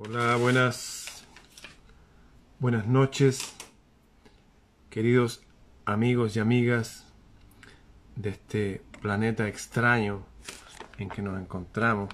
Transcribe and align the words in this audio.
Hola, 0.00 0.36
buenas, 0.36 1.24
buenas 2.60 2.86
noches, 2.86 3.52
queridos 4.90 5.42
amigos 5.86 6.36
y 6.36 6.38
amigas 6.38 7.04
de 8.14 8.30
este 8.30 8.82
planeta 9.02 9.48
extraño 9.48 10.22
en 10.98 11.08
que 11.08 11.20
nos 11.20 11.36
encontramos, 11.40 12.10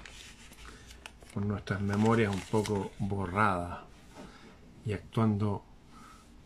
con 1.31 1.47
nuestras 1.47 1.79
memorias 1.79 2.33
un 2.33 2.41
poco 2.41 2.91
borradas 2.97 3.81
y 4.83 4.93
actuando 4.93 5.63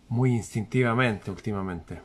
muy 0.09 0.31
instintivamente 0.31 1.31
últimamente, 1.31 2.01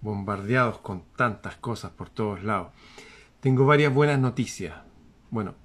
bombardeados 0.00 0.78
con 0.78 1.04
tantas 1.14 1.56
cosas 1.56 1.90
por 1.90 2.08
todos 2.08 2.42
lados. 2.42 2.72
Tengo 3.40 3.66
varias 3.66 3.92
buenas 3.92 4.18
noticias. 4.18 4.74
Bueno, 5.30 5.56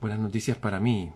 buenas 0.00 0.20
noticias 0.20 0.56
para 0.56 0.78
mí, 0.78 1.12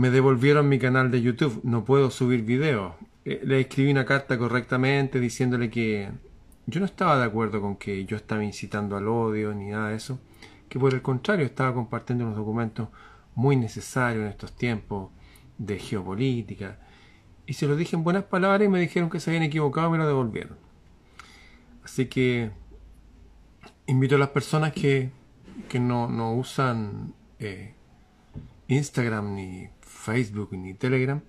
me 0.00 0.10
devolvieron 0.10 0.66
mi 0.66 0.78
canal 0.78 1.10
de 1.10 1.20
YouTube, 1.20 1.60
no 1.62 1.84
puedo 1.84 2.10
subir 2.10 2.42
videos. 2.42 2.94
Eh, 3.26 3.42
le 3.44 3.60
escribí 3.60 3.90
una 3.90 4.06
carta 4.06 4.38
correctamente 4.38 5.20
diciéndole 5.20 5.68
que 5.68 6.10
yo 6.66 6.80
no 6.80 6.86
estaba 6.86 7.18
de 7.18 7.26
acuerdo 7.26 7.60
con 7.60 7.76
que 7.76 8.06
yo 8.06 8.16
estaba 8.16 8.42
incitando 8.42 8.96
al 8.96 9.06
odio 9.08 9.52
ni 9.52 9.68
nada 9.68 9.90
de 9.90 9.96
eso, 9.96 10.18
que 10.70 10.78
por 10.78 10.94
el 10.94 11.02
contrario 11.02 11.44
estaba 11.44 11.74
compartiendo 11.74 12.24
unos 12.24 12.38
documentos 12.38 12.88
muy 13.34 13.56
necesarios 13.56 14.24
en 14.24 14.30
estos 14.30 14.56
tiempos 14.56 15.10
de 15.58 15.78
geopolítica. 15.78 16.78
Y 17.46 17.52
se 17.52 17.66
lo 17.66 17.76
dije 17.76 17.94
en 17.94 18.02
buenas 18.02 18.24
palabras 18.24 18.64
y 18.66 18.70
me 18.70 18.80
dijeron 18.80 19.10
que 19.10 19.20
se 19.20 19.28
habían 19.28 19.42
equivocado 19.42 19.88
y 19.88 19.92
me 19.92 19.98
lo 19.98 20.06
devolvieron. 20.06 20.56
Así 21.84 22.06
que 22.06 22.52
invito 23.86 24.16
a 24.16 24.18
las 24.18 24.30
personas 24.30 24.72
que, 24.72 25.10
que 25.68 25.78
no, 25.78 26.08
no 26.08 26.32
usan 26.32 27.12
eh, 27.38 27.74
Instagram 28.68 29.34
ni 29.34 29.68
Facebook 30.00 30.52
ni 30.52 30.74
Telegram, 30.74 31.22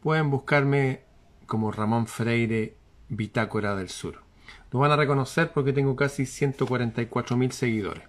pueden 0.00 0.30
buscarme 0.30 1.02
como 1.46 1.72
Ramón 1.72 2.06
Freire 2.06 2.76
Bitácora 3.08 3.74
del 3.74 3.88
Sur. 3.88 4.22
Lo 4.70 4.78
van 4.78 4.92
a 4.92 4.96
reconocer 4.96 5.52
porque 5.52 5.72
tengo 5.72 5.96
casi 5.96 6.26
144 6.26 7.36
mil 7.36 7.52
seguidores. 7.52 8.04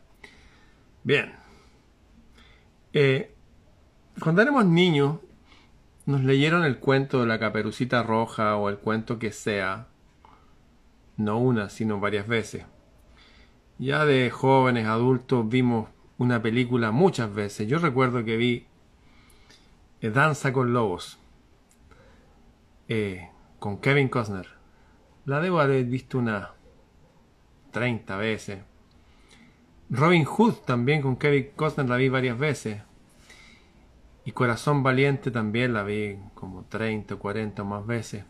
Bien. 1.04 1.34
Eh, 2.94 3.34
cuando 4.20 4.42
éramos 4.42 4.66
niños, 4.66 5.20
nos 6.06 6.24
leyeron 6.24 6.64
el 6.64 6.80
cuento 6.80 7.22
de 7.22 7.28
la 7.28 7.40
caperucita 7.40 8.04
roja 8.04 8.56
o 8.56 8.70
el 8.70 8.78
cuento 8.78 9.20
que 9.20 9.32
sea, 9.32 9.88
no 11.18 11.40
una, 11.40 11.70
sino 11.70 12.00
varias 12.00 12.28
veces. 12.28 12.66
Ya 13.78 14.06
de 14.06 14.30
jóvenes, 14.30 14.88
adultos, 14.88 15.48
vimos 15.48 15.90
una 16.18 16.42
película 16.42 16.92
muchas 16.92 17.34
veces. 17.34 17.68
Yo 17.68 17.80
recuerdo 17.80 18.24
que 18.24 18.38
vi 18.38 18.68
Danza 20.02 20.54
con 20.54 20.74
Lobos, 20.74 21.18
eh, 22.88 23.30
con 23.60 23.80
Kevin 23.80 24.10
Costner. 24.10 24.48
La 25.26 25.40
debo 25.40 25.60
haber 25.60 25.86
visto 25.86 26.20
unas 26.20 26.50
30 27.72 28.16
veces. 28.18 28.60
Robin 29.90 30.24
Hood 30.24 30.54
también 30.66 31.02
con 31.02 31.16
Kevin 31.16 31.52
Costner 31.56 31.90
la 31.90 31.98
vi 31.98 32.10
varias 32.10 32.38
veces. 32.38 32.82
Y 34.24 34.32
Corazón 34.32 34.84
Valiente 34.84 35.32
también 35.32 35.74
la 35.74 35.84
vi 35.84 36.18
como 36.34 36.66
30 36.66 37.16
o 37.16 37.20
40 37.20 37.64
más 37.64 37.86
veces. 37.86 38.26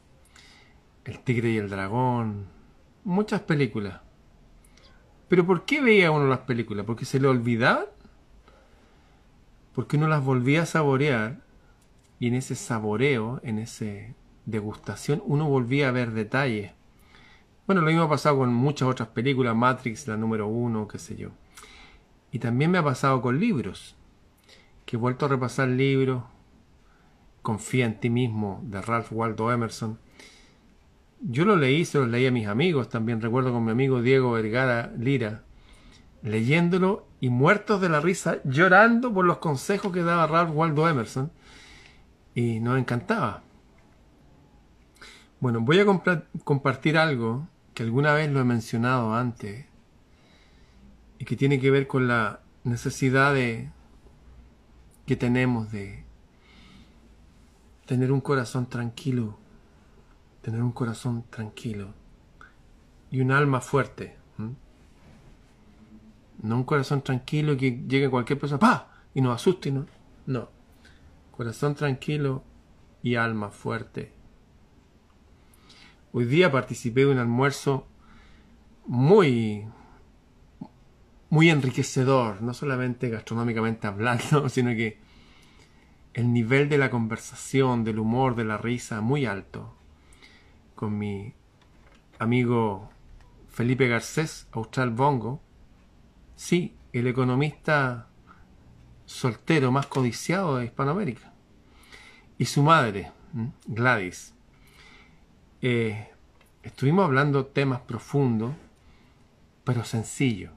El 1.05 1.19
Tigre 1.19 1.51
y 1.51 1.57
el 1.57 1.69
Dragón. 1.69 2.47
Muchas 3.03 3.41
películas. 3.41 4.01
Pero 5.27 5.45
¿por 5.45 5.65
qué 5.65 5.81
veía 5.81 6.11
uno 6.11 6.27
las 6.27 6.39
películas? 6.39 6.85
¿Porque 6.85 7.05
se 7.05 7.19
le 7.19 7.27
olvidaban? 7.27 7.85
Porque 9.73 9.97
uno 9.97 10.07
las 10.07 10.23
volvía 10.23 10.63
a 10.63 10.65
saborear 10.65 11.44
y 12.19 12.27
en 12.27 12.35
ese 12.35 12.55
saboreo, 12.55 13.39
en 13.43 13.59
esa 13.59 13.85
degustación, 14.45 15.21
uno 15.25 15.47
volvía 15.47 15.89
a 15.89 15.91
ver 15.91 16.11
detalles. 16.11 16.71
Bueno, 17.65 17.81
lo 17.81 17.87
mismo 17.87 18.03
ha 18.03 18.09
pasado 18.09 18.37
con 18.37 18.53
muchas 18.53 18.87
otras 18.87 19.09
películas, 19.09 19.55
Matrix, 19.55 20.07
la 20.07 20.17
número 20.17 20.47
uno, 20.47 20.87
qué 20.87 20.99
sé 20.99 21.15
yo. 21.15 21.29
Y 22.31 22.39
también 22.39 22.71
me 22.71 22.77
ha 22.77 22.83
pasado 22.83 23.21
con 23.21 23.39
libros, 23.39 23.95
que 24.85 24.95
he 24.95 24.99
vuelto 24.99 25.25
a 25.25 25.29
repasar 25.29 25.67
libros, 25.69 26.23
Confía 27.41 27.85
en 27.85 27.99
ti 27.99 28.09
mismo, 28.09 28.59
de 28.63 28.81
Ralph 28.81 29.11
Waldo 29.11 29.51
Emerson. 29.51 29.99
Yo 31.21 31.45
lo 31.45 31.55
leí, 31.55 31.85
se 31.85 31.99
lo 31.99 32.07
leí 32.07 32.25
a 32.25 32.31
mis 32.31 32.47
amigos, 32.47 32.89
también 32.89 33.21
recuerdo 33.21 33.53
con 33.53 33.63
mi 33.63 33.69
amigo 33.69 34.01
Diego 34.01 34.31
Vergara 34.31 34.91
Lira, 34.97 35.43
leyéndolo 36.23 37.05
y 37.21 37.29
muertos 37.29 37.81
de 37.81 37.89
la 37.89 37.99
risa, 37.99 38.39
llorando 38.45 39.13
por 39.13 39.25
los 39.25 39.37
consejos 39.37 39.93
que 39.93 40.01
daba 40.01 40.25
Ralph 40.25 40.55
Waldo 40.55 40.89
Emerson 40.89 41.31
y 42.35 42.59
nos 42.59 42.77
encantaba. 42.77 43.41
Bueno, 45.39 45.61
voy 45.61 45.79
a 45.79 45.85
compartir 46.43 46.97
algo 46.97 47.47
que 47.73 47.83
alguna 47.83 48.13
vez 48.13 48.31
lo 48.31 48.41
he 48.41 48.43
mencionado 48.43 49.15
antes 49.15 49.65
y 51.17 51.25
que 51.25 51.35
tiene 51.35 51.59
que 51.59 51.71
ver 51.71 51.87
con 51.87 52.07
la 52.07 52.41
necesidad 52.63 53.33
de, 53.33 53.69
que 55.05 55.15
tenemos 55.15 55.71
de 55.71 56.03
tener 57.85 58.11
un 58.11 58.21
corazón 58.21 58.67
tranquilo, 58.67 59.37
tener 60.41 60.61
un 60.61 60.71
corazón 60.71 61.23
tranquilo 61.29 61.93
y 63.11 63.21
un 63.21 63.31
alma 63.31 63.61
fuerte. 63.61 64.17
No 66.41 66.57
un 66.57 66.63
corazón 66.65 67.01
tranquilo 67.01 67.55
que 67.55 67.83
llegue 67.87 68.09
cualquier 68.09 68.37
persona 68.37 68.59
¡pa! 68.59 68.91
y 69.13 69.21
nos 69.21 69.35
asuste. 69.35 69.71
No. 69.71 69.85
no 70.27 70.54
corazón 71.35 71.75
tranquilo 71.75 72.43
y 73.03 73.15
alma 73.15 73.49
fuerte. 73.49 74.13
Hoy 76.13 76.25
día 76.25 76.51
participé 76.51 77.01
de 77.01 77.07
un 77.07 77.17
almuerzo 77.19 77.87
muy 78.87 79.67
muy 81.29 81.49
enriquecedor, 81.49 82.41
no 82.41 82.53
solamente 82.53 83.09
gastronómicamente 83.09 83.87
hablando, 83.87 84.47
sino 84.49 84.69
que 84.71 84.99
el 86.13 86.31
nivel 86.31 86.69
de 86.69 86.77
la 86.77 86.89
conversación, 86.89 87.83
del 87.83 87.99
humor, 87.99 88.35
de 88.35 88.45
la 88.45 88.57
risa, 88.57 89.01
muy 89.01 89.25
alto, 89.25 89.75
con 90.75 90.97
mi 90.97 91.33
amigo 92.19 92.89
Felipe 93.49 93.89
Garcés, 93.89 94.47
Austral 94.53 94.91
Bongo, 94.91 95.41
sí, 96.37 96.77
el 96.93 97.07
economista 97.07 98.07
soltero 99.05 99.71
más 99.71 99.87
codiciado 99.87 100.57
de 100.57 100.65
Hispanoamérica. 100.65 101.33
Y 102.37 102.45
su 102.45 102.63
madre, 102.63 103.11
Gladys. 103.65 104.33
Eh, 105.61 106.09
estuvimos 106.63 107.05
hablando 107.05 107.45
temas 107.45 107.81
profundos, 107.81 108.53
pero 109.63 109.83
sencillos. 109.83 110.51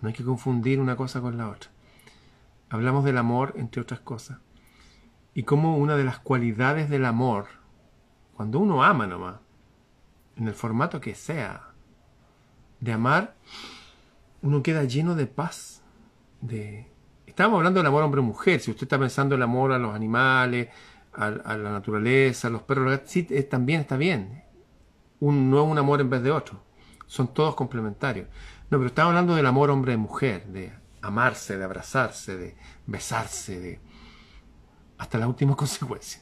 No 0.00 0.08
hay 0.08 0.14
que 0.14 0.24
confundir 0.24 0.80
una 0.80 0.96
cosa 0.96 1.20
con 1.20 1.36
la 1.36 1.48
otra. 1.48 1.70
Hablamos 2.70 3.04
del 3.04 3.18
amor, 3.18 3.54
entre 3.56 3.82
otras 3.82 4.00
cosas. 4.00 4.38
Y 5.34 5.44
como 5.44 5.76
una 5.76 5.96
de 5.96 6.04
las 6.04 6.18
cualidades 6.18 6.90
del 6.90 7.04
amor, 7.04 7.46
cuando 8.34 8.58
uno 8.58 8.82
ama 8.82 9.06
nomás, 9.06 9.36
en 10.36 10.48
el 10.48 10.54
formato 10.54 11.00
que 11.00 11.14
sea, 11.14 11.70
de 12.80 12.92
amar, 12.92 13.36
uno 14.42 14.62
queda 14.62 14.84
lleno 14.84 15.14
de 15.14 15.26
paz, 15.26 15.82
de, 16.40 16.88
Estamos 17.40 17.56
hablando 17.56 17.80
del 17.80 17.86
amor 17.86 18.02
hombre-mujer. 18.02 18.60
Si 18.60 18.70
usted 18.70 18.82
está 18.82 18.98
pensando 18.98 19.34
el 19.34 19.40
amor 19.40 19.72
a 19.72 19.78
los 19.78 19.94
animales, 19.94 20.68
a, 21.14 21.30
la 21.30 21.72
naturaleza, 21.72 22.48
a 22.48 22.50
los 22.50 22.60
perros, 22.60 23.00
sí, 23.06 23.26
eh, 23.30 23.44
también 23.44 23.80
está 23.80 23.96
bien. 23.96 24.44
Un, 25.20 25.50
no 25.50 25.64
es 25.64 25.70
un 25.70 25.78
amor 25.78 26.02
en 26.02 26.10
vez 26.10 26.22
de 26.22 26.32
otro. 26.32 26.62
Son 27.06 27.32
todos 27.32 27.54
complementarios. 27.54 28.28
No, 28.68 28.76
pero 28.76 28.88
estamos 28.88 29.12
hablando 29.12 29.34
del 29.34 29.46
amor 29.46 29.70
hombre-mujer, 29.70 30.48
de 30.48 30.70
amarse, 31.00 31.56
de 31.56 31.64
abrazarse, 31.64 32.36
de 32.36 32.56
besarse, 32.86 33.58
de 33.58 33.80
hasta 34.98 35.16
la 35.16 35.26
última 35.26 35.56
consecuencia. 35.56 36.20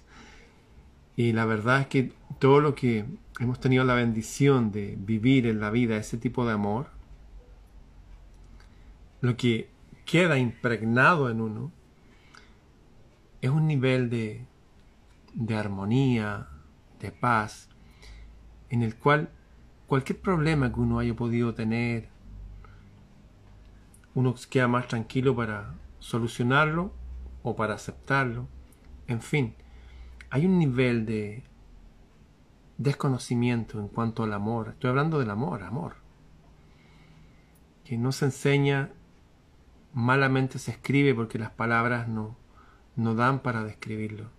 Y 1.16 1.32
la 1.32 1.46
verdad 1.46 1.81
es 1.81 1.87
que 1.88 2.12
todo 2.38 2.60
lo 2.60 2.76
que 2.76 3.06
hemos 3.40 3.58
tenido 3.58 3.82
la 3.82 3.94
bendición 3.94 4.70
de 4.70 4.94
vivir 4.96 5.48
en 5.48 5.58
la 5.58 5.70
vida, 5.70 5.96
ese 5.96 6.16
tipo 6.16 6.46
de 6.46 6.52
amor, 6.52 6.90
lo 9.20 9.37
que 9.37 9.76
queda 10.08 10.38
impregnado 10.38 11.28
en 11.28 11.43
uno 11.43 11.70
es 13.43 13.50
un 13.50 13.66
nivel 13.66 14.08
de, 14.08 14.46
de 15.34 15.55
armonía, 15.55 16.49
de 16.99 17.12
paz, 17.12 17.69
en 18.70 18.82
el 18.82 18.96
cual 18.96 19.28
cualquier 19.87 20.19
problema 20.19 20.72
que 20.72 20.81
uno 20.81 20.99
haya 20.99 21.14
podido 21.14 21.52
tener, 21.52 22.08
uno 24.14 24.34
queda 24.49 24.66
más 24.66 24.88
tranquilo 24.88 25.37
para 25.37 25.75
solucionarlo 25.99 26.90
o 27.43 27.55
para 27.55 27.75
aceptarlo. 27.75 28.49
En 29.08 29.20
fin, 29.20 29.56
hay 30.31 30.46
un 30.46 30.58
nivel 30.58 31.05
de 31.05 31.44
desconocimiento 32.78 33.78
en 33.78 33.88
cuanto 33.88 34.22
al 34.22 34.32
amor. 34.32 34.70
Estoy 34.70 34.88
hablando 34.88 35.19
del 35.19 35.28
amor, 35.28 35.62
amor. 35.62 35.96
Que 37.84 37.99
no 37.99 38.10
se 38.10 38.25
enseña 38.25 38.90
malamente 39.93 40.58
se 40.58 40.70
escribe 40.70 41.14
porque 41.14 41.38
las 41.38 41.50
palabras 41.50 42.08
no, 42.08 42.37
no 42.96 43.14
dan 43.14 43.40
para 43.40 43.64
describirlo. 43.64 44.31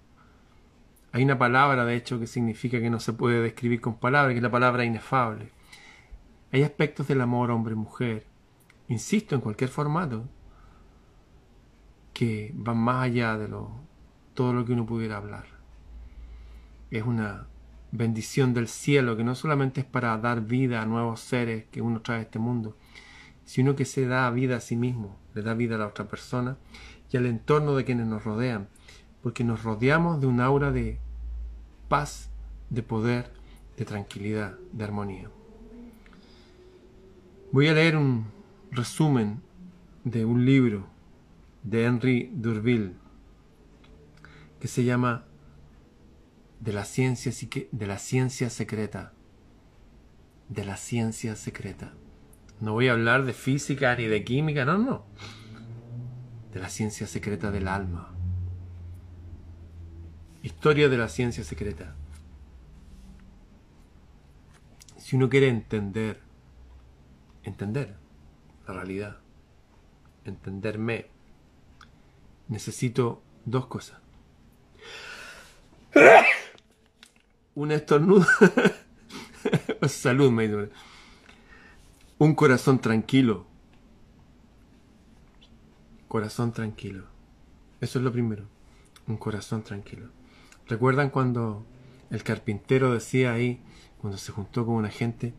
Hay 1.12 1.24
una 1.24 1.40
palabra, 1.40 1.86
de 1.86 1.96
hecho, 1.96 2.20
que 2.20 2.28
significa 2.28 2.80
que 2.80 2.90
no 2.90 3.00
se 3.00 3.14
puede 3.14 3.42
describir 3.42 3.82
con 3.82 3.98
palabras, 3.98 4.34
que 4.34 4.38
es 4.38 4.44
la 4.44 4.52
palabra 4.52 4.86
inefable. 4.86 5.52
Hay 6.52 6.64
aspectos 6.64 7.08
del 7.08 7.22
amor 7.22 7.52
hombre-mujer, 7.52 8.26
insisto, 8.88 9.36
en 9.36 9.42
cualquier 9.42 9.70
formato, 9.70 10.28
que 12.14 12.52
van 12.54 12.78
más 12.78 13.06
allá 13.06 13.38
de 13.38 13.48
lo, 13.48 13.72
todo 14.34 14.54
lo 14.54 14.66
que 14.66 14.74
uno 14.74 14.86
pudiera 14.86 15.18
hablar. 15.18 15.46
Es 16.92 17.04
una 17.04 17.48
bendición 17.92 18.54
del 18.54 18.68
cielo 18.68 19.18
que 19.18 19.24
no 19.24 19.36
solamente 19.36 19.82
es 19.82 19.86
para 19.86 20.18
dar 20.18 20.42
vida 20.42 20.82
a 20.82 20.86
nuevos 20.86 21.22
seres 21.22 21.66
que 21.72 21.82
uno 21.82 22.02
trae 22.02 22.20
a 22.20 22.22
este 22.24 22.40
mundo, 22.40 22.78
sino 23.50 23.76
que 23.76 23.86
se 23.86 24.06
da 24.06 24.30
vida 24.30 24.58
a 24.58 24.60
sí 24.60 24.76
mismo, 24.76 25.18
le 25.34 25.42
da 25.42 25.56
vida 25.56 25.74
a 25.74 25.80
la 25.80 25.88
otra 25.88 26.08
persona 26.08 26.60
y 27.12 27.18
al 27.18 27.26
entorno 27.26 27.76
de 27.76 27.84
quienes 27.84 28.06
nos 28.06 28.24
rodean, 28.24 28.70
porque 29.24 29.44
nos 29.44 29.64
rodeamos 29.64 30.22
de 30.22 30.28
un 30.28 30.40
aura 30.40 30.72
de 30.72 31.00
paz, 31.88 32.30
de 32.70 32.84
poder, 32.84 33.34
de 33.76 33.86
tranquilidad, 33.86 34.56
de 34.72 34.84
armonía. 34.84 35.32
Voy 37.52 37.68
a 37.70 37.74
leer 37.74 37.98
un 37.98 38.28
resumen 38.70 39.42
de 40.04 40.26
un 40.26 40.46
libro 40.46 40.86
de 41.64 41.86
Henry 41.86 42.32
Durville 42.32 42.94
que 44.60 44.68
se 44.68 44.84
llama 44.84 45.26
de 46.60 46.72
la 46.72 46.86
ciencia 46.86 47.32
de 47.72 47.88
la 47.88 47.98
ciencia 47.98 48.52
secreta 48.52 49.14
de 50.50 50.66
la 50.66 50.78
ciencia 50.78 51.36
secreta 51.36 51.96
no 52.62 52.74
voy 52.74 52.88
a 52.88 52.94
hablar 52.94 53.26
de 53.26 53.34
física 53.34 53.96
ni 53.96 54.06
de 54.06 54.24
química 54.24 54.66
no 54.66 54.78
no. 54.78 55.06
De 56.54 56.60
la 56.60 56.70
ciencia 56.70 57.08
secreta 57.08 57.52
del 57.52 57.68
alma. 57.68 58.14
Historia 60.44 60.90
de 60.90 60.98
la 60.98 61.10
ciencia 61.10 61.44
secreta. 61.44 61.96
Si 64.98 65.16
uno 65.16 65.30
quiere 65.30 65.50
entender 65.50 66.22
entender 67.44 67.96
la 68.68 68.74
realidad 68.74 69.20
entenderme 70.26 71.08
necesito 72.48 73.22
dos 73.46 73.68
cosas. 73.68 74.00
Un 77.56 77.72
estornudo. 77.72 78.26
Salud, 79.88 80.32
me 80.32 80.70
Un 82.22 82.36
corazón 82.36 82.80
tranquilo. 82.80 83.46
Corazón 86.10 86.52
tranquilo. 86.52 87.06
Eso 87.80 87.98
es 87.98 88.04
lo 88.04 88.12
primero. 88.12 88.44
Un 89.08 89.16
corazón 89.16 89.64
tranquilo. 89.64 90.10
¿Recuerdan 90.68 91.12
cuando 91.12 91.66
el 92.10 92.22
carpintero 92.24 92.92
decía 92.92 93.32
ahí, 93.32 93.64
cuando 94.02 94.18
se 94.18 94.34
juntó 94.34 94.66
con 94.66 94.76
una 94.76 94.90
gente, 94.90 95.34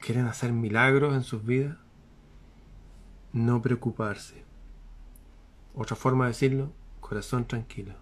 quieren 0.00 0.26
hacer 0.26 0.52
milagros 0.52 1.14
en 1.14 1.22
sus 1.22 1.44
vidas? 1.44 1.76
No 3.32 3.62
preocuparse. 3.62 4.42
Otra 5.76 5.94
forma 5.94 6.24
de 6.24 6.32
decirlo, 6.32 6.72
corazón 6.98 7.46
tranquilo. 7.46 7.94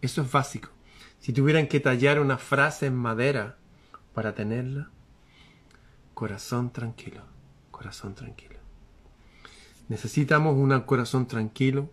Eso 0.00 0.22
es 0.22 0.32
básico. 0.32 0.70
Si 1.18 1.34
tuvieran 1.34 1.68
que 1.68 1.80
tallar 1.80 2.20
una 2.20 2.38
frase 2.38 2.86
en 2.86 2.96
madera 2.96 3.58
para 4.14 4.34
tenerla, 4.34 4.93
corazón 6.14 6.72
tranquilo, 6.72 7.22
corazón 7.70 8.14
tranquilo. 8.14 8.58
Necesitamos 9.88 10.56
un 10.56 10.78
corazón 10.80 11.26
tranquilo 11.26 11.90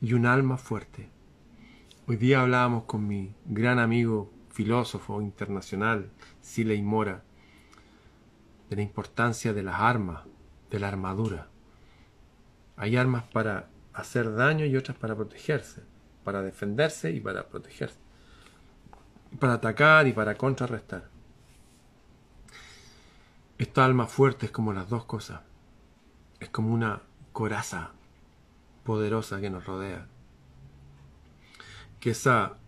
y 0.00 0.14
un 0.14 0.26
alma 0.26 0.56
fuerte. 0.56 1.10
Hoy 2.06 2.16
día 2.16 2.40
hablábamos 2.40 2.84
con 2.84 3.06
mi 3.06 3.34
gran 3.44 3.78
amigo 3.78 4.32
filósofo 4.50 5.20
internacional, 5.20 6.10
Siley 6.40 6.82
Mora, 6.82 7.22
de 8.70 8.76
la 8.76 8.82
importancia 8.82 9.52
de 9.52 9.62
las 9.62 9.80
armas, 9.80 10.22
de 10.70 10.78
la 10.78 10.88
armadura. 10.88 11.48
Hay 12.76 12.96
armas 12.96 13.24
para 13.24 13.68
hacer 13.92 14.34
daño 14.34 14.64
y 14.64 14.76
otras 14.76 14.96
para 14.96 15.14
protegerse 15.14 15.82
para 16.24 16.42
defenderse 16.42 17.12
y 17.12 17.20
para 17.20 17.46
protegerse, 17.46 17.98
para 19.38 19.54
atacar 19.54 20.08
y 20.08 20.12
para 20.12 20.34
contrarrestar. 20.34 21.13
Esta 23.56 23.84
alma 23.84 24.06
fuerte 24.06 24.46
es 24.46 24.52
como 24.52 24.72
las 24.72 24.88
dos 24.88 25.04
cosas, 25.04 25.42
es 26.40 26.48
como 26.48 26.74
una 26.74 27.02
coraza 27.32 27.92
poderosa 28.82 29.40
que 29.40 29.48
nos 29.48 29.64
rodea. 29.64 30.08
Que, 32.00 32.10
esa, 32.10 32.58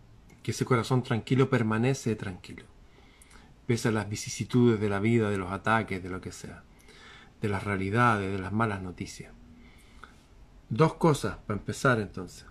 que 0.43 0.51
ese 0.51 0.63
corazón 0.63 1.03
tranquilo 1.03 1.49
permanece 1.49 2.15
tranquilo, 2.15 2.63
pese 3.65 3.89
a 3.89 3.91
las 3.91 4.07
vicisitudes 4.07 4.79
de 4.79 4.87
la 4.87 4.99
vida, 4.99 5.29
de 5.29 5.37
los 5.37 5.51
ataques, 5.51 6.01
de 6.01 6.09
lo 6.09 6.21
que 6.21 6.31
sea, 6.31 6.63
de 7.41 7.49
las 7.49 7.65
realidades, 7.65 8.31
de 8.31 8.39
las 8.39 8.53
malas 8.53 8.81
noticias. 8.81 9.33
Dos 10.69 10.93
cosas 10.93 11.37
para 11.45 11.59
empezar 11.59 11.99
entonces. 11.99 12.45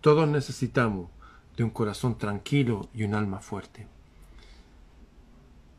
Todos 0.00 0.28
necesitamos 0.28 1.10
de 1.56 1.62
un 1.62 1.70
corazón 1.70 2.18
tranquilo 2.18 2.88
y 2.92 3.04
un 3.04 3.14
alma 3.14 3.38
fuerte. 3.38 3.86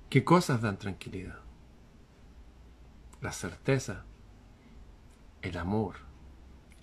¿Qué 0.09 0.23
cosas 0.23 0.61
dan 0.61 0.77
tranquilidad? 0.77 1.46
La 3.21 3.31
certeza, 3.31 4.05
el 5.41 5.57
amor, 5.57 5.95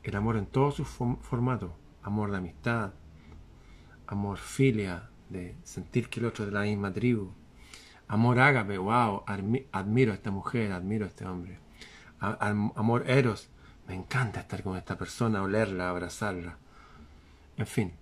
el 0.03 0.17
amor 0.17 0.37
en 0.37 0.47
todos 0.47 0.75
sus 0.75 0.89
formatos, 0.89 1.71
amor 2.03 2.31
de 2.31 2.39
amistad, 2.39 2.93
amor 4.07 4.39
filia, 4.39 5.11
de 5.31 5.57
sentir 5.65 6.09
que 6.09 6.21
el 6.21 6.27
otro 6.27 6.45
es 6.45 6.51
de 6.51 6.59
la 6.59 6.65
misma 6.65 6.93
tribu, 6.93 7.33
amor 8.09 8.39
ágape, 8.39 8.79
wow, 8.79 9.23
admiro 9.73 10.13
a 10.13 10.15
esta 10.15 10.31
mujer, 10.31 10.73
admiro 10.73 11.05
a 11.05 11.09
este 11.09 11.25
hombre, 11.25 11.59
amor 12.21 13.09
eros, 13.09 13.49
me 13.87 13.95
encanta 13.95 14.41
estar 14.41 14.63
con 14.63 14.77
esta 14.77 14.99
persona, 14.99 15.43
olerla, 15.43 15.91
abrazarla, 15.91 16.57
en 17.57 17.67
fin. 17.67 17.93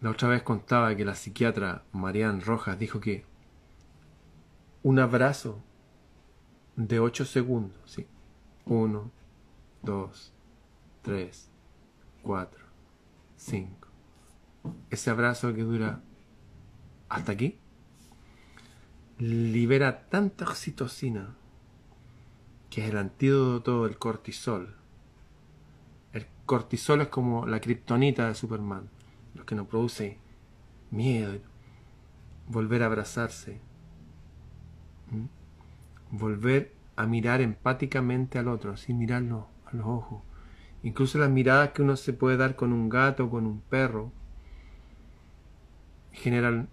La 0.00 0.10
otra 0.10 0.28
vez 0.28 0.42
contaba 0.42 0.94
que 0.94 1.04
la 1.04 1.14
psiquiatra 1.14 1.84
Marianne 1.92 2.40
Rojas 2.40 2.78
dijo 2.78 3.00
que 3.00 3.24
un 4.84 5.00
abrazo 5.00 5.60
de 6.76 7.00
8 7.00 7.24
segundos, 7.24 7.76
¿sí? 7.86 8.06
1, 8.66 9.10
2, 9.82 10.32
3, 11.02 11.50
4, 12.22 12.64
5. 13.36 13.88
Ese 14.90 15.10
abrazo 15.10 15.52
que 15.52 15.62
dura 15.62 16.00
hasta 17.08 17.32
aquí 17.32 17.58
libera 19.18 20.06
tanta 20.08 20.44
oxitocina 20.44 21.34
que 22.70 22.84
es 22.84 22.90
el 22.90 22.98
antídoto 22.98 23.84
del 23.84 23.98
cortisol 23.98 24.76
cortisol 26.46 27.00
es 27.00 27.08
como 27.08 27.46
la 27.46 27.60
kriptonita 27.60 28.28
de 28.28 28.34
Superman, 28.34 28.88
lo 29.34 29.46
que 29.46 29.54
nos 29.54 29.66
produce 29.66 30.18
miedo, 30.90 31.38
volver 32.48 32.82
a 32.82 32.86
abrazarse, 32.86 33.60
volver 36.10 36.72
a 36.96 37.06
mirar 37.06 37.40
empáticamente 37.40 38.38
al 38.38 38.48
otro, 38.48 38.76
sin 38.76 38.98
mirarlo 38.98 39.48
a 39.66 39.76
los 39.76 39.86
ojos. 39.86 40.22
Incluso 40.82 41.18
las 41.18 41.30
miradas 41.30 41.70
que 41.70 41.82
uno 41.82 41.96
se 41.96 42.12
puede 42.12 42.36
dar 42.36 42.56
con 42.56 42.72
un 42.72 42.88
gato 42.88 43.30
con 43.30 43.46
un 43.46 43.60
perro 43.60 44.12
generan 46.12 46.68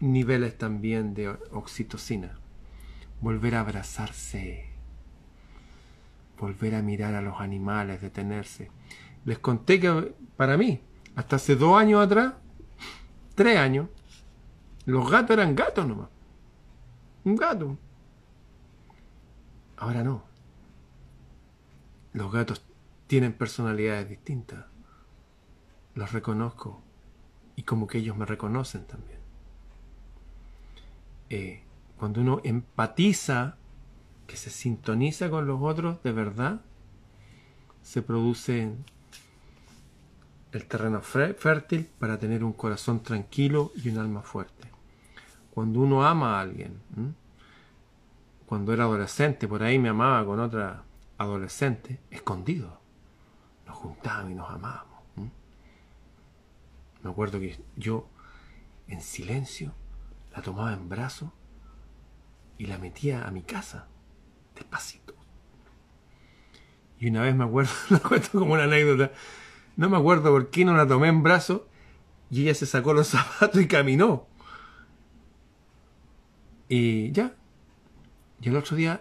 niveles 0.00 0.56
también 0.58 1.14
de 1.14 1.28
oxitocina. 1.28 2.38
Volver 3.20 3.54
a 3.54 3.60
abrazarse 3.60 4.76
volver 6.38 6.74
a 6.74 6.82
mirar 6.82 7.14
a 7.14 7.20
los 7.20 7.40
animales, 7.40 8.00
detenerse. 8.00 8.70
Les 9.24 9.38
conté 9.38 9.80
que 9.80 10.14
para 10.36 10.56
mí, 10.56 10.80
hasta 11.14 11.36
hace 11.36 11.56
dos 11.56 11.78
años 11.78 12.04
atrás, 12.04 12.34
tres 13.34 13.58
años, 13.58 13.88
los 14.84 15.10
gatos 15.10 15.36
eran 15.36 15.54
gatos 15.54 15.86
nomás. 15.86 16.08
Un 17.26 17.34
gato. 17.34 17.76
Ahora 19.76 20.04
no. 20.04 20.22
Los 22.12 22.30
gatos 22.30 22.62
tienen 23.08 23.32
personalidades 23.32 24.08
distintas. 24.08 24.64
Los 25.96 26.12
reconozco. 26.12 26.80
Y 27.56 27.64
como 27.64 27.88
que 27.88 27.98
ellos 27.98 28.16
me 28.16 28.26
reconocen 28.26 28.86
también. 28.86 29.18
Eh, 31.28 31.64
cuando 31.98 32.20
uno 32.20 32.40
empatiza 32.44 33.56
que 34.28 34.36
se 34.36 34.50
sintoniza 34.50 35.28
con 35.28 35.48
los 35.48 35.60
otros 35.60 36.00
de 36.04 36.12
verdad, 36.12 36.60
se 37.82 38.02
produce 38.02 38.72
el 40.52 40.64
terreno 40.66 41.00
fértil 41.00 41.90
para 41.98 42.20
tener 42.20 42.44
un 42.44 42.52
corazón 42.52 43.02
tranquilo 43.02 43.72
y 43.74 43.88
un 43.88 43.98
alma 43.98 44.22
fuerte. 44.22 44.75
Cuando 45.56 45.80
uno 45.80 46.06
ama 46.06 46.36
a 46.36 46.42
alguien, 46.42 46.82
cuando 48.44 48.74
era 48.74 48.84
adolescente, 48.84 49.48
por 49.48 49.62
ahí 49.62 49.78
me 49.78 49.88
amaba 49.88 50.22
con 50.26 50.38
otra 50.38 50.84
adolescentes, 51.16 51.98
escondidos. 52.10 52.74
Nos 53.66 53.74
juntábamos 53.78 54.32
y 54.32 54.34
nos 54.34 54.50
amábamos. 54.50 55.00
Me 57.02 57.10
acuerdo 57.10 57.40
que 57.40 57.58
yo, 57.74 58.06
en 58.86 59.00
silencio, 59.00 59.72
la 60.34 60.42
tomaba 60.42 60.74
en 60.74 60.90
brazos 60.90 61.30
y 62.58 62.66
la 62.66 62.76
metía 62.76 63.26
a 63.26 63.30
mi 63.30 63.40
casa, 63.40 63.88
despacito. 64.54 65.14
Y 66.98 67.08
una 67.08 67.22
vez 67.22 67.34
me 67.34 67.44
acuerdo, 67.44 67.72
cuento 68.06 68.40
como 68.40 68.52
una 68.52 68.64
anécdota, 68.64 69.10
no 69.76 69.88
me 69.88 69.96
acuerdo 69.96 70.30
por 70.32 70.50
qué 70.50 70.66
no 70.66 70.76
la 70.76 70.86
tomé 70.86 71.08
en 71.08 71.22
brazos 71.22 71.62
y 72.28 72.42
ella 72.42 72.54
se 72.54 72.66
sacó 72.66 72.92
los 72.92 73.06
zapatos 73.08 73.58
y 73.62 73.66
caminó. 73.66 74.35
Y 76.68 77.12
ya. 77.12 77.34
Y 78.40 78.48
el 78.48 78.56
otro 78.56 78.76
día 78.76 79.00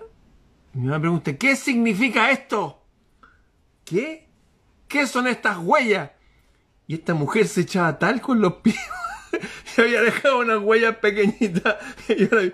mi 0.76 0.88
mamá 0.88 1.00
pregunta, 1.00 1.38
¿qué 1.38 1.56
significa 1.56 2.32
esto? 2.32 2.82
¿Qué? 3.86 4.28
¿Qué 4.90 5.08
son 5.08 5.26
estas 5.26 5.58
huellas? 5.58 6.12
Y 6.86 6.96
esta 6.96 7.14
mujer 7.14 7.48
se 7.48 7.62
echaba 7.62 7.98
tal 7.98 8.20
con 8.20 8.42
los 8.42 8.56
pies. 8.56 8.76
y 9.78 9.82
había 9.82 10.02
dejado 10.02 10.40
unas 10.40 10.60
huellas 10.62 10.98
pequeñitas. 10.98 11.78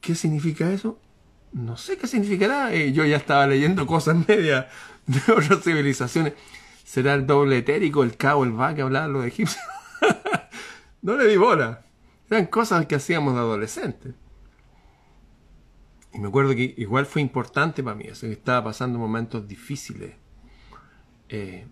¿Qué 0.00 0.14
significa 0.16 0.72
eso? 0.72 0.98
No 1.52 1.76
sé 1.76 1.96
qué 1.96 2.08
significará. 2.08 2.74
Y 2.74 2.92
yo 2.92 3.04
ya 3.04 3.16
estaba 3.16 3.46
leyendo 3.46 3.86
cosas 3.86 4.16
medias 4.26 4.66
de 5.06 5.20
otras 5.32 5.62
civilizaciones. 5.62 6.32
¿Será 6.82 7.14
el 7.14 7.28
doble 7.28 7.58
etérico, 7.58 8.02
el 8.02 8.16
cabo, 8.16 8.42
el 8.42 8.58
va 8.58 8.74
que 8.74 8.82
hablaba 8.82 9.06
los 9.06 9.24
egipcios? 9.24 9.62
no 11.00 11.16
le 11.16 11.28
di 11.28 11.36
bola. 11.36 11.83
Eran 12.34 12.46
cosas 12.46 12.86
que 12.86 12.96
hacíamos 12.96 13.34
de 13.34 13.40
adolescentes. 13.40 14.12
Y 16.12 16.18
me 16.18 16.26
acuerdo 16.26 16.52
que 16.56 16.74
igual 16.76 17.06
fue 17.06 17.22
importante 17.22 17.80
para 17.80 17.94
mí, 17.94 18.04
que 18.04 18.32
estaba 18.32 18.64
pasando 18.64 18.98
momentos 18.98 19.46
difíciles. 19.46 20.16
Eh, 21.28 21.66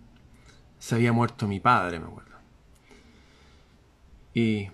se 0.78 0.94
había 0.94 1.12
muerto 1.12 1.48
mi 1.48 1.58
padre, 1.58 1.98
me 1.98 2.06
acuerdo. 2.06 2.36
Y 4.34 4.68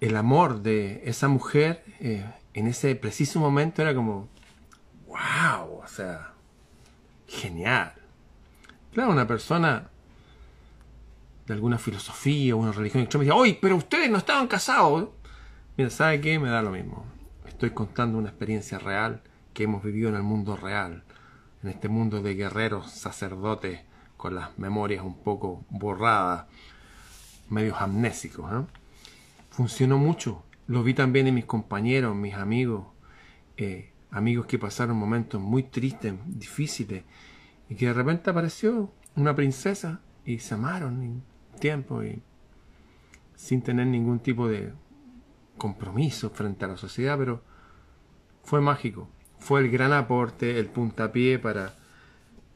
el 0.00 0.16
amor 0.16 0.62
de 0.62 1.02
esa 1.04 1.28
mujer 1.28 1.84
eh, 2.00 2.24
en 2.54 2.66
ese 2.66 2.96
preciso 2.96 3.38
momento 3.38 3.82
era 3.82 3.94
como, 3.94 4.30
wow, 5.06 5.82
o 5.82 5.86
sea, 5.86 6.32
genial. 7.26 7.92
Claro, 8.94 9.10
una 9.10 9.26
persona 9.26 9.90
de 11.46 11.54
alguna 11.54 11.78
filosofía 11.78 12.54
o 12.54 12.58
una 12.58 12.72
religión 12.72 13.02
extrema 13.02 13.24
decía, 13.24 13.34
oye, 13.34 13.58
pero 13.60 13.76
ustedes 13.76 14.10
no 14.10 14.18
estaban 14.18 14.48
casados. 14.48 15.08
Mira, 15.76 15.90
¿sabe 15.90 16.20
qué? 16.20 16.38
Me 16.38 16.48
da 16.48 16.62
lo 16.62 16.70
mismo 16.70 17.16
estoy 17.56 17.70
contando 17.70 18.18
una 18.18 18.28
experiencia 18.28 18.78
real 18.78 19.22
que 19.54 19.62
hemos 19.62 19.82
vivido 19.82 20.10
en 20.10 20.16
el 20.16 20.22
mundo 20.22 20.56
real, 20.56 21.04
en 21.62 21.70
este 21.70 21.88
mundo 21.88 22.20
de 22.20 22.34
guerreros, 22.34 22.90
sacerdotes, 22.90 23.80
con 24.18 24.34
las 24.34 24.58
memorias 24.58 25.02
un 25.02 25.16
poco 25.16 25.64
borradas, 25.70 26.44
medios 27.48 27.80
amnésicos. 27.80 28.52
¿eh? 28.52 28.66
Funcionó 29.48 29.96
mucho. 29.96 30.42
Lo 30.66 30.82
vi 30.82 30.92
también 30.92 31.28
en 31.28 31.34
mis 31.34 31.46
compañeros, 31.46 32.14
mis 32.14 32.34
amigos, 32.34 32.88
eh, 33.56 33.90
amigos 34.10 34.44
que 34.44 34.58
pasaron 34.58 34.98
momentos 34.98 35.40
muy 35.40 35.62
tristes, 35.62 36.12
difíciles, 36.26 37.04
y 37.70 37.74
que 37.74 37.86
de 37.86 37.94
repente 37.94 38.28
apareció 38.28 38.92
una 39.14 39.34
princesa 39.34 40.02
y 40.26 40.40
se 40.40 40.52
amaron 40.52 41.02
en 41.02 41.22
tiempo 41.58 42.04
y 42.04 42.20
sin 43.34 43.62
tener 43.62 43.86
ningún 43.86 44.18
tipo 44.18 44.46
de 44.46 44.74
compromiso 45.56 46.30
frente 46.30 46.64
a 46.64 46.68
la 46.68 46.76
sociedad, 46.76 47.18
pero 47.18 47.42
fue 48.42 48.60
mágico. 48.60 49.08
Fue 49.38 49.60
el 49.60 49.70
gran 49.70 49.92
aporte, 49.92 50.58
el 50.58 50.66
puntapié 50.66 51.38
para 51.38 51.74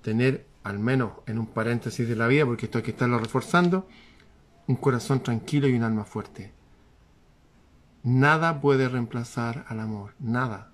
tener, 0.03 0.47
al 0.63 0.79
menos 0.79 1.13
en 1.27 1.39
un 1.39 1.47
paréntesis 1.47 2.09
de 2.09 2.17
la 2.17 2.27
vida, 2.27 2.47
porque 2.47 2.67
esto 2.67 2.79
hay 2.79 2.85
que 2.85 2.93
estarlo 2.93 3.19
reforzando, 3.19 3.87
un 4.67 4.77
corazón 4.77 5.23
tranquilo 5.23 5.69
y 5.69 5.75
un 5.75 5.83
alma 5.83 6.05
fuerte. 6.05 6.53
Nada 8.03 8.61
puede 8.61 8.89
reemplazar 8.89 9.65
al 9.69 9.81
amor, 9.81 10.15
nada. 10.19 10.73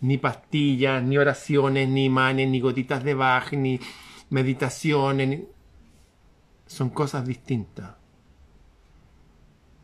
Ni 0.00 0.16
pastillas, 0.16 1.02
ni 1.02 1.18
oraciones, 1.18 1.88
ni 1.88 2.04
imanes, 2.04 2.48
ni 2.48 2.60
gotitas 2.60 3.02
de 3.02 3.14
Bach, 3.14 3.52
ni 3.52 3.80
meditaciones. 4.30 5.40
Son 6.66 6.90
cosas 6.90 7.26
distintas. 7.26 7.99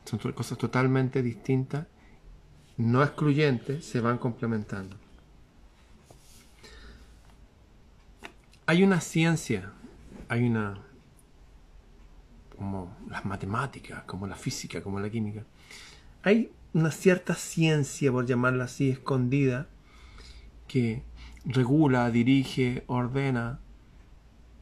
Son 0.07 0.21
cosas 0.21 0.57
totalmente 0.57 1.21
distintas, 1.21 1.89
no 2.77 3.03
excluyentes, 3.03 3.85
se 3.85 4.01
van 4.01 4.19
complementando. 4.19 4.97
Hay 8.67 8.85
una 8.85 9.01
ciencia, 9.01 9.73
hay 10.29 10.45
una, 10.45 10.81
como 12.57 12.97
las 13.09 13.25
matemáticas, 13.25 14.05
como 14.05 14.29
la 14.29 14.37
física, 14.37 14.81
como 14.81 15.01
la 15.01 15.11
química. 15.11 15.45
Hay 16.23 16.53
una 16.73 16.93
cierta 16.93 17.35
ciencia, 17.35 18.13
por 18.13 18.27
llamarla 18.27 18.65
así, 18.65 18.91
escondida, 18.91 19.69
que 20.69 21.03
regula, 21.45 22.09
dirige, 22.13 22.85
ordena 22.87 23.59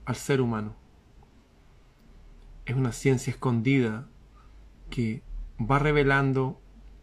al 0.06 0.16
ser 0.16 0.40
humano. 0.40 0.74
Es 2.64 2.76
una 2.76 2.92
ciencia 2.92 3.30
escondida 3.30 4.08
que 4.88 5.22
va 5.60 5.78
revelando, 5.78 6.60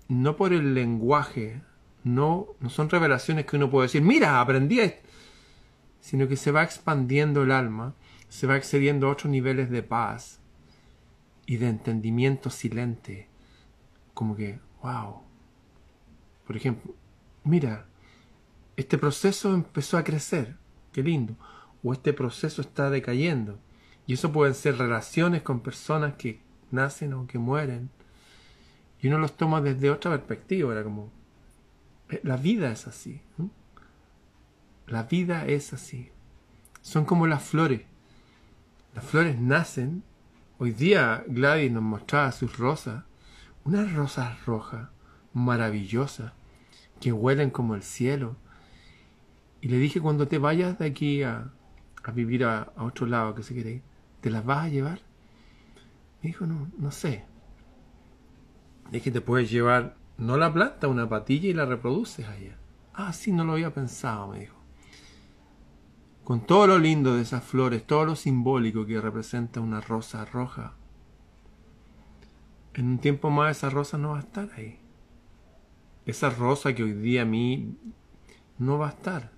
no 0.08 0.36
por 0.36 0.54
el 0.54 0.74
lenguaje, 0.74 1.62
no, 2.04 2.48
no 2.60 2.70
son 2.70 2.90
revelaciones 2.90 3.46
que 3.46 3.58
uno 3.58 3.70
puede 3.70 3.88
decir, 3.88 4.02
mira, 4.02 4.42
aprendí 4.42 4.80
esto, 4.80 5.08
sino 6.00 6.28
que 6.28 6.36
se 6.36 6.52
va 6.52 6.64
expandiendo 6.64 7.44
el 7.44 7.52
alma, 7.52 7.96
se 8.28 8.48
va 8.48 8.56
accediendo 8.56 9.08
a 9.08 9.12
otros 9.12 9.32
niveles 9.32 9.70
de 9.70 9.84
paz 9.84 10.40
y 11.46 11.58
de 11.58 11.70
entendimiento 11.70 12.50
silente, 12.50 13.28
como 14.14 14.36
que, 14.36 14.60
wow. 14.82 15.22
Por 16.46 16.58
ejemplo, 16.58 16.94
mira, 17.44 17.86
este 18.76 18.98
proceso 18.98 19.54
empezó 19.54 19.98
a 19.98 20.04
crecer, 20.04 20.58
qué 20.92 21.04
lindo, 21.04 21.36
o 21.84 21.94
este 21.94 22.14
proceso 22.14 22.62
está 22.62 22.90
decayendo. 22.90 23.60
Y 24.08 24.14
eso 24.14 24.32
pueden 24.32 24.56
ser 24.56 24.78
relaciones 24.78 25.42
con 25.42 25.62
personas 25.62 26.16
que 26.16 26.42
nacen 26.72 27.14
o 27.14 27.28
que 27.28 27.38
mueren, 27.38 27.90
y 29.02 29.08
uno 29.08 29.18
los 29.18 29.36
toma 29.36 29.62
desde 29.62 29.90
otra 29.90 30.12
perspectiva, 30.12 30.74
era 30.74 30.84
como, 30.84 31.12
la 32.24 32.38
vida 32.38 32.72
es 32.72 32.88
así. 32.88 33.22
La 34.86 35.04
vida 35.04 35.46
es 35.48 35.74
así. 35.74 36.12
Son 36.82 37.06
como 37.06 37.26
las 37.26 37.42
flores. 37.42 37.82
Las 38.94 39.04
flores 39.04 39.40
nacen. 39.40 40.04
Hoy 40.60 40.72
día 40.72 41.24
Gladys 41.28 41.72
nos 41.72 41.82
mostraba 41.82 42.32
sus 42.32 42.58
rosas. 42.58 43.04
Unas 43.64 43.92
rosas 43.94 44.46
rojas, 44.46 44.90
maravillosas, 45.34 46.34
que 47.00 47.12
huelen 47.12 47.50
como 47.50 47.74
el 47.74 47.84
cielo. 47.84 48.36
Y 49.62 49.70
le 49.70 49.78
dije, 49.78 50.00
cuando 50.00 50.28
te 50.28 50.38
vayas 50.38 50.78
de 50.78 50.86
aquí 50.86 51.24
a, 51.24 51.52
a 52.04 52.12
vivir 52.12 52.46
a, 52.46 52.64
a, 52.76 52.84
otro 52.84 53.08
lado 53.08 53.34
que 53.34 53.44
se 53.44 53.54
quiere 53.54 53.82
¿te 54.20 54.30
las 54.30 54.46
vas 54.46 54.66
a 54.66 54.70
llevar? 54.70 55.00
Me 56.22 56.30
dijo, 56.30 56.46
no, 56.46 56.70
no 56.78 56.92
sé 56.92 57.31
es 58.92 59.04
que 59.04 59.12
te 59.12 59.22
puedes 59.22 59.50
llevar 59.50 59.96
no 60.18 60.38
la 60.38 60.54
planta, 60.54 60.88
una 60.88 61.10
patilla 61.10 61.50
y 61.50 61.54
la 61.54 61.66
reproduces 61.66 62.28
allá. 62.28 62.58
Ah, 62.94 63.14
sí, 63.14 63.32
no 63.32 63.44
lo 63.44 63.54
había 63.54 63.74
pensado, 63.74 64.28
me 64.28 64.42
dijo. 64.42 64.58
Con 66.24 66.46
todo 66.46 66.68
lo 66.68 66.78
lindo 66.78 67.16
de 67.16 67.24
esas 67.24 67.44
flores, 67.44 67.88
todo 67.88 68.06
lo 68.06 68.16
simbólico 68.16 68.86
que 68.86 69.02
representa 69.02 69.60
una 69.60 69.82
rosa 69.82 70.24
roja. 70.26 70.76
En 72.74 72.88
un 72.88 73.00
tiempo 73.00 73.30
más 73.30 73.58
esa 73.58 73.70
rosa 73.70 73.98
no 73.98 74.12
va 74.12 74.18
a 74.18 74.22
estar 74.22 74.50
ahí. 74.56 74.80
Esa 76.06 76.30
rosa 76.30 76.74
que 76.76 76.84
hoy 76.84 76.94
día 76.94 77.24
a 77.24 77.26
mí 77.26 77.76
no 78.60 78.78
va 78.78 78.88
a 78.88 78.92
estar. 78.92 79.32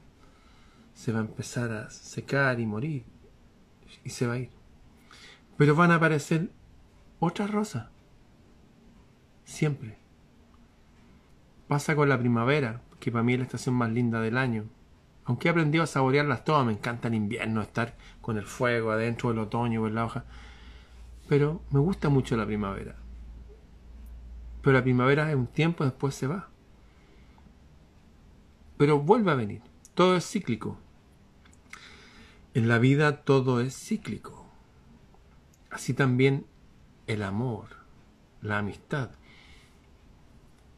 Se 0.94 1.12
va 1.12 1.20
a 1.20 1.24
empezar 1.24 1.72
a 1.72 1.90
secar 1.90 2.60
y 2.60 2.66
morir. 2.66 3.06
Y 4.04 4.10
se 4.10 4.28
va 4.28 4.34
a 4.34 4.40
ir. 4.40 4.50
Pero 5.58 5.76
van 5.76 5.92
a 5.92 5.96
aparecer 5.96 6.52
otras 7.20 7.50
rosas 7.50 7.93
Siempre. 9.46 9.98
Pasa 11.68 11.96
con 11.96 12.10
la 12.10 12.20
primavera, 12.20 12.82
que 13.00 13.12
para 13.12 13.24
mí 13.24 13.34
es 13.34 13.40
la 13.40 13.46
estación 13.46 13.76
más 13.76 13.92
linda 13.92 14.22
del 14.22 14.38
año. 14.38 14.66
Aunque 15.26 15.48
he 15.48 15.52
aprendido 15.52 15.84
a 15.84 15.88
saborearlas 15.88 16.44
todas, 16.44 16.66
me 16.66 16.74
encanta 16.74 17.08
el 17.08 17.16
invierno, 17.16 17.62
estar 17.62 17.96
con 18.22 18.38
el 18.38 18.46
fuego 18.46 18.92
adentro, 18.92 19.32
el 19.32 19.40
otoño, 19.40 19.82
ver 19.82 19.94
la 19.94 20.06
hoja. 20.06 20.26
Pero 21.28 21.62
me 21.72 21.80
gusta 21.80 22.10
mucho 22.10 22.36
la 22.36 22.46
primavera. 22.46 22.96
Pero 24.62 24.78
la 24.78 24.84
primavera 24.84 25.30
es 25.30 25.36
un 25.36 25.48
tiempo, 25.48 25.84
después 25.84 26.16
se 26.16 26.28
va. 26.28 26.50
Pero 28.78 29.00
vuelve 29.00 29.32
a 29.32 29.36
venir. 29.36 29.62
Todo 29.94 30.16
es 30.18 30.30
cíclico. 30.30 30.78
En 32.54 32.68
la 32.68 32.78
vida 32.78 33.24
todo 33.24 33.62
es 33.62 33.76
cíclico. 33.76 34.46
Así 35.70 35.94
también 35.94 36.46
el 37.08 37.24
amor, 37.24 37.68
la 38.42 38.60
amistad. 38.60 39.12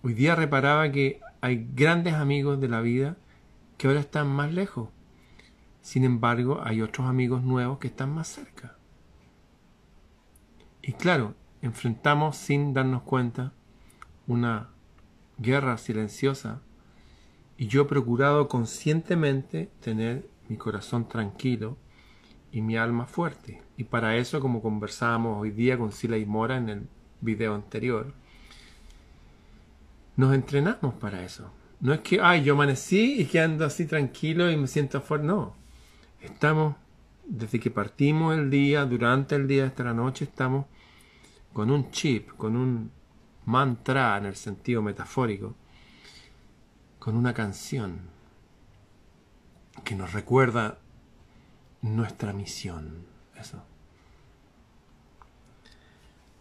Hoy 0.05 0.13
día 0.13 0.35
reparaba 0.35 0.91
que 0.91 1.19
hay 1.41 1.67
grandes 1.73 2.13
amigos 2.13 2.61
de 2.61 2.67
la 2.67 2.81
vida 2.81 3.17
que 3.79 3.87
ahora 3.87 4.01
están 4.01 4.27
más 4.27 4.53
lejos, 4.53 4.89
Sin 5.81 6.03
embargo, 6.03 6.61
hay 6.63 6.83
otros 6.83 7.07
amigos 7.07 7.41
nuevos 7.41 7.79
que 7.79 7.87
están 7.87 8.13
más 8.13 8.27
cerca. 8.27 8.75
Y 10.83 10.93
claro, 10.93 11.33
enfrentamos 11.63 12.37
sin 12.37 12.75
darnos 12.75 13.01
cuenta 13.01 13.51
una 14.27 14.69
guerra 15.39 15.75
silenciosa 15.79 16.61
y 17.57 17.65
yo 17.65 17.81
he 17.81 17.85
procurado 17.85 18.47
conscientemente 18.47 19.71
tener 19.79 20.29
mi 20.49 20.55
corazón 20.55 21.07
tranquilo 21.07 21.77
y 22.51 22.61
mi 22.61 22.77
alma 22.77 23.07
fuerte. 23.07 23.63
Y 23.75 23.85
para 23.85 24.17
eso, 24.17 24.39
como 24.39 24.61
conversábamos 24.61 25.41
hoy 25.41 25.49
día 25.49 25.79
con 25.79 25.91
Sila 25.91 26.17
y 26.17 26.27
Mora 26.27 26.57
en 26.57 26.69
el 26.69 26.87
video 27.21 27.55
anterior, 27.55 28.13
nos 30.15 30.33
entrenamos 30.33 30.93
para 30.95 31.23
eso. 31.23 31.51
No 31.79 31.93
es 31.93 31.99
que, 32.01 32.19
ay, 32.21 32.43
yo 32.43 32.53
amanecí 32.53 33.21
y 33.21 33.25
que 33.25 33.41
ando 33.41 33.65
así 33.65 33.85
tranquilo 33.85 34.49
y 34.49 34.57
me 34.57 34.67
siento 34.67 35.01
fuerte. 35.01 35.27
No. 35.27 35.55
Estamos, 36.21 36.75
desde 37.25 37.59
que 37.59 37.69
partimos 37.69 38.35
el 38.35 38.49
día, 38.49 38.85
durante 38.85 39.35
el 39.35 39.47
día 39.47 39.65
hasta 39.65 39.83
la 39.83 39.93
noche, 39.93 40.25
estamos 40.25 40.65
con 41.53 41.69
un 41.69 41.91
chip, 41.91 42.29
con 42.37 42.55
un 42.55 42.91
mantra 43.45 44.17
en 44.17 44.25
el 44.25 44.35
sentido 44.35 44.81
metafórico, 44.81 45.55
con 46.99 47.15
una 47.15 47.33
canción 47.33 47.99
que 49.83 49.95
nos 49.95 50.13
recuerda 50.13 50.79
nuestra 51.81 52.33
misión. 52.33 53.05
Eso. 53.37 53.63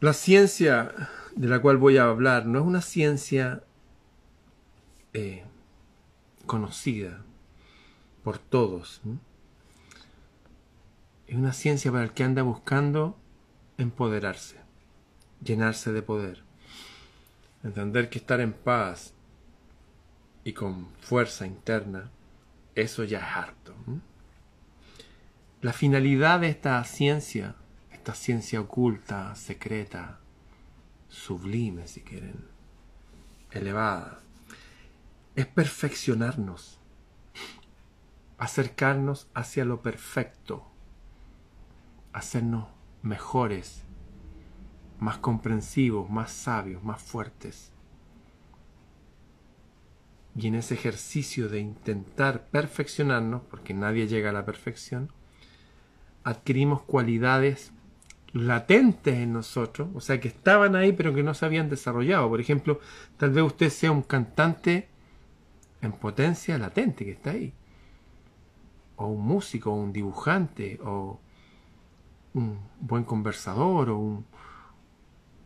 La 0.01 0.13
ciencia 0.13 0.95
de 1.35 1.49
la 1.49 1.61
cual 1.61 1.77
voy 1.79 1.97
a 1.97 2.05
hablar 2.05 2.47
no 2.47 2.59
es 2.59 2.65
una 2.65 2.83
ciencia 2.83 3.63
eh, 5.13 5.45
conocida 6.47 7.23
por 8.23 8.39
todos. 8.39 9.01
Es 11.27 11.37
una 11.37 11.53
ciencia 11.53 11.91
para 11.91 12.05
el 12.05 12.13
que 12.13 12.25
anda 12.25 12.43
buscando 12.43 13.17
empoderarse, 13.79 14.57
llenarse 15.43 15.93
de 15.93 16.03
poder. 16.03 16.43
Entender 17.63 18.11
que 18.11 18.19
estar 18.19 18.41
en 18.41 18.53
paz 18.53 19.15
y 20.45 20.53
con 20.53 20.89
fuerza 21.01 21.47
interna, 21.47 22.11
eso 22.75 23.05
ya 23.05 23.19
es 23.19 23.37
harto. 23.37 23.75
La 25.63 25.73
finalidad 25.73 26.41
de 26.41 26.49
esta 26.49 26.85
ciencia, 26.85 27.55
esta 28.05 28.15
ciencia 28.15 28.61
oculta, 28.61 29.35
secreta, 29.35 30.21
sublime 31.09 31.89
si 31.89 32.03
quieren, 32.03 32.45
elevada, 33.51 34.21
es 35.35 35.47
perfeccionarnos, 35.47 36.79
acercarnos 38.37 39.31
hacia 39.33 39.65
lo 39.65 39.81
perfecto, 39.81 40.71
hacernos 42.13 42.67
mejores, 43.01 43.85
más 44.99 45.17
comprensivos, 45.17 46.11
más 46.11 46.31
sabios, 46.31 46.85
más 46.85 47.01
fuertes. 47.01 47.73
Y 50.37 50.49
en 50.49 50.57
ese 50.57 50.75
ejercicio 50.75 51.49
de 51.49 51.61
intentar 51.61 52.49
perfeccionarnos, 52.49 53.41
porque 53.45 53.73
nadie 53.73 54.07
llega 54.07 54.29
a 54.29 54.35
la 54.35 54.45
perfección, 54.45 55.11
adquirimos 56.23 56.83
cualidades 56.83 57.73
latentes 58.35 59.15
en 59.15 59.33
nosotros, 59.33 59.89
o 59.95 60.01
sea, 60.01 60.21
que 60.21 60.29
estaban 60.29 60.75
ahí 60.75 60.93
pero 60.93 61.15
que 61.15 61.23
no 61.23 61.35
se 61.35 61.47
habían 61.47 61.71
desarrollado. 61.71 62.29
Por 62.29 62.41
ejemplo, 62.41 62.81
tal 63.17 63.31
vez 63.31 63.45
usted 63.45 63.71
sea 63.71 63.93
un 63.93 64.03
cantante 64.03 64.89
en 65.81 65.93
potencia 65.93 66.59
latente 66.59 67.05
que 67.05 67.13
está 67.13 67.31
ahí. 67.31 67.55
O 68.97 69.07
un 69.07 69.25
músico, 69.25 69.71
o 69.71 69.77
un 69.77 69.93
dibujante, 69.93 70.81
o 70.85 71.21
un 72.35 72.59
buen 72.81 73.05
conversador, 73.05 73.91
o 73.91 73.99
un, 73.99 74.27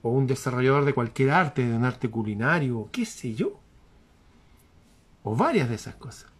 o 0.02 0.10
un 0.10 0.26
desarrollador 0.26 0.86
de 0.86 0.94
cualquier 0.94 1.30
arte, 1.30 1.66
de 1.66 1.76
un 1.76 1.84
arte 1.84 2.10
culinario, 2.10 2.78
o 2.78 2.90
qué 2.90 3.04
sé 3.04 3.34
yo. 3.34 3.60
O 5.24 5.36
varias 5.36 5.68
de 5.68 5.74
esas 5.74 5.96
cosas. 5.96 6.30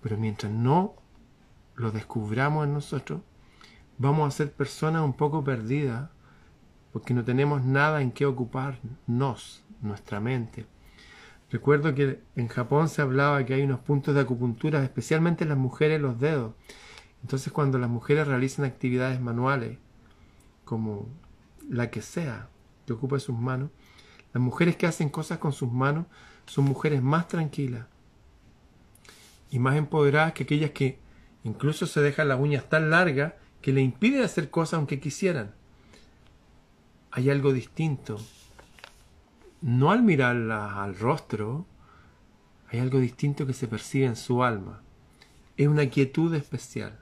Pero 0.00 0.16
mientras 0.16 0.52
no 0.52 0.94
lo 1.74 1.90
descubramos 1.90 2.66
en 2.66 2.74
nosotros, 2.74 3.20
vamos 3.98 4.26
a 4.26 4.36
ser 4.36 4.52
personas 4.52 5.02
un 5.02 5.12
poco 5.12 5.44
perdidas, 5.44 6.10
porque 6.92 7.14
no 7.14 7.24
tenemos 7.24 7.64
nada 7.64 8.00
en 8.00 8.12
qué 8.12 8.26
ocuparnos, 8.26 9.64
nuestra 9.82 10.20
mente. 10.20 10.66
Recuerdo 11.50 11.94
que 11.94 12.20
en 12.36 12.48
Japón 12.48 12.88
se 12.88 13.02
hablaba 13.02 13.44
que 13.44 13.54
hay 13.54 13.62
unos 13.62 13.80
puntos 13.80 14.14
de 14.14 14.20
acupuntura, 14.20 14.82
especialmente 14.82 15.44
en 15.44 15.50
las 15.50 15.58
mujeres, 15.58 16.00
los 16.00 16.18
dedos. 16.18 16.54
Entonces 17.22 17.52
cuando 17.52 17.78
las 17.78 17.90
mujeres 17.90 18.26
realizan 18.26 18.64
actividades 18.64 19.20
manuales, 19.20 19.78
como 20.64 21.08
la 21.68 21.90
que 21.90 22.02
sea, 22.02 22.48
que 22.86 22.92
ocupe 22.92 23.18
sus 23.18 23.36
manos, 23.36 23.70
las 24.32 24.42
mujeres 24.42 24.76
que 24.76 24.86
hacen 24.86 25.08
cosas 25.08 25.38
con 25.38 25.52
sus 25.52 25.72
manos 25.72 26.06
son 26.46 26.64
mujeres 26.64 27.02
más 27.02 27.28
tranquilas 27.28 27.86
y 29.50 29.58
más 29.58 29.76
empoderadas 29.76 30.34
que 30.34 30.44
aquellas 30.44 30.70
que 30.70 30.98
incluso 31.44 31.86
se 31.86 32.00
dejan 32.00 32.28
las 32.28 32.38
uñas 32.38 32.68
tan 32.68 32.90
largas 32.90 33.34
que 33.62 33.72
le 33.72 33.80
impiden 33.80 34.22
hacer 34.22 34.50
cosas 34.50 34.74
aunque 34.74 35.00
quisieran. 35.00 35.54
Hay 37.10 37.30
algo 37.30 37.52
distinto 37.52 38.18
no 39.60 39.90
al 39.90 40.02
mirarla 40.02 40.82
al 40.82 40.96
rostro, 40.98 41.66
hay 42.70 42.80
algo 42.80 42.98
distinto 42.98 43.46
que 43.46 43.52
se 43.52 43.68
percibe 43.68 44.06
en 44.06 44.16
su 44.16 44.42
alma. 44.44 44.82
Es 45.56 45.68
una 45.68 45.86
quietud 45.86 46.34
especial, 46.34 46.98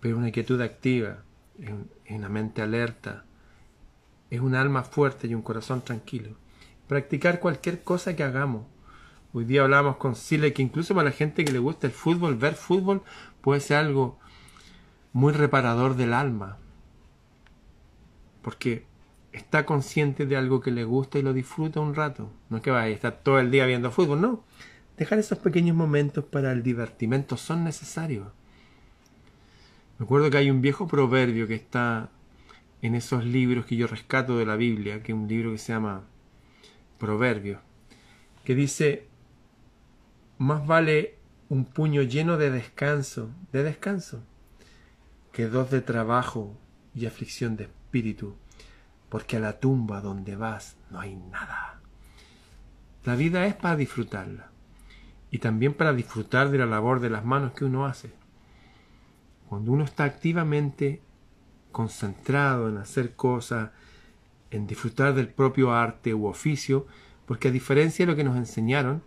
pero 0.00 0.16
una 0.16 0.30
quietud 0.30 0.60
activa, 0.60 1.24
es 1.58 1.72
una 2.10 2.28
mente 2.28 2.62
alerta, 2.62 3.24
es 4.30 4.40
un 4.40 4.54
alma 4.54 4.84
fuerte 4.84 5.26
y 5.26 5.34
un 5.34 5.42
corazón 5.42 5.82
tranquilo. 5.82 6.36
Practicar 6.86 7.40
cualquier 7.40 7.82
cosa 7.82 8.14
que 8.14 8.22
hagamos. 8.22 8.66
Hoy 9.32 9.44
día 9.44 9.62
hablamos 9.62 9.96
con 9.96 10.14
Sile 10.14 10.52
que 10.52 10.62
incluso 10.62 10.94
para 10.94 11.10
la 11.10 11.16
gente 11.16 11.44
que 11.44 11.52
le 11.52 11.58
gusta 11.58 11.86
el 11.86 11.92
fútbol, 11.92 12.36
ver 12.36 12.54
fútbol 12.54 13.02
puede 13.40 13.60
ser 13.60 13.78
algo 13.78 14.18
muy 15.12 15.32
reparador 15.32 15.96
del 15.96 16.12
alma. 16.12 16.58
Porque 18.42 18.86
está 19.32 19.66
consciente 19.66 20.26
de 20.26 20.36
algo 20.36 20.60
que 20.60 20.70
le 20.70 20.84
gusta 20.84 21.18
y 21.18 21.22
lo 21.22 21.32
disfruta 21.32 21.80
un 21.80 21.94
rato. 21.94 22.30
No 22.50 22.58
es 22.58 22.62
que 22.62 22.70
vaya 22.70 22.86
a 22.86 22.88
estar 22.88 23.20
todo 23.22 23.38
el 23.38 23.50
día 23.50 23.66
viendo 23.66 23.90
fútbol, 23.90 24.20
no. 24.20 24.44
Dejar 24.96 25.18
esos 25.18 25.38
pequeños 25.38 25.76
momentos 25.76 26.24
para 26.24 26.52
el 26.52 26.62
divertimento 26.62 27.36
son 27.36 27.64
necesarios. 27.64 28.26
Me 29.98 30.04
acuerdo 30.04 30.30
que 30.30 30.38
hay 30.38 30.50
un 30.50 30.60
viejo 30.60 30.86
proverbio 30.86 31.46
que 31.46 31.54
está 31.54 32.10
en 32.82 32.94
esos 32.94 33.24
libros 33.24 33.66
que 33.66 33.76
yo 33.76 33.86
rescato 33.86 34.38
de 34.38 34.46
la 34.46 34.56
Biblia, 34.56 35.02
que 35.02 35.12
es 35.12 35.18
un 35.18 35.28
libro 35.28 35.52
que 35.52 35.58
se 35.58 35.72
llama 35.72 36.04
Proverbios, 36.98 37.60
que 38.44 38.54
dice, 38.54 39.06
más 40.38 40.66
vale 40.66 41.16
un 41.48 41.64
puño 41.64 42.02
lleno 42.02 42.36
de 42.36 42.50
descanso, 42.50 43.30
de 43.52 43.62
descanso, 43.62 44.22
dos 45.46 45.70
de 45.70 45.80
trabajo 45.80 46.56
y 46.94 47.06
aflicción 47.06 47.56
de 47.56 47.64
espíritu 47.64 48.36
porque 49.08 49.36
a 49.36 49.40
la 49.40 49.58
tumba 49.58 50.00
donde 50.00 50.36
vas 50.36 50.76
no 50.90 51.00
hay 51.00 51.16
nada. 51.16 51.80
La 53.04 53.14
vida 53.14 53.46
es 53.46 53.54
para 53.54 53.76
disfrutarla 53.76 54.50
y 55.30 55.38
también 55.38 55.74
para 55.74 55.92
disfrutar 55.92 56.50
de 56.50 56.58
la 56.58 56.66
labor 56.66 57.00
de 57.00 57.10
las 57.10 57.24
manos 57.24 57.52
que 57.52 57.64
uno 57.64 57.86
hace. 57.86 58.12
Cuando 59.48 59.72
uno 59.72 59.84
está 59.84 60.04
activamente 60.04 61.00
concentrado 61.72 62.68
en 62.68 62.76
hacer 62.76 63.14
cosas, 63.14 63.70
en 64.50 64.66
disfrutar 64.66 65.14
del 65.14 65.28
propio 65.28 65.72
arte 65.72 66.14
u 66.14 66.26
oficio, 66.26 66.86
porque 67.26 67.48
a 67.48 67.52
diferencia 67.52 68.04
de 68.04 68.12
lo 68.12 68.16
que 68.16 68.24
nos 68.24 68.36
enseñaron, 68.36 69.02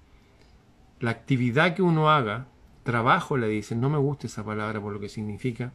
la 1.00 1.12
actividad 1.12 1.76
que 1.76 1.82
uno 1.82 2.12
haga, 2.12 2.48
trabajo 2.84 3.38
le 3.38 3.48
dicen, 3.48 3.82
no 3.82 3.89
me 3.89 3.98
gusta 3.98 4.28
esa 4.28 4.44
palabra 4.44 4.80
por 4.80 4.94
lo 4.94 5.00
que 5.00 5.10
significa, 5.10 5.74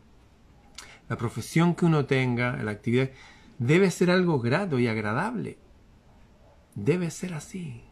la 1.08 1.16
profesión 1.16 1.74
que 1.74 1.84
uno 1.84 2.06
tenga, 2.06 2.56
la 2.62 2.70
actividad, 2.70 3.10
debe 3.58 3.90
ser 3.90 4.10
algo 4.10 4.40
grato 4.40 4.78
y 4.78 4.88
agradable. 4.88 5.58
Debe 6.74 7.10
ser 7.10 7.34
así. 7.34 7.82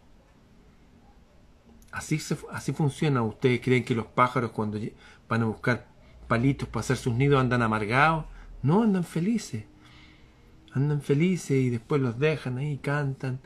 Así, 1.93 2.21
así 2.51 2.73
funciona. 2.73 3.23
¿Ustedes 3.23 3.61
creen 3.61 3.85
que 3.85 3.95
los 3.95 4.07
pájaros 4.07 4.51
cuando 4.51 4.79
van 5.29 5.43
a 5.43 5.47
buscar 5.47 5.87
palitos 6.29 6.69
para 6.69 6.81
hacer 6.81 6.97
sus 6.97 7.15
nidos 7.15 7.41
andan 7.41 7.63
amargados? 7.63 8.27
No, 8.63 8.83
andan 8.83 9.05
felices. 9.05 9.65
Andan 10.73 11.01
felices 11.01 11.53
y 11.53 11.71
después 11.71 12.03
los 12.03 12.19
dejan 12.19 12.59
ahí, 12.59 12.79
cantan. 12.79 13.41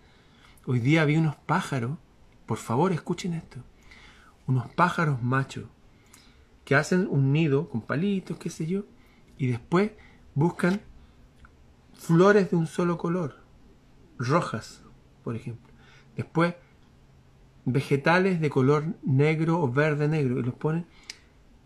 Hoy 0.70 0.80
día 0.80 1.04
vi 1.06 1.16
unos 1.16 1.36
pájaros, 1.36 1.96
por 2.44 2.58
favor 2.58 2.92
escuchen 2.92 3.32
esto, 3.32 3.58
unos 4.46 4.68
pájaros 4.68 5.22
machos 5.22 5.64
que 6.66 6.74
hacen 6.74 7.08
un 7.10 7.32
nido 7.32 7.70
con 7.70 7.80
palitos, 7.80 8.36
qué 8.36 8.50
sé 8.50 8.66
yo, 8.66 8.84
y 9.38 9.46
después 9.46 9.92
buscan 10.34 10.80
flores 11.94 12.50
de 12.50 12.56
un 12.56 12.66
solo 12.66 12.98
color, 12.98 13.36
rojas, 14.18 14.82
por 15.24 15.36
ejemplo. 15.36 15.72
Después, 16.16 16.54
vegetales 17.64 18.40
de 18.40 18.50
color 18.50 18.96
negro 19.02 19.60
o 19.60 19.70
verde 19.70 20.08
negro, 20.08 20.40
y 20.40 20.42
los 20.42 20.54
ponen 20.54 20.86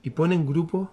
y 0.02 0.10
ponen 0.10 0.46
grupos 0.46 0.88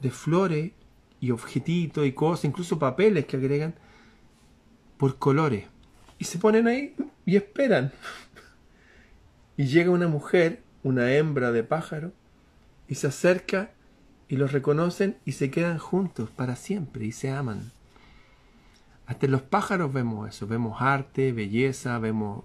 de 0.00 0.10
flores 0.10 0.72
y 1.20 1.30
objetitos 1.30 2.06
y 2.06 2.12
cosas, 2.12 2.46
incluso 2.46 2.78
papeles 2.78 3.26
que 3.26 3.36
agregan 3.36 3.74
por 4.96 5.18
colores. 5.18 5.66
Y 6.18 6.24
se 6.24 6.38
ponen 6.38 6.66
ahí 6.66 6.94
y 7.24 7.36
esperan. 7.36 7.92
Y 9.56 9.66
llega 9.66 9.92
una 9.92 10.08
mujer, 10.08 10.64
una 10.82 11.12
hembra 11.12 11.52
de 11.52 11.62
pájaro, 11.62 12.12
y 12.88 12.96
se 12.96 13.06
acerca 13.06 13.73
y 14.34 14.36
los 14.36 14.50
reconocen 14.50 15.16
y 15.24 15.30
se 15.30 15.48
quedan 15.48 15.78
juntos 15.78 16.28
para 16.28 16.56
siempre 16.56 17.06
y 17.06 17.12
se 17.12 17.30
aman. 17.30 17.70
Hasta 19.06 19.26
en 19.26 19.32
los 19.32 19.42
pájaros 19.42 19.92
vemos 19.92 20.28
eso, 20.28 20.48
vemos 20.48 20.82
arte, 20.82 21.30
belleza, 21.30 22.00
vemos 22.00 22.42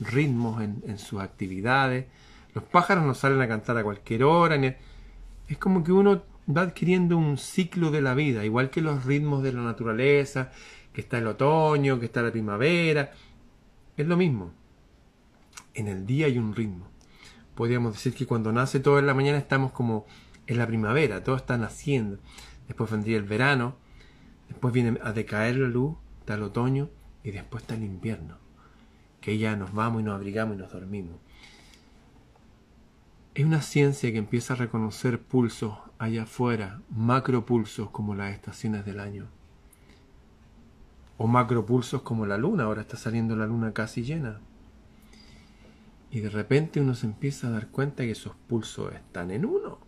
ritmos 0.00 0.60
en, 0.60 0.98
sus 0.98 1.20
actividades. 1.20 2.06
Los 2.54 2.64
pájaros 2.64 3.04
no 3.04 3.14
salen 3.14 3.40
a 3.40 3.46
cantar 3.46 3.78
a 3.78 3.84
cualquier 3.84 4.24
hora. 4.24 4.56
Es 5.46 5.58
como 5.58 5.84
que 5.84 5.92
uno 5.92 6.24
va 6.48 6.62
adquiriendo 6.62 7.16
un 7.16 7.38
ciclo 7.38 7.92
de 7.92 8.02
la 8.02 8.14
vida, 8.14 8.44
igual 8.44 8.70
que 8.70 8.80
los 8.80 9.04
ritmos 9.04 9.44
de 9.44 9.52
la 9.52 9.62
naturaleza, 9.62 10.50
que 10.92 11.02
está 11.02 11.18
el 11.18 11.28
otoño, 11.28 12.00
que 12.00 12.06
está 12.06 12.20
la 12.20 12.32
primavera. 12.32 13.12
Es 13.96 14.08
lo 14.08 14.16
mismo. 14.16 14.50
En 15.72 15.86
el 15.86 16.04
día 16.04 16.26
hay 16.26 16.36
un 16.36 16.52
ritmo. 16.52 16.88
Podríamos 17.54 17.92
decir 17.92 18.12
que 18.12 18.26
cuando 18.26 18.50
nace 18.50 18.80
todo 18.80 18.98
en 18.98 19.06
la 19.06 19.14
mañana 19.14 19.38
estamos 19.38 19.70
como 19.70 20.04
en 20.48 20.56
la 20.56 20.66
primavera, 20.66 21.22
todo 21.22 21.36
está 21.36 21.58
naciendo. 21.58 22.18
Después 22.66 22.90
vendría 22.90 23.18
el 23.18 23.24
verano, 23.24 23.76
después 24.48 24.72
viene 24.72 24.98
a 25.02 25.12
decaer 25.12 25.56
la 25.56 25.68
luz, 25.68 25.96
está 26.20 26.34
el 26.34 26.42
otoño 26.42 26.88
y 27.22 27.30
después 27.30 27.62
está 27.62 27.74
el 27.74 27.84
invierno, 27.84 28.38
que 29.20 29.36
ya 29.38 29.56
nos 29.56 29.74
vamos 29.74 30.00
y 30.00 30.04
nos 30.04 30.14
abrigamos 30.14 30.56
y 30.56 30.58
nos 30.58 30.72
dormimos. 30.72 31.16
Es 33.34 33.44
una 33.44 33.60
ciencia 33.60 34.10
que 34.10 34.18
empieza 34.18 34.54
a 34.54 34.56
reconocer 34.56 35.20
pulsos 35.20 35.76
allá 35.98 36.22
afuera, 36.22 36.80
macropulsos 36.90 37.90
como 37.90 38.14
las 38.14 38.32
estaciones 38.32 38.86
del 38.86 39.00
año. 39.00 39.28
O 41.18 41.26
macropulsos 41.26 42.02
como 42.02 42.24
la 42.24 42.38
luna, 42.38 42.64
ahora 42.64 42.80
está 42.80 42.96
saliendo 42.96 43.36
la 43.36 43.46
luna 43.46 43.72
casi 43.72 44.02
llena. 44.02 44.40
Y 46.10 46.20
de 46.20 46.30
repente 46.30 46.80
uno 46.80 46.94
se 46.94 47.06
empieza 47.06 47.48
a 47.48 47.50
dar 47.50 47.68
cuenta 47.68 48.04
que 48.04 48.12
esos 48.12 48.34
pulsos 48.48 48.94
están 48.94 49.30
en 49.30 49.44
uno 49.44 49.87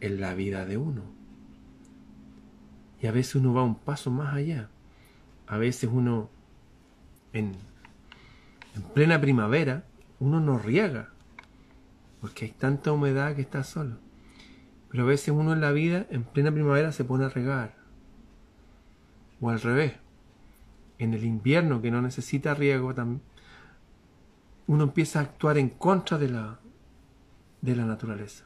en 0.00 0.20
la 0.20 0.34
vida 0.34 0.64
de 0.64 0.76
uno. 0.76 1.02
Y 3.00 3.06
a 3.06 3.12
veces 3.12 3.36
uno 3.36 3.54
va 3.54 3.62
un 3.62 3.76
paso 3.76 4.10
más 4.10 4.34
allá. 4.34 4.68
A 5.46 5.58
veces 5.58 5.90
uno, 5.92 6.30
en, 7.32 7.52
en 8.74 8.82
plena 8.94 9.20
primavera, 9.20 9.84
uno 10.18 10.40
no 10.40 10.58
riega, 10.58 11.10
porque 12.20 12.46
hay 12.46 12.50
tanta 12.52 12.92
humedad 12.92 13.34
que 13.36 13.42
está 13.42 13.62
solo. 13.62 13.98
Pero 14.90 15.04
a 15.04 15.06
veces 15.06 15.28
uno 15.28 15.52
en 15.52 15.60
la 15.60 15.72
vida, 15.72 16.06
en 16.10 16.24
plena 16.24 16.50
primavera, 16.50 16.92
se 16.92 17.04
pone 17.04 17.24
a 17.24 17.28
regar. 17.28 17.76
O 19.40 19.50
al 19.50 19.60
revés. 19.60 19.94
En 20.98 21.12
el 21.12 21.24
invierno, 21.24 21.82
que 21.82 21.90
no 21.90 22.00
necesita 22.00 22.54
riego, 22.54 22.94
uno 24.66 24.84
empieza 24.84 25.18
a 25.18 25.22
actuar 25.22 25.58
en 25.58 25.68
contra 25.68 26.16
de 26.16 26.30
la, 26.30 26.58
de 27.60 27.76
la 27.76 27.84
naturaleza 27.84 28.45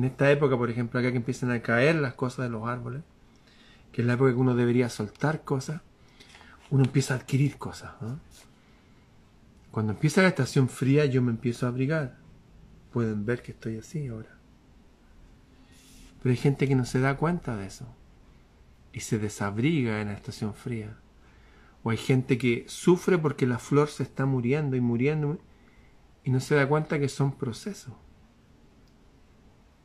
en 0.00 0.04
esta 0.04 0.30
época, 0.30 0.56
por 0.56 0.70
ejemplo, 0.70 0.98
acá 0.98 1.10
que 1.10 1.18
empiezan 1.18 1.50
a 1.50 1.60
caer 1.60 1.96
las 1.96 2.14
cosas 2.14 2.46
de 2.46 2.48
los 2.48 2.66
árboles, 2.66 3.02
que 3.92 4.00
es 4.00 4.06
la 4.06 4.14
época 4.14 4.30
que 4.30 4.38
uno 4.38 4.54
debería 4.54 4.88
soltar 4.88 5.44
cosas, 5.44 5.82
uno 6.70 6.84
empieza 6.84 7.12
a 7.12 7.18
adquirir 7.18 7.58
cosas. 7.58 7.92
Cuando 9.70 9.92
empieza 9.92 10.22
la 10.22 10.28
estación 10.28 10.70
fría, 10.70 11.04
yo 11.04 11.20
me 11.20 11.32
empiezo 11.32 11.66
a 11.66 11.68
abrigar. 11.68 12.16
Pueden 12.94 13.26
ver 13.26 13.42
que 13.42 13.52
estoy 13.52 13.76
así 13.76 14.06
ahora. 14.06 14.38
Pero 16.22 16.30
hay 16.30 16.38
gente 16.38 16.66
que 16.66 16.76
no 16.76 16.86
se 16.86 17.00
da 17.00 17.18
cuenta 17.18 17.54
de 17.58 17.66
eso 17.66 17.84
y 18.94 19.00
se 19.00 19.18
desabriga 19.18 20.00
en 20.00 20.08
la 20.08 20.14
estación 20.14 20.54
fría. 20.54 20.96
O 21.82 21.90
hay 21.90 21.98
gente 21.98 22.38
que 22.38 22.64
sufre 22.68 23.18
porque 23.18 23.46
la 23.46 23.58
flor 23.58 23.88
se 23.90 24.02
está 24.02 24.24
muriendo 24.24 24.76
y 24.76 24.80
muriendo 24.80 25.38
y 26.24 26.30
no 26.30 26.40
se 26.40 26.54
da 26.54 26.66
cuenta 26.66 26.98
que 26.98 27.10
son 27.10 27.32
procesos 27.32 27.92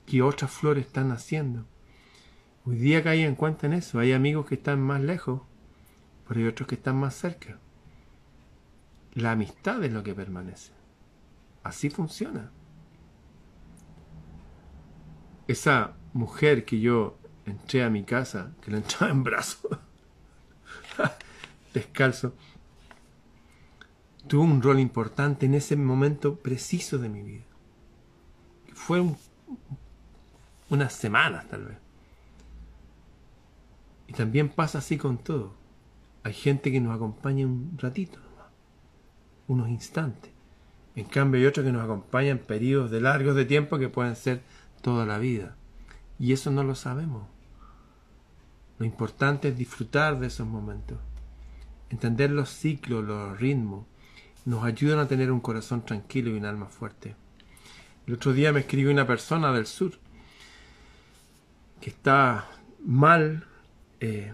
que 0.06 0.22
otras 0.22 0.52
flores 0.52 0.86
están 0.86 1.10
naciendo. 1.10 1.66
Hoy 2.66 2.78
día 2.78 3.04
caí 3.04 3.22
en 3.22 3.36
cuenta 3.36 3.68
en 3.68 3.74
eso. 3.74 4.00
Hay 4.00 4.14
amigos 4.14 4.48
que 4.48 4.56
están 4.56 4.82
más 4.82 5.02
lejos, 5.02 5.42
pero 6.28 6.40
hay 6.40 6.48
otros 6.48 6.68
que 6.68 6.76
están 6.76 6.98
más 6.98 7.16
cerca. 7.16 7.60
La 9.14 9.32
amistad 9.32 9.84
es 9.84 9.94
lo 9.94 10.04
que 10.04 10.16
permanece. 10.16 10.72
Así 11.64 11.90
funciona. 11.90 12.52
Esa 15.48 15.94
mujer 16.14 16.66
que 16.66 16.80
yo 16.80 17.18
entré 17.46 17.84
a 17.84 17.90
mi 17.90 18.04
casa, 18.04 18.52
que 18.62 18.72
la 18.72 18.78
entraba 18.78 19.12
en 19.12 19.24
brazos, 19.24 19.78
descalzo, 21.74 22.34
tuvo 24.28 24.44
un 24.44 24.62
rol 24.62 24.80
importante 24.80 25.46
en 25.46 25.54
ese 25.54 25.76
momento 25.76 26.40
preciso 26.40 26.98
de 26.98 27.10
mi 27.10 27.22
vida. 27.22 27.46
Fue 28.74 29.00
un 29.00 29.18
unas 30.70 30.94
semanas 30.94 31.48
tal 31.48 31.66
vez. 31.66 31.78
Y 34.08 34.14
también 34.14 34.50
pasa 34.50 34.80
así 34.80 34.98
con 34.98 35.18
todo. 35.18 35.54
Hay 36.24 36.34
gente 36.34 36.72
que 36.72 36.80
nos 36.80 36.96
acompaña 36.96 37.46
un 37.46 37.78
ratito 37.78 38.20
unos 39.48 39.70
instantes. 39.70 40.32
En 40.96 41.06
cambio 41.06 41.40
hay 41.40 41.48
otros 41.48 41.66
que 41.66 41.72
nos 41.72 41.84
acompañan 41.84 42.40
periodos 42.40 42.92
de 42.92 43.02
largos 43.02 43.36
de 43.36 43.46
tiempo 43.46 43.78
que 43.78 43.90
pueden 43.90 44.16
ser 44.16 44.42
toda 44.82 45.06
la 45.06 45.18
vida. 45.18 45.56
Y 46.20 46.34
eso 46.34 46.52
no 46.52 46.64
lo 46.64 46.76
sabemos. 46.76 47.28
Lo 48.80 48.86
importante 48.86 49.50
es 49.50 49.58
disfrutar 49.58 50.20
de 50.20 50.28
esos 50.28 50.48
momentos. 50.48 50.98
Entender 51.90 52.32
los 52.32 52.50
ciclos, 52.50 53.04
los 53.04 53.40
ritmos, 53.40 53.86
nos 54.46 54.64
ayudan 54.64 55.00
a 55.00 55.08
tener 55.08 55.32
un 55.32 55.40
corazón 55.40 55.84
tranquilo 55.86 56.30
y 56.30 56.38
un 56.38 56.46
alma 56.46 56.68
fuerte. 56.68 57.16
El 58.08 58.14
otro 58.14 58.34
día 58.34 58.54
me 58.54 58.62
escribió 58.62 58.92
una 58.92 59.08
persona 59.08 59.52
del 59.52 59.66
sur 59.66 59.94
que 61.86 61.92
estaba 61.92 62.48
mal, 62.84 63.46
eh, 64.00 64.34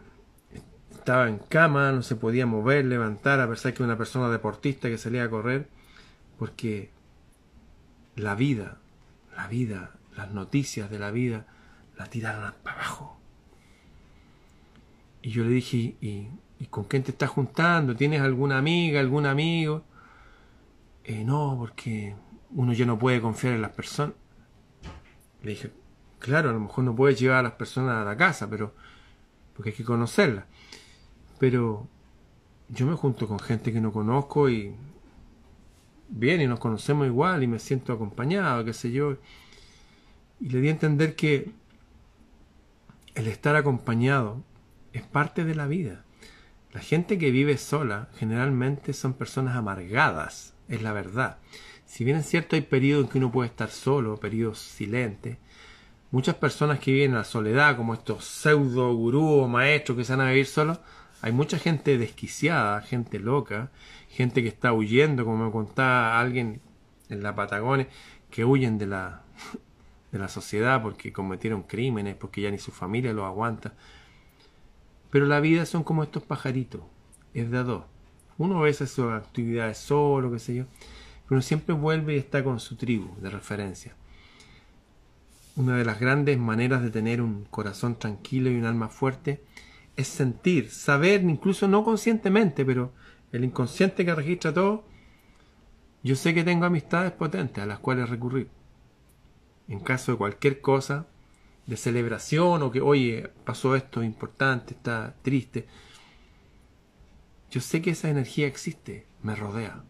estaba 0.90 1.28
en 1.28 1.38
cama, 1.38 1.92
no 1.92 2.02
se 2.02 2.16
podía 2.16 2.46
mover, 2.46 2.86
levantar, 2.86 3.42
a 3.42 3.50
pesar 3.50 3.74
que 3.74 3.84
una 3.84 3.98
persona 3.98 4.30
deportista 4.30 4.88
que 4.88 4.98
salía 4.98 5.26
a 5.26 5.30
correr, 5.30 5.68
porque 6.40 6.92
la 8.16 8.36
vida, 8.36 8.78
la 9.36 9.48
vida, 9.48 9.92
las 10.16 10.32
noticias 10.32 10.90
de 10.90 10.98
la 10.98 11.12
vida, 11.12 11.46
la 11.98 12.06
tiraron 12.06 12.54
para 12.64 12.78
abajo. 12.78 13.20
Y 15.22 15.32
yo 15.32 15.44
le 15.44 15.50
dije, 15.50 15.98
¿y, 16.00 16.30
con 16.70 16.86
quién 16.86 17.04
te 17.04 17.12
estás 17.12 17.32
juntando? 17.32 17.98
¿Tienes 17.98 18.22
alguna 18.22 18.60
amiga, 18.60 19.02
algún 19.02 19.26
amigo? 19.26 19.84
Eh, 21.04 21.26
no, 21.26 21.58
porque 21.60 22.16
uno 22.52 22.72
ya 22.72 22.86
no 22.86 22.98
puede 22.98 23.20
confiar 23.20 23.56
en 23.56 23.62
las 23.62 23.72
personas. 23.72 24.16
Le 25.44 25.50
dije, 25.50 25.81
Claro, 26.22 26.52
a 26.52 26.54
lo 26.54 26.60
mejor 26.60 26.84
no 26.84 26.96
puedes 26.96 27.20
llevar 27.20 27.40
a 27.40 27.44
las 27.44 27.54
personas 27.54 27.96
a 27.96 28.06
la 28.06 28.16
casa, 28.16 28.48
pero 28.48 28.74
porque 29.56 29.72
hay 29.72 29.76
que 29.76 29.84
conocerlas. 29.84 30.46
Pero 31.40 31.88
yo 32.70 32.86
me 32.86 32.94
junto 32.96 33.28
con 33.28 33.40
gente 33.40 33.74
que 33.74 33.82
no 33.82 33.92
conozco 33.92 34.48
y 34.48 34.76
bien, 36.10 36.40
y 36.42 36.48
nos 36.48 36.60
conocemos 36.60 37.08
igual 37.08 37.42
y 37.42 37.48
me 37.48 37.58
siento 37.58 37.92
acompañado, 37.92 38.64
qué 38.64 38.74
sé 38.74 38.92
yo. 38.92 39.18
Y 40.40 40.50
le 40.50 40.62
di 40.62 40.68
a 40.68 40.72
entender 40.72 41.16
que 41.16 41.52
el 43.16 43.28
estar 43.28 43.56
acompañado 43.56 44.44
es 44.94 45.02
parte 45.02 45.44
de 45.44 45.56
la 45.56 45.66
vida. 45.66 46.06
La 46.72 46.82
gente 46.82 47.18
que 47.18 47.32
vive 47.32 47.58
sola 47.58 48.10
generalmente 48.16 48.94
son 48.94 49.14
personas 49.14 49.56
amargadas, 49.56 50.54
es 50.70 50.84
la 50.84 50.94
verdad. 50.94 51.40
Si 51.86 52.04
bien 52.06 52.18
es 52.18 52.28
cierto 52.28 52.56
hay 52.56 52.62
periodos 52.62 53.06
en 53.06 53.12
que 53.12 53.18
uno 53.18 53.32
puede 53.32 53.50
estar 53.50 53.72
solo, 53.72 54.18
periodos 54.18 54.60
silentes, 54.60 55.38
muchas 56.12 56.36
personas 56.36 56.80
que 56.80 56.92
viven 56.92 57.12
en 57.12 57.18
la 57.18 57.24
soledad, 57.24 57.78
como 57.78 57.94
estos 57.94 58.26
pseudo 58.26 58.94
gurús 58.94 59.44
o 59.44 59.48
maestros 59.48 59.98
que 59.98 60.04
se 60.04 60.16
van 60.16 60.28
a 60.28 60.30
vivir 60.30 60.46
solos, 60.46 60.80
hay 61.22 61.32
mucha 61.32 61.58
gente 61.58 61.98
desquiciada, 61.98 62.82
gente 62.82 63.20
loca, 63.20 63.72
gente 64.10 64.42
que 64.42 64.50
está 64.50 64.74
huyendo, 64.74 65.24
como 65.24 65.46
me 65.46 65.52
contaba 65.52 66.20
alguien 66.20 66.62
en 67.10 67.24
la 67.24 67.36
Patagonia, 67.36 67.88
que 68.30 68.44
huyen 68.44 68.78
de 68.78 68.88
la, 68.88 69.22
de 70.12 70.20
la 70.20 70.28
sociedad 70.28 70.82
porque 70.82 71.14
cometieron 71.14 71.64
crímenes, 71.64 72.16
porque 72.16 72.42
ya 72.42 72.52
ni 72.52 72.58
su 72.58 72.72
familia 72.72 73.14
los 73.14 73.26
aguanta. 73.26 73.74
Pero 75.12 75.26
la 75.26 75.40
vida 75.40 75.66
son 75.66 75.84
como 75.84 76.04
estos 76.04 76.24
pajaritos, 76.24 76.82
es 77.34 77.52
de 77.52 77.64
dos. 77.64 77.84
Uno 78.38 78.60
a 78.60 78.64
veces 78.64 78.92
sus 78.92 79.12
actividades 79.12 79.78
solo, 79.78 80.32
qué 80.32 80.40
sé 80.40 80.56
yo, 80.56 80.66
pero 81.26 81.36
uno 81.36 81.42
siempre 81.42 81.76
vuelve 81.76 82.16
y 82.16 82.18
está 82.18 82.44
con 82.44 82.60
su 82.60 82.76
tribu 82.76 83.16
de 83.22 83.30
referencia. 83.30 83.94
Una 85.56 85.76
de 85.76 85.84
las 85.86 86.00
grandes 86.00 86.38
maneras 86.38 86.82
de 86.82 86.92
tener 86.92 87.22
un 87.22 87.44
corazón 87.46 88.00
tranquilo 88.00 88.50
y 88.50 88.56
un 88.56 88.66
alma 88.66 88.88
fuerte 88.88 89.44
es 89.98 90.08
sentir, 90.08 90.70
saber, 90.70 91.22
incluso 91.24 91.68
no 91.68 91.84
conscientemente, 91.84 92.64
pero 92.64 92.94
el 93.32 93.44
inconsciente 93.44 94.06
que 94.06 94.16
registra 94.16 94.54
todo, 94.54 94.86
yo 96.04 96.16
sé 96.16 96.34
que 96.34 96.44
tengo 96.44 96.66
amistades 96.66 97.12
potentes 97.12 97.64
a 97.64 97.68
las 97.68 97.80
cuales 97.80 98.10
recurrir. 98.10 98.50
en 99.68 99.80
caso 99.80 100.12
de 100.12 100.18
cualquier 100.18 100.60
cosa, 100.60 101.08
de 101.66 101.78
celebración 101.78 102.62
o 102.64 102.72
que, 102.72 102.82
oye, 102.82 103.30
pasó 103.46 103.76
esto 103.76 104.04
importante, 104.04 104.74
está 104.74 105.16
triste. 105.22 105.68
Yo 107.50 107.62
sé 107.62 107.82
que 107.82 107.92
esa 107.92 108.10
energía 108.10 108.48
existe, 108.48 109.06
me 109.24 109.36
rodea, 109.36 109.84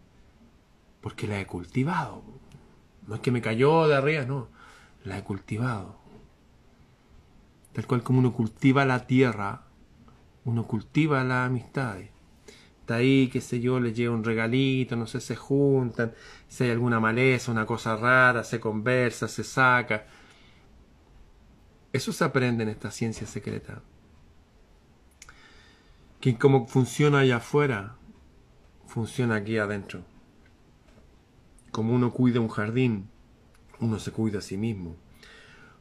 porque 1.01 1.27
la 1.27 1.39
he 1.39 1.47
cultivado. 1.47 2.23
No 3.07 3.15
es 3.15 3.21
que 3.21 3.31
me 3.31 3.41
cayó 3.41 3.87
de 3.87 3.95
arriba, 3.95 4.25
no, 4.25 4.49
la 5.03 5.17
he 5.17 5.23
cultivado. 5.23 5.95
Tal 7.73 7.87
cual 7.87 8.03
como 8.03 8.19
uno 8.19 8.33
cultiva 8.33 8.85
la 8.85 9.07
tierra, 9.07 9.63
uno 10.45 10.67
cultiva 10.67 11.23
las 11.23 11.47
amistades. 11.47 12.09
Está 12.81 12.95
ahí, 12.95 13.29
qué 13.31 13.41
sé 13.41 13.61
yo, 13.61 13.79
le 13.79 13.93
lleva 13.93 14.15
un 14.15 14.23
regalito, 14.23 14.95
no 14.95 15.07
sé, 15.07 15.21
se 15.21 15.35
juntan, 15.35 16.13
si 16.47 16.65
hay 16.65 16.71
alguna 16.71 16.99
maleza, 16.99 17.51
una 17.51 17.65
cosa 17.65 17.95
rara, 17.95 18.43
se 18.43 18.59
conversa, 18.59 19.27
se 19.27 19.43
saca. 19.43 20.05
Eso 21.93 22.11
se 22.11 22.23
aprende 22.23 22.63
en 22.63 22.69
esta 22.69 22.91
ciencia 22.91 23.27
secreta. 23.27 23.81
Que 26.19 26.37
como 26.37 26.67
funciona 26.67 27.19
allá 27.19 27.37
afuera, 27.37 27.95
funciona 28.87 29.35
aquí 29.35 29.57
adentro. 29.57 30.01
Como 31.71 31.93
uno 31.93 32.11
cuida 32.11 32.41
un 32.41 32.49
jardín, 32.49 33.09
uno 33.81 33.99
se 33.99 34.11
cuida 34.11 34.39
a 34.39 34.41
sí 34.41 34.57
mismo. 34.57 34.95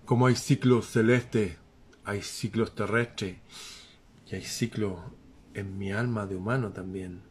Como 0.05 0.27
hay 0.27 0.35
ciclos 0.35 0.87
celestes, 0.87 1.57
hay 2.05 2.23
ciclos 2.23 2.75
terrestres 2.75 3.37
y 4.27 4.35
hay 4.35 4.43
ciclos 4.43 4.99
en 5.55 5.79
mi 5.79 5.93
alma 5.93 6.27
de 6.27 6.37
humano 6.37 6.73
también. 6.73 7.23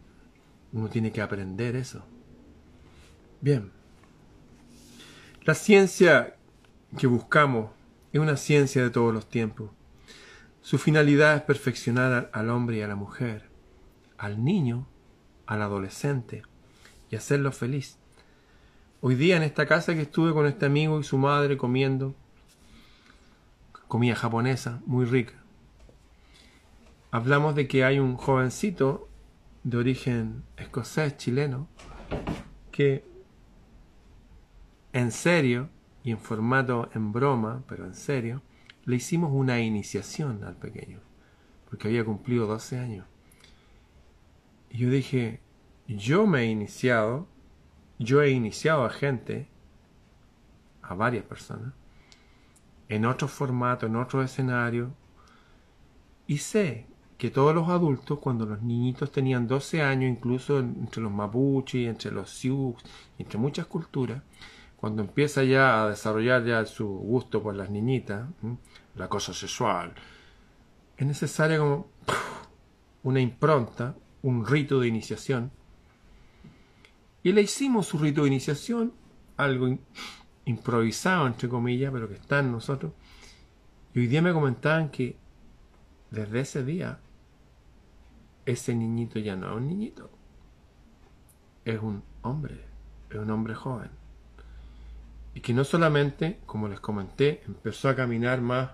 Uno 0.71 0.89
tiene 0.89 1.11
que 1.11 1.21
aprender 1.21 1.75
eso. 1.75 2.05
Bien. 3.41 3.71
La 5.43 5.55
ciencia 5.55 6.35
que 6.97 7.07
buscamos 7.07 7.71
es 8.13 8.19
una 8.19 8.37
ciencia 8.37 8.83
de 8.83 8.89
todos 8.89 9.13
los 9.13 9.29
tiempos. 9.29 9.71
Su 10.61 10.77
finalidad 10.77 11.35
es 11.35 11.41
perfeccionar 11.43 12.29
al 12.33 12.49
hombre 12.49 12.77
y 12.77 12.81
a 12.81 12.87
la 12.87 12.95
mujer, 12.95 13.49
al 14.17 14.43
niño, 14.43 14.87
al 15.47 15.61
adolescente 15.61 16.43
y 17.09 17.15
hacerlo 17.15 17.51
feliz. 17.51 17.98
Hoy 19.01 19.15
día 19.15 19.37
en 19.37 19.43
esta 19.43 19.65
casa 19.65 19.93
que 19.93 20.01
estuve 20.01 20.33
con 20.33 20.45
este 20.45 20.65
amigo 20.65 20.99
y 20.99 21.05
su 21.05 21.17
madre 21.17 21.55
comiendo 21.55 22.15
comida 23.87 24.13
japonesa 24.13 24.81
muy 24.85 25.05
rica, 25.05 25.41
hablamos 27.09 27.55
de 27.55 27.69
que 27.69 27.85
hay 27.85 27.97
un 27.99 28.17
jovencito 28.17 29.07
de 29.63 29.77
origen 29.77 30.43
escocés, 30.57 31.15
chileno, 31.15 31.69
que 32.71 33.05
en 34.91 35.13
serio 35.13 35.69
y 36.03 36.11
en 36.11 36.19
formato 36.19 36.89
en 36.93 37.13
broma, 37.13 37.63
pero 37.69 37.85
en 37.85 37.95
serio, 37.95 38.41
le 38.83 38.97
hicimos 38.97 39.31
una 39.33 39.61
iniciación 39.61 40.43
al 40.43 40.57
pequeño, 40.57 40.99
porque 41.69 41.87
había 41.87 42.03
cumplido 42.03 42.47
12 42.47 42.77
años. 42.77 43.05
Y 44.69 44.79
yo 44.79 44.89
dije, 44.89 45.39
yo 45.87 46.27
me 46.27 46.41
he 46.41 46.45
iniciado 46.47 47.29
yo 47.99 48.21
he 48.21 48.31
iniciado 48.31 48.85
a 48.85 48.89
gente, 48.89 49.47
a 50.81 50.95
varias 50.95 51.25
personas, 51.25 51.73
en 52.87 53.05
otro 53.05 53.27
formato, 53.27 53.85
en 53.85 53.97
otro 53.97 54.23
escenario, 54.23 54.91
y 56.25 56.37
sé 56.37 56.87
que 57.17 57.29
todos 57.29 57.53
los 57.53 57.67
adultos, 57.67 58.19
cuando 58.19 58.45
los 58.45 58.61
niñitos 58.61 59.11
tenían 59.11 59.45
12 59.45 59.81
años, 59.81 60.09
incluso 60.09 60.59
entre 60.59 61.03
los 61.03 61.11
mapuches, 61.11 61.87
entre 61.87 62.11
los 62.11 62.29
sioux, 62.29 62.77
entre 63.17 63.37
muchas 63.37 63.65
culturas, 63.65 64.23
cuando 64.77 65.01
empieza 65.01 65.43
ya 65.43 65.83
a 65.83 65.89
desarrollar 65.89 66.45
ya 66.45 66.65
su 66.65 66.87
gusto 66.87 67.43
por 67.43 67.55
las 67.55 67.69
niñitas, 67.69 68.29
la 68.95 69.09
cosa 69.09 69.33
sexual, 69.33 69.93
es 70.95 71.05
necesaria 71.05 71.59
como 71.59 71.87
una 73.03 73.19
impronta, 73.19 73.95
un 74.21 74.45
rito 74.45 74.79
de 74.79 74.87
iniciación, 74.87 75.51
y 77.23 77.31
le 77.33 77.41
hicimos 77.41 77.87
su 77.87 77.97
rito 77.97 78.21
de 78.21 78.27
iniciación, 78.27 78.93
algo 79.37 79.77
improvisado, 80.45 81.27
entre 81.27 81.49
comillas, 81.49 81.91
pero 81.91 82.07
que 82.07 82.15
está 82.15 82.39
en 82.39 82.51
nosotros. 82.51 82.93
Y 83.93 83.99
hoy 83.99 84.07
día 84.07 84.21
me 84.21 84.33
comentaban 84.33 84.89
que 84.89 85.17
desde 86.11 86.39
ese 86.39 86.63
día, 86.63 86.99
ese 88.45 88.73
niñito 88.73 89.19
ya 89.19 89.35
no 89.35 89.49
es 89.49 89.57
un 89.57 89.67
niñito, 89.67 90.09
es 91.65 91.79
un 91.81 92.03
hombre, 92.21 92.65
es 93.09 93.17
un 93.17 93.29
hombre 93.29 93.53
joven. 93.53 93.91
Y 95.33 95.41
que 95.41 95.53
no 95.53 95.63
solamente, 95.63 96.39
como 96.45 96.67
les 96.67 96.79
comenté, 96.79 97.43
empezó 97.45 97.89
a 97.89 97.95
caminar 97.95 98.41
más 98.41 98.71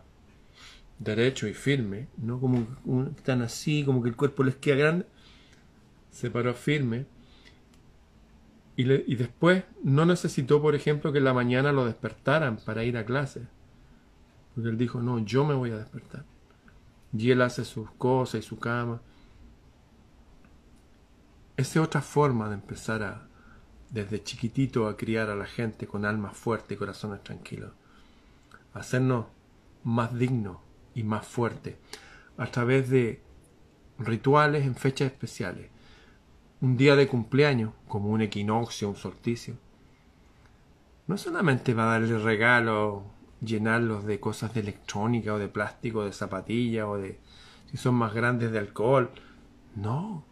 derecho 1.00 1.48
y 1.48 1.54
firme, 1.54 2.08
no 2.18 2.40
como 2.40 2.66
tan 3.24 3.42
así, 3.42 3.84
como 3.84 4.02
que 4.02 4.10
el 4.10 4.16
cuerpo 4.16 4.44
les 4.44 4.56
queda 4.56 4.76
grande, 4.76 5.06
se 6.12 6.32
paró 6.32 6.54
firme 6.54 7.06
y, 8.78 9.16
después 9.16 9.64
no 9.84 10.06
necesitó, 10.06 10.62
por 10.62 10.76
ejemplo, 10.76 11.14
que 11.14 11.20
en 11.20 11.24
la 11.24 11.34
mañana 11.34 11.72
lo 11.72 11.86
despertaran 11.86 12.58
para 12.58 12.84
ir 12.84 12.98
a 12.98 13.06
clase. 13.06 13.48
Porque 14.54 14.70
él 14.70 14.78
dijo, 14.78 15.02
no, 15.02 15.20
yo 15.20 15.46
me 15.46 15.54
voy 15.54 15.72
a 15.72 15.78
despertar. 15.78 16.26
Y 17.18 17.32
él 17.32 17.42
hace 17.42 17.64
sus 17.64 17.90
cosas 17.92 18.44
y 18.44 18.48
su 18.48 18.60
cama. 18.60 19.02
Esa 21.56 21.80
es 21.80 21.86
otra 21.86 22.02
forma 22.02 22.50
de 22.50 22.56
empezar 22.56 23.02
a, 23.04 23.28
desde 23.92 24.22
chiquitito, 24.22 24.90
a 24.90 24.98
criar 24.98 25.30
a 25.30 25.36
la 25.36 25.46
gente 25.46 25.88
con 25.88 26.04
almas 26.04 26.36
fuertes 26.36 26.76
y 26.76 26.78
corazones 26.78 27.24
tranquilos. 27.24 27.72
Hacernos 28.74 29.28
más 29.86 30.14
dignos 30.18 30.58
y 30.94 31.04
más 31.04 31.26
fuertes 31.26 31.76
a 32.38 32.48
través 32.48 32.90
de 32.90 33.22
rituales 34.00 34.66
en 34.66 34.76
fechas 34.76 35.12
especiales 35.12 35.70
un 36.62 36.78
día 36.78 36.96
de 36.96 37.08
cumpleaños, 37.08 37.74
como 37.88 38.10
un 38.10 38.22
equinoccio, 38.22 38.90
un 38.90 38.96
solsticio, 38.96 39.56
no 41.08 41.18
solamente 41.18 41.74
va 41.74 41.84
a 41.84 42.00
darle 42.00 42.18
regalos, 42.18 43.04
llenarlos 43.42 44.06
de 44.06 44.20
cosas 44.20 44.54
de 44.54 44.62
electrónica 44.62 45.34
o 45.34 45.40
de 45.40 45.48
plástico, 45.48 46.04
de 46.04 46.14
zapatillas 46.14 46.86
o 46.86 46.98
de, 46.98 47.20
si 47.70 47.78
son 47.78 47.96
más 47.96 48.14
grandes, 48.14 48.52
de 48.52 48.60
alcohol. 48.60 49.12
No. 49.76 50.24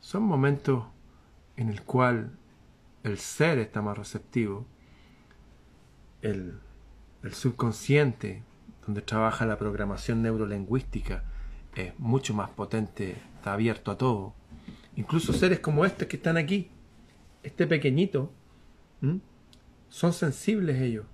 Son 0.00 0.22
momentos 0.22 0.84
en 1.56 1.70
el 1.70 1.82
cual 1.82 2.36
el 3.02 3.18
ser 3.18 3.58
está 3.58 3.82
más 3.82 3.98
receptivo, 3.98 4.66
el, 6.22 6.60
el 7.22 7.34
subconsciente, 7.34 8.42
donde 8.84 9.02
trabaja 9.02 9.46
la 9.46 9.58
programación 9.58 10.22
neurolingüística, 10.22 11.24
es 11.74 11.98
mucho 11.98 12.34
más 12.34 12.50
potente, 12.50 13.16
está 13.36 13.52
abierto 13.52 13.90
a 13.90 13.98
todo. 13.98 14.34
Incluso 14.96 15.32
seres 15.32 15.60
como 15.60 15.84
este 15.84 16.06
que 16.06 16.16
están 16.16 16.36
aquí, 16.36 16.70
este 17.42 17.66
pequeñito, 17.66 18.32
son 19.88 20.12
sensibles 20.12 20.80
ellos 20.80 21.06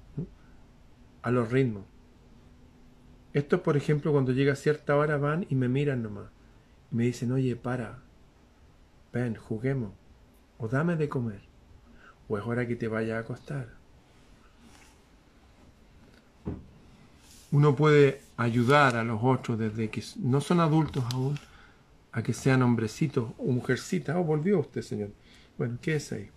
a 1.23 1.31
los 1.31 1.51
ritmos. 1.51 1.85
Estos, 3.33 3.61
por 3.61 3.77
ejemplo, 3.77 4.13
cuando 4.13 4.33
llega 4.33 4.55
cierta 4.57 4.97
hora 4.97 5.17
van 5.17 5.47
y 5.49 5.55
me 5.55 5.69
miran 5.69 6.03
nomás. 6.03 6.27
Y 6.91 6.97
me 6.97 7.05
dicen, 7.05 7.33
oye, 7.33 7.57
para, 7.57 7.99
ven, 9.13 9.35
juguemos, 9.35 9.93
o 10.59 10.69
dame 10.69 10.97
de 10.97 11.09
comer, 11.09 11.41
o 12.29 12.39
es 12.39 12.45
hora 12.45 12.67
que 12.67 12.77
te 12.77 12.89
vaya 12.89 13.17
a 13.17 13.21
acostar. 13.21 13.69
Uno 17.51 17.75
puede 17.75 18.23
ayudar 18.37 18.97
a 18.97 19.05
los 19.05 19.21
otros 19.23 19.59
desde 19.59 19.91
que 19.91 20.03
no 20.19 20.41
son 20.41 20.61
adultos 20.61 21.05
aún, 21.13 21.39
a 22.13 22.23
que 22.23 22.35
sean 22.35 22.63
hombrecitos 22.63 23.33
o 23.39 23.47
mujercitas. 23.47 24.17
Oh, 24.17 24.23
volvió 24.23 24.61
usted, 24.61 24.83
Señor. 24.83 25.11
Bueno, 25.57 25.79
¿qué 25.81 25.97
es 25.97 26.13
ahí? 26.13 26.31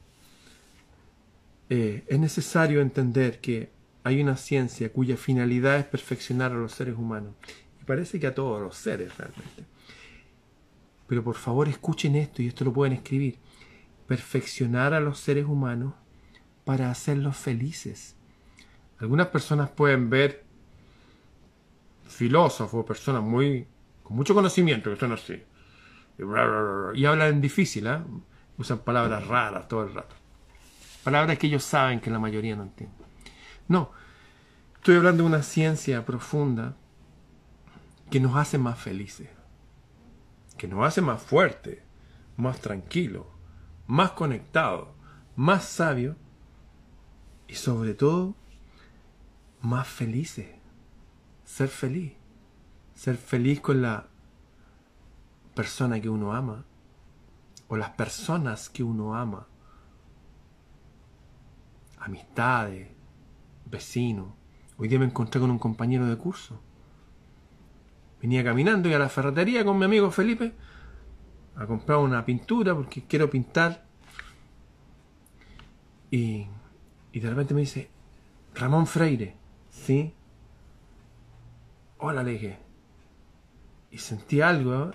Eh, 1.69 2.03
es 2.07 2.19
necesario 2.19 2.81
entender 2.81 3.39
que 3.39 3.69
hay 4.03 4.21
una 4.21 4.38
ciencia 4.38 4.91
cuya 4.91 5.17
finalidad 5.17 5.77
es 5.77 5.85
perfeccionar 5.85 6.51
a 6.51 6.55
los 6.55 6.71
seres 6.71 6.95
humanos. 6.95 7.33
Y 7.81 7.83
parece 7.85 8.19
que 8.19 8.27
a 8.27 8.35
todos 8.35 8.61
los 8.61 8.77
seres 8.77 9.17
realmente. 9.17 9.65
Pero 11.07 11.23
por 11.23 11.35
favor 11.35 11.67
escuchen 11.67 12.15
esto 12.15 12.41
y 12.41 12.47
esto 12.47 12.63
lo 12.63 12.73
pueden 12.73 12.93
escribir. 12.93 13.38
Perfeccionar 14.07 14.93
a 14.93 14.99
los 14.99 15.19
seres 15.19 15.45
humanos 15.45 15.93
para 16.63 16.89
hacerlos 16.89 17.35
felices. 17.35 18.15
Algunas 18.99 19.27
personas 19.27 19.69
pueden 19.69 20.09
ver 20.09 20.43
filósofos, 22.07 22.85
personas 22.85 23.23
muy 23.23 23.67
con 24.03 24.15
mucho 24.15 24.35
conocimiento 24.35 24.91
que 24.91 24.99
son 24.99 25.11
así 25.11 25.41
y 26.17 27.06
hablan 27.06 27.41
difícil, 27.41 27.88
¿eh? 27.88 27.99
usan 28.58 28.80
palabras 28.80 29.28
raras 29.28 29.67
todo 29.67 29.84
el 29.84 29.93
rato. 29.93 30.15
Palabras 31.04 31.38
que 31.38 31.47
ellos 31.47 31.63
saben 31.63 31.99
que 31.99 32.10
la 32.10 32.19
mayoría 32.19 32.56
no 32.56 32.63
entiende. 32.63 32.95
No, 33.67 33.91
estoy 34.75 34.95
hablando 34.95 35.23
de 35.23 35.30
una 35.30 35.43
ciencia 35.43 36.06
profunda 36.06 36.75
que 38.10 38.19
nos 38.19 38.36
hace 38.36 38.58
más 38.58 38.80
felices, 38.80 39.30
que 40.58 40.67
nos 40.67 40.86
hace 40.86 41.01
más 41.01 41.21
fuertes, 41.21 41.80
más 42.38 42.60
tranquilos, 42.62 43.25
más 43.88 44.12
conectados, 44.12 44.89
más 45.36 45.65
sabios 45.65 46.15
y 47.47 47.56
sobre 47.56 47.93
todo 47.93 48.36
más 49.62 49.88
felices. 49.88 50.47
Ser 51.43 51.69
feliz. 51.69 52.13
Ser 52.93 53.17
feliz 53.17 53.60
con 53.60 53.82
la 53.82 54.08
persona 55.55 55.99
que 55.99 56.09
uno 56.09 56.33
ama 56.33 56.65
o 57.67 57.77
las 57.77 57.89
personas 57.91 58.69
que 58.69 58.83
uno 58.83 59.15
ama. 59.15 59.47
Amistades, 61.99 62.89
vecinos. 63.65 64.27
Hoy 64.77 64.87
día 64.87 64.99
me 64.99 65.05
encontré 65.05 65.41
con 65.41 65.49
un 65.49 65.57
compañero 65.57 66.05
de 66.05 66.17
curso. 66.17 66.59
Venía 68.21 68.43
caminando 68.43 68.89
y 68.89 68.93
a 68.93 68.99
la 68.99 69.09
ferretería 69.09 69.65
con 69.65 69.79
mi 69.79 69.85
amigo 69.85 70.11
Felipe 70.11 70.53
a 71.55 71.65
comprar 71.65 71.99
una 71.99 72.25
pintura 72.25 72.75
porque 72.75 73.05
quiero 73.05 73.29
pintar. 73.29 73.85
Y, 76.11 76.47
y 77.11 77.19
de 77.19 77.29
repente 77.29 77.53
me 77.53 77.61
dice, 77.61 77.89
Ramón 78.53 78.85
Freire, 78.85 79.35
¿sí? 79.71 80.13
Hola, 81.97 82.23
le 82.23 82.31
dije. 82.31 82.59
Y 83.89 83.97
sentí 83.97 84.41
algo. 84.41 84.89
¿eh? 84.89 84.93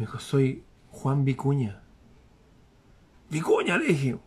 Me 0.00 0.06
dijo, 0.06 0.18
soy 0.18 0.64
Juan 0.92 1.26
Vicuña. 1.26 1.82
Vicuña, 3.28 3.76
le 3.76 3.88
dije. 3.88 4.14
Un 4.14 4.20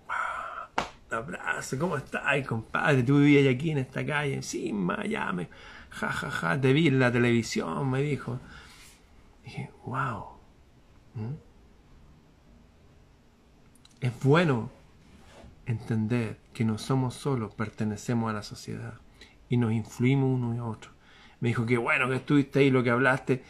abrazo, 1.09 1.79
¿cómo 1.79 1.97
estás, 1.97 2.47
compadre? 2.47 3.01
Tú 3.01 3.17
vivías 3.17 3.51
aquí 3.51 3.71
en 3.71 3.79
esta 3.79 4.05
calle. 4.05 4.43
Sí, 4.43 4.71
Miami. 4.71 5.47
Ja, 5.89 6.09
ja, 6.09 6.29
ja, 6.29 6.61
te 6.61 6.73
vi 6.73 6.89
en 6.89 6.99
la 6.99 7.11
televisión, 7.11 7.89
me 7.89 8.03
dijo. 8.03 8.39
Dije, 9.43 9.71
wow. 9.83 10.25
¿Mm? 11.15 11.33
Es 13.99 14.11
bueno 14.21 14.69
entender 15.65 16.37
que 16.53 16.65
no 16.65 16.77
somos 16.77 17.15
solos, 17.15 17.55
pertenecemos 17.55 18.29
a 18.29 18.33
la 18.33 18.43
sociedad 18.43 18.99
y 19.49 19.57
nos 19.57 19.71
influimos 19.71 20.29
uno 20.39 20.53
y 20.53 20.59
otro. 20.59 20.91
Me 21.39 21.47
dijo 21.47 21.65
que 21.65 21.79
bueno 21.79 22.07
que 22.09 22.17
estuviste 22.17 22.59
ahí, 22.59 22.69
lo 22.69 22.83
que 22.83 22.91
hablaste. 22.91 23.43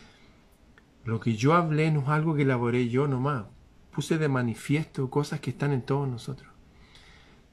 Lo 1.05 1.19
que 1.19 1.35
yo 1.35 1.53
hablé 1.53 1.91
no 1.91 2.01
es 2.01 2.09
algo 2.09 2.35
que 2.35 2.43
elaboré 2.43 2.89
yo 2.89 3.07
nomás. 3.07 3.45
Puse 3.91 4.17
de 4.17 4.29
manifiesto 4.29 5.09
cosas 5.09 5.39
que 5.39 5.51
están 5.51 5.73
en 5.73 5.81
todos 5.81 6.07
nosotros. 6.07 6.51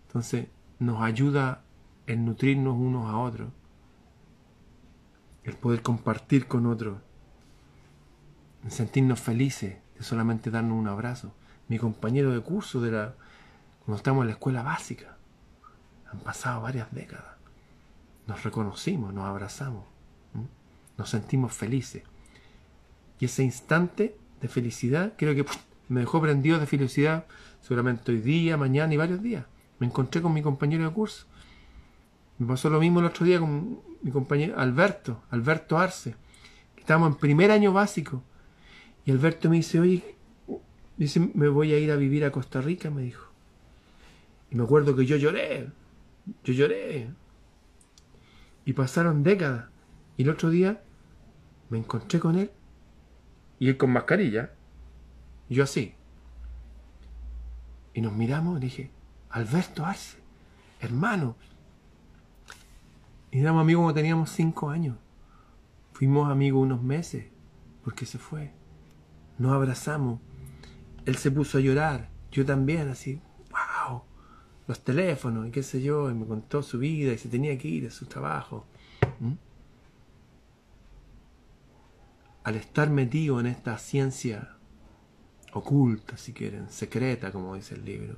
Entonces, 0.06 0.48
nos 0.78 1.02
ayuda 1.02 1.62
el 2.06 2.24
nutrirnos 2.24 2.76
unos 2.76 3.08
a 3.08 3.18
otros, 3.18 3.50
el 5.44 5.54
poder 5.54 5.82
compartir 5.82 6.46
con 6.46 6.66
otros, 6.66 6.98
sentirnos 8.68 9.20
felices 9.20 9.76
de 9.96 10.04
solamente 10.04 10.50
darnos 10.50 10.78
un 10.78 10.88
abrazo. 10.88 11.32
Mi 11.68 11.78
compañero 11.78 12.32
de 12.32 12.40
curso 12.40 12.80
de 12.80 12.90
la, 12.90 13.14
cuando 13.80 13.96
estamos 13.96 14.22
en 14.22 14.28
la 14.28 14.32
escuela 14.32 14.62
básica, 14.62 15.16
han 16.10 16.20
pasado 16.20 16.62
varias 16.62 16.92
décadas. 16.92 17.36
Nos 18.26 18.42
reconocimos, 18.42 19.14
nos 19.14 19.24
abrazamos, 19.24 19.84
nos 20.96 21.10
sentimos 21.10 21.52
felices. 21.52 22.02
Y 23.20 23.26
ese 23.26 23.44
instante 23.44 24.16
de 24.40 24.48
felicidad, 24.48 25.12
creo 25.16 25.34
que 25.34 25.44
me 25.88 26.00
dejó 26.00 26.20
prendido 26.22 26.58
de 26.58 26.66
felicidad 26.66 27.26
seguramente 27.60 28.10
hoy 28.10 28.20
día, 28.20 28.56
mañana 28.56 28.94
y 28.94 28.96
varios 28.96 29.22
días. 29.22 29.44
Me 29.78 29.86
encontré 29.86 30.22
con 30.22 30.32
mi 30.32 30.42
compañero 30.42 30.84
de 30.84 30.90
curso. 30.90 31.26
Me 32.38 32.46
pasó 32.46 32.70
lo 32.70 32.80
mismo 32.80 33.00
el 33.00 33.06
otro 33.06 33.26
día 33.26 33.38
con 33.38 33.80
mi 34.02 34.10
compañero 34.10 34.58
Alberto, 34.58 35.22
Alberto 35.30 35.76
Arce. 35.78 36.16
Estábamos 36.78 37.12
en 37.12 37.18
primer 37.18 37.50
año 37.50 37.72
básico. 37.74 38.22
Y 39.04 39.10
Alberto 39.10 39.50
me 39.50 39.56
dice, 39.56 39.78
oye, 39.78 40.16
dice, 40.96 41.20
me 41.34 41.48
voy 41.48 41.74
a 41.74 41.78
ir 41.78 41.92
a 41.92 41.96
vivir 41.96 42.24
a 42.24 42.32
Costa 42.32 42.62
Rica, 42.62 42.90
me 42.90 43.02
dijo. 43.02 43.26
Y 44.50 44.56
me 44.56 44.64
acuerdo 44.64 44.96
que 44.96 45.04
yo 45.04 45.16
lloré, 45.16 45.68
yo 46.42 46.54
lloré. 46.54 47.10
Y 48.64 48.72
pasaron 48.72 49.22
décadas. 49.22 49.66
Y 50.16 50.22
el 50.22 50.30
otro 50.30 50.48
día 50.48 50.82
me 51.68 51.78
encontré 51.78 52.18
con 52.18 52.38
él 52.38 52.50
y 53.60 53.68
él 53.68 53.76
con 53.76 53.92
mascarilla, 53.92 54.50
yo 55.48 55.62
así. 55.62 55.94
Y 57.92 58.00
nos 58.00 58.14
miramos 58.14 58.56
y 58.56 58.60
dije, 58.60 58.90
Alberto 59.28 59.84
Arce, 59.84 60.16
hermano. 60.80 61.36
Y 63.30 63.40
éramos 63.40 63.60
amigos 63.60 63.82
cuando 63.82 64.00
teníamos 64.00 64.30
cinco 64.30 64.70
años. 64.70 64.96
Fuimos 65.92 66.30
amigos 66.30 66.62
unos 66.62 66.82
meses, 66.82 67.26
porque 67.84 68.06
se 68.06 68.18
fue. 68.18 68.50
Nos 69.36 69.52
abrazamos. 69.52 70.20
Él 71.04 71.16
se 71.16 71.30
puso 71.30 71.58
a 71.58 71.60
llorar, 71.60 72.08
yo 72.32 72.46
también, 72.46 72.88
así, 72.88 73.20
wow, 73.50 74.02
los 74.68 74.82
teléfonos 74.82 75.48
y 75.48 75.50
qué 75.50 75.62
sé 75.62 75.82
yo, 75.82 76.10
y 76.10 76.14
me 76.14 76.24
contó 76.24 76.62
su 76.62 76.78
vida 76.78 77.12
y 77.12 77.18
se 77.18 77.28
tenía 77.28 77.58
que 77.58 77.68
ir 77.68 77.86
a 77.86 77.90
su 77.90 78.06
trabajo. 78.06 78.64
¿Mm? 79.18 79.32
Al 82.50 82.56
estar 82.56 82.90
metido 82.90 83.38
en 83.38 83.46
esta 83.46 83.78
ciencia 83.78 84.56
oculta, 85.52 86.16
si 86.16 86.32
quieren, 86.32 86.68
secreta, 86.68 87.30
como 87.30 87.54
dice 87.54 87.76
el 87.76 87.84
libro, 87.84 88.16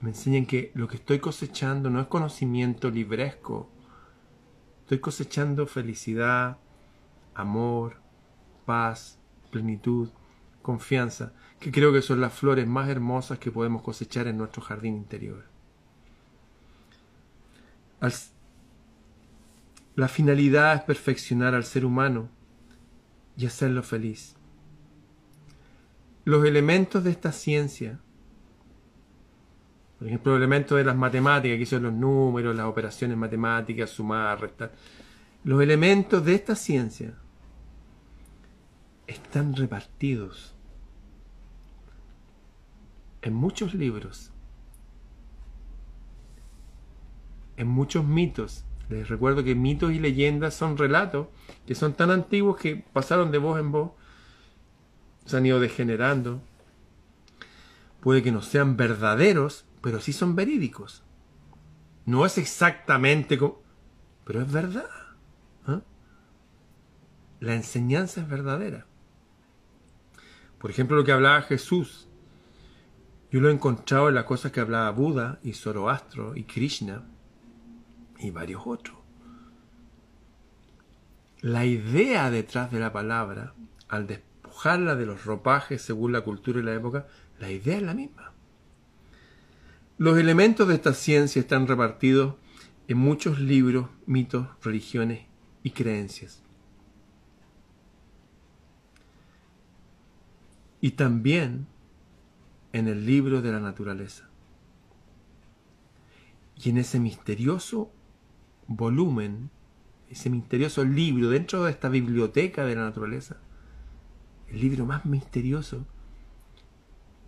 me 0.00 0.10
enseñan 0.10 0.46
que 0.46 0.72
lo 0.74 0.88
que 0.88 0.96
estoy 0.96 1.18
cosechando 1.18 1.90
no 1.90 2.00
es 2.00 2.06
conocimiento 2.06 2.90
libresco, 2.90 3.70
estoy 4.80 5.00
cosechando 5.00 5.66
felicidad, 5.66 6.56
amor, 7.34 8.00
paz, 8.64 9.18
plenitud, 9.50 10.08
confianza, 10.62 11.34
que 11.60 11.70
creo 11.70 11.92
que 11.92 12.00
son 12.00 12.22
las 12.22 12.32
flores 12.32 12.66
más 12.66 12.88
hermosas 12.88 13.38
que 13.38 13.52
podemos 13.52 13.82
cosechar 13.82 14.28
en 14.28 14.38
nuestro 14.38 14.62
jardín 14.62 14.94
interior. 14.94 15.44
La 19.98 20.06
finalidad 20.06 20.76
es 20.76 20.82
perfeccionar 20.82 21.56
al 21.56 21.64
ser 21.64 21.84
humano 21.84 22.28
y 23.36 23.46
hacerlo 23.46 23.82
feliz. 23.82 24.36
Los 26.24 26.46
elementos 26.46 27.02
de 27.02 27.10
esta 27.10 27.32
ciencia, 27.32 27.98
por 29.98 30.06
ejemplo, 30.06 30.30
los 30.30 30.38
elementos 30.38 30.78
de 30.78 30.84
las 30.84 30.94
matemáticas, 30.94 31.58
que 31.58 31.66
son 31.66 31.82
los 31.82 31.92
números, 31.92 32.54
las 32.54 32.66
operaciones 32.66 33.16
matemáticas, 33.16 33.90
sumar, 33.90 34.40
restar, 34.40 34.70
los 35.42 35.60
elementos 35.60 36.24
de 36.24 36.36
esta 36.36 36.54
ciencia 36.54 37.14
están 39.08 39.56
repartidos 39.56 40.54
en 43.20 43.34
muchos 43.34 43.74
libros, 43.74 44.30
en 47.56 47.66
muchos 47.66 48.04
mitos 48.04 48.64
les 48.88 49.08
recuerdo 49.08 49.44
que 49.44 49.54
mitos 49.54 49.92
y 49.92 49.98
leyendas 49.98 50.54
son 50.54 50.78
relatos 50.78 51.28
que 51.66 51.74
son 51.74 51.92
tan 51.92 52.10
antiguos 52.10 52.56
que 52.56 52.76
pasaron 52.92 53.30
de 53.30 53.38
voz 53.38 53.60
en 53.60 53.70
voz, 53.70 53.92
se 55.26 55.36
han 55.36 55.44
ido 55.44 55.60
degenerando. 55.60 56.40
Puede 58.00 58.22
que 58.22 58.32
no 58.32 58.40
sean 58.40 58.78
verdaderos, 58.78 59.66
pero 59.82 60.00
sí 60.00 60.14
son 60.14 60.34
verídicos. 60.34 61.02
No 62.06 62.24
es 62.24 62.38
exactamente 62.38 63.36
como... 63.36 63.60
Pero 64.24 64.40
es 64.40 64.50
verdad. 64.50 64.88
¿ah? 65.66 65.82
La 67.40 67.54
enseñanza 67.54 68.22
es 68.22 68.28
verdadera. 68.28 68.86
Por 70.58 70.70
ejemplo, 70.70 70.96
lo 70.96 71.04
que 71.04 71.12
hablaba 71.12 71.42
Jesús. 71.42 72.08
Yo 73.30 73.40
lo 73.40 73.50
he 73.50 73.52
encontrado 73.52 74.08
en 74.08 74.14
las 74.14 74.24
cosas 74.24 74.52
que 74.52 74.60
hablaba 74.60 74.90
Buda 74.90 75.38
y 75.42 75.52
Zoroastro 75.52 76.34
y 76.34 76.44
Krishna 76.44 77.04
y 78.18 78.30
varios 78.30 78.62
otros. 78.66 78.96
La 81.40 81.64
idea 81.64 82.30
detrás 82.30 82.72
de 82.72 82.80
la 82.80 82.92
palabra, 82.92 83.54
al 83.88 84.06
despojarla 84.06 84.96
de 84.96 85.06
los 85.06 85.24
ropajes 85.24 85.82
según 85.82 86.12
la 86.12 86.22
cultura 86.22 86.60
y 86.60 86.64
la 86.64 86.74
época, 86.74 87.06
la 87.38 87.50
idea 87.50 87.76
es 87.76 87.82
la 87.82 87.94
misma. 87.94 88.32
Los 89.98 90.18
elementos 90.18 90.66
de 90.68 90.74
esta 90.74 90.94
ciencia 90.94 91.40
están 91.40 91.66
repartidos 91.66 92.34
en 92.88 92.98
muchos 92.98 93.38
libros, 93.38 93.88
mitos, 94.06 94.48
religiones 94.62 95.26
y 95.62 95.70
creencias. 95.70 96.42
Y 100.80 100.92
también 100.92 101.66
en 102.72 102.88
el 102.88 103.06
libro 103.06 103.42
de 103.42 103.52
la 103.52 103.60
naturaleza. 103.60 104.28
Y 106.56 106.70
en 106.70 106.78
ese 106.78 107.00
misterioso 107.00 107.92
volumen, 108.68 109.50
ese 110.08 110.30
misterioso 110.30 110.84
libro 110.84 111.30
dentro 111.30 111.64
de 111.64 111.72
esta 111.72 111.88
biblioteca 111.88 112.64
de 112.64 112.76
la 112.76 112.84
naturaleza, 112.84 113.38
el 114.48 114.60
libro 114.60 114.86
más 114.86 115.04
misterioso, 115.04 115.84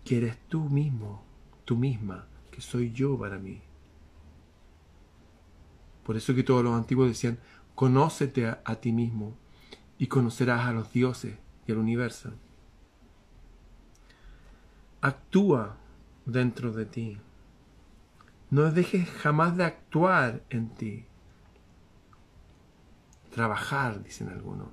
que 0.05 0.17
eres 0.17 0.37
tú 0.47 0.69
mismo, 0.69 1.23
tú 1.65 1.75
misma, 1.77 2.27
que 2.49 2.61
soy 2.61 2.91
yo 2.91 3.17
para 3.17 3.37
mí. 3.37 3.61
Por 6.03 6.17
eso 6.17 6.33
que 6.33 6.43
todos 6.43 6.63
los 6.63 6.73
antiguos 6.73 7.07
decían, 7.07 7.39
conócete 7.75 8.47
a, 8.47 8.75
ti 8.75 8.91
mismo 8.91 9.35
y 9.97 10.07
conocerás 10.07 10.65
a 10.65 10.71
los 10.71 10.91
dioses 10.91 11.37
y 11.67 11.71
al 11.71 11.77
universo. 11.77 12.31
Actúa 15.01 15.77
dentro 16.25 16.71
de 16.71 16.85
ti. 16.85 17.17
No 18.49 18.71
dejes 18.71 19.09
jamás 19.09 19.55
de 19.57 19.63
actuar 19.63 20.43
en 20.49 20.69
ti. 20.69 21.05
Trabajar, 23.31 24.03
dicen 24.03 24.29
algunos. 24.29 24.67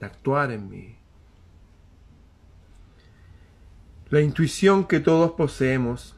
De 0.00 0.06
actuar 0.06 0.50
en 0.50 0.68
mí. 0.68 0.96
La 4.10 4.20
intuición 4.20 4.86
que 4.86 5.00
todos 5.00 5.32
poseemos 5.32 6.16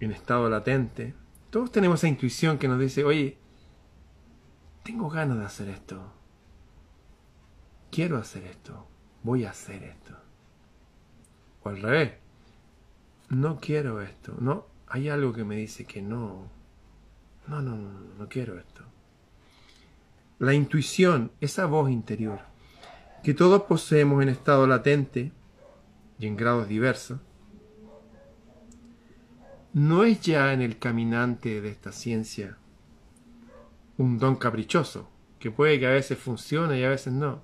en 0.00 0.12
estado 0.12 0.48
latente, 0.48 1.14
todos 1.50 1.72
tenemos 1.72 2.00
esa 2.00 2.08
intuición 2.08 2.58
que 2.58 2.68
nos 2.68 2.78
dice, 2.78 3.04
oye, 3.04 3.38
tengo 4.84 5.08
ganas 5.10 5.38
de 5.38 5.44
hacer 5.44 5.68
esto. 5.68 6.12
Quiero 7.90 8.18
hacer 8.18 8.44
esto. 8.44 8.86
Voy 9.22 9.44
a 9.44 9.50
hacer 9.50 9.82
esto. 9.82 10.16
O 11.62 11.68
al 11.68 11.82
revés. 11.82 12.12
No 13.28 13.58
quiero 13.60 14.00
esto. 14.00 14.34
No, 14.38 14.66
hay 14.86 15.08
algo 15.08 15.32
que 15.32 15.44
me 15.44 15.56
dice 15.56 15.84
que 15.84 16.00
no. 16.00 16.50
No, 17.46 17.60
no, 17.60 17.76
no, 17.76 18.00
no 18.18 18.28
quiero 18.28 18.58
esto. 18.58 18.84
La 20.38 20.54
intuición, 20.54 21.32
esa 21.40 21.66
voz 21.66 21.90
interior, 21.90 22.40
que 23.24 23.34
todos 23.34 23.62
poseemos 23.62 24.22
en 24.22 24.28
estado 24.28 24.66
latente 24.66 25.32
y 26.20 26.26
en 26.26 26.36
grados 26.36 26.68
diversos, 26.68 27.18
no 29.72 30.04
es 30.04 30.20
ya 30.20 30.52
en 30.52 30.62
el 30.62 30.78
caminante 30.78 31.60
de 31.60 31.68
esta 31.70 31.92
ciencia 31.92 32.56
un 33.96 34.18
don 34.18 34.36
caprichoso, 34.36 35.10
que 35.40 35.50
puede 35.50 35.80
que 35.80 35.86
a 35.86 35.90
veces 35.90 36.16
funcione 36.18 36.78
y 36.78 36.84
a 36.84 36.90
veces 36.90 37.12
no. 37.12 37.42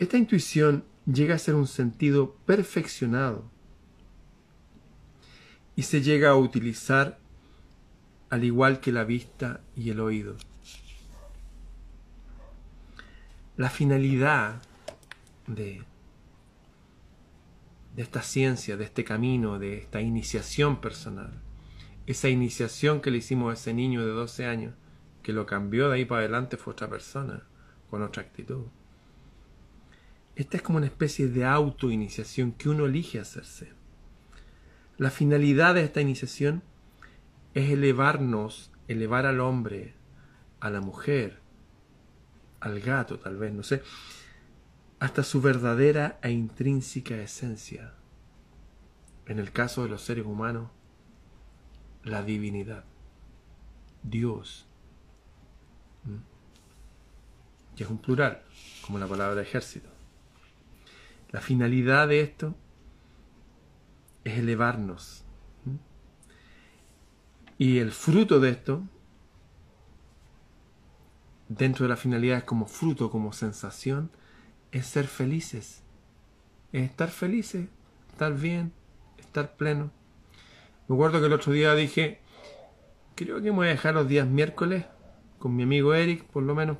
Esta 0.00 0.18
intuición 0.18 0.84
llega 1.06 1.36
a 1.36 1.38
ser 1.38 1.54
un 1.54 1.68
sentido 1.68 2.34
perfeccionado 2.44 3.44
y 5.76 5.82
se 5.82 6.02
llega 6.02 6.30
a 6.30 6.36
utilizar 6.36 7.18
al 8.30 8.44
igual 8.44 8.80
que 8.80 8.92
la 8.92 9.04
vista 9.04 9.60
y 9.76 9.90
el 9.90 10.00
oído. 10.00 10.36
La 13.60 13.68
finalidad 13.68 14.62
de, 15.46 15.82
de 17.94 18.02
esta 18.02 18.22
ciencia, 18.22 18.78
de 18.78 18.84
este 18.84 19.04
camino, 19.04 19.58
de 19.58 19.76
esta 19.76 20.00
iniciación 20.00 20.80
personal, 20.80 21.42
esa 22.06 22.30
iniciación 22.30 23.02
que 23.02 23.10
le 23.10 23.18
hicimos 23.18 23.50
a 23.50 23.52
ese 23.52 23.74
niño 23.74 24.00
de 24.06 24.12
12 24.12 24.46
años, 24.46 24.74
que 25.22 25.34
lo 25.34 25.44
cambió 25.44 25.90
de 25.90 25.96
ahí 25.96 26.04
para 26.06 26.20
adelante 26.20 26.56
fue 26.56 26.72
otra 26.72 26.88
persona, 26.88 27.42
con 27.90 28.00
otra 28.00 28.22
actitud. 28.22 28.64
Esta 30.36 30.56
es 30.56 30.62
como 30.62 30.78
una 30.78 30.86
especie 30.86 31.28
de 31.28 31.44
autoiniciación 31.44 32.52
que 32.52 32.70
uno 32.70 32.86
elige 32.86 33.20
hacerse. 33.20 33.74
La 34.96 35.10
finalidad 35.10 35.74
de 35.74 35.84
esta 35.84 36.00
iniciación 36.00 36.62
es 37.52 37.68
elevarnos, 37.68 38.72
elevar 38.88 39.26
al 39.26 39.38
hombre, 39.38 39.92
a 40.60 40.70
la 40.70 40.80
mujer, 40.80 41.39
al 42.60 42.80
gato 42.80 43.18
tal 43.18 43.36
vez, 43.36 43.52
no 43.52 43.62
sé, 43.62 43.82
hasta 44.98 45.22
su 45.22 45.40
verdadera 45.40 46.18
e 46.22 46.30
intrínseca 46.30 47.16
esencia. 47.16 47.94
En 49.26 49.38
el 49.38 49.52
caso 49.52 49.82
de 49.82 49.88
los 49.88 50.02
seres 50.02 50.26
humanos, 50.26 50.70
la 52.04 52.22
divinidad, 52.22 52.84
Dios, 54.02 54.66
que 57.76 57.84
es 57.84 57.90
un 57.90 57.98
plural, 57.98 58.42
como 58.84 58.98
la 58.98 59.06
palabra 59.06 59.40
ejército. 59.40 59.88
La 61.30 61.40
finalidad 61.40 62.08
de 62.08 62.20
esto 62.20 62.54
es 64.24 64.38
elevarnos. 64.38 65.24
Y 67.56 67.78
el 67.78 67.92
fruto 67.92 68.40
de 68.40 68.50
esto, 68.50 68.82
dentro 71.50 71.84
de 71.84 71.90
la 71.90 71.96
finalidad 71.96 72.38
es 72.38 72.44
como 72.44 72.66
fruto, 72.66 73.10
como 73.10 73.32
sensación, 73.32 74.10
es 74.70 74.86
ser 74.86 75.06
felices. 75.06 75.82
Es 76.72 76.88
estar 76.88 77.08
felices, 77.08 77.66
estar 78.08 78.32
bien, 78.34 78.72
estar 79.18 79.56
pleno. 79.56 79.90
Me 80.86 80.94
acuerdo 80.94 81.20
que 81.20 81.26
el 81.26 81.32
otro 81.32 81.52
día 81.52 81.74
dije, 81.74 82.20
creo 83.16 83.36
que 83.36 83.50
me 83.50 83.50
voy 83.50 83.66
a 83.66 83.70
dejar 83.70 83.94
los 83.94 84.08
días 84.08 84.28
miércoles 84.28 84.86
con 85.40 85.56
mi 85.56 85.64
amigo 85.64 85.92
Eric, 85.92 86.24
por 86.24 86.44
lo 86.44 86.54
menos 86.54 86.78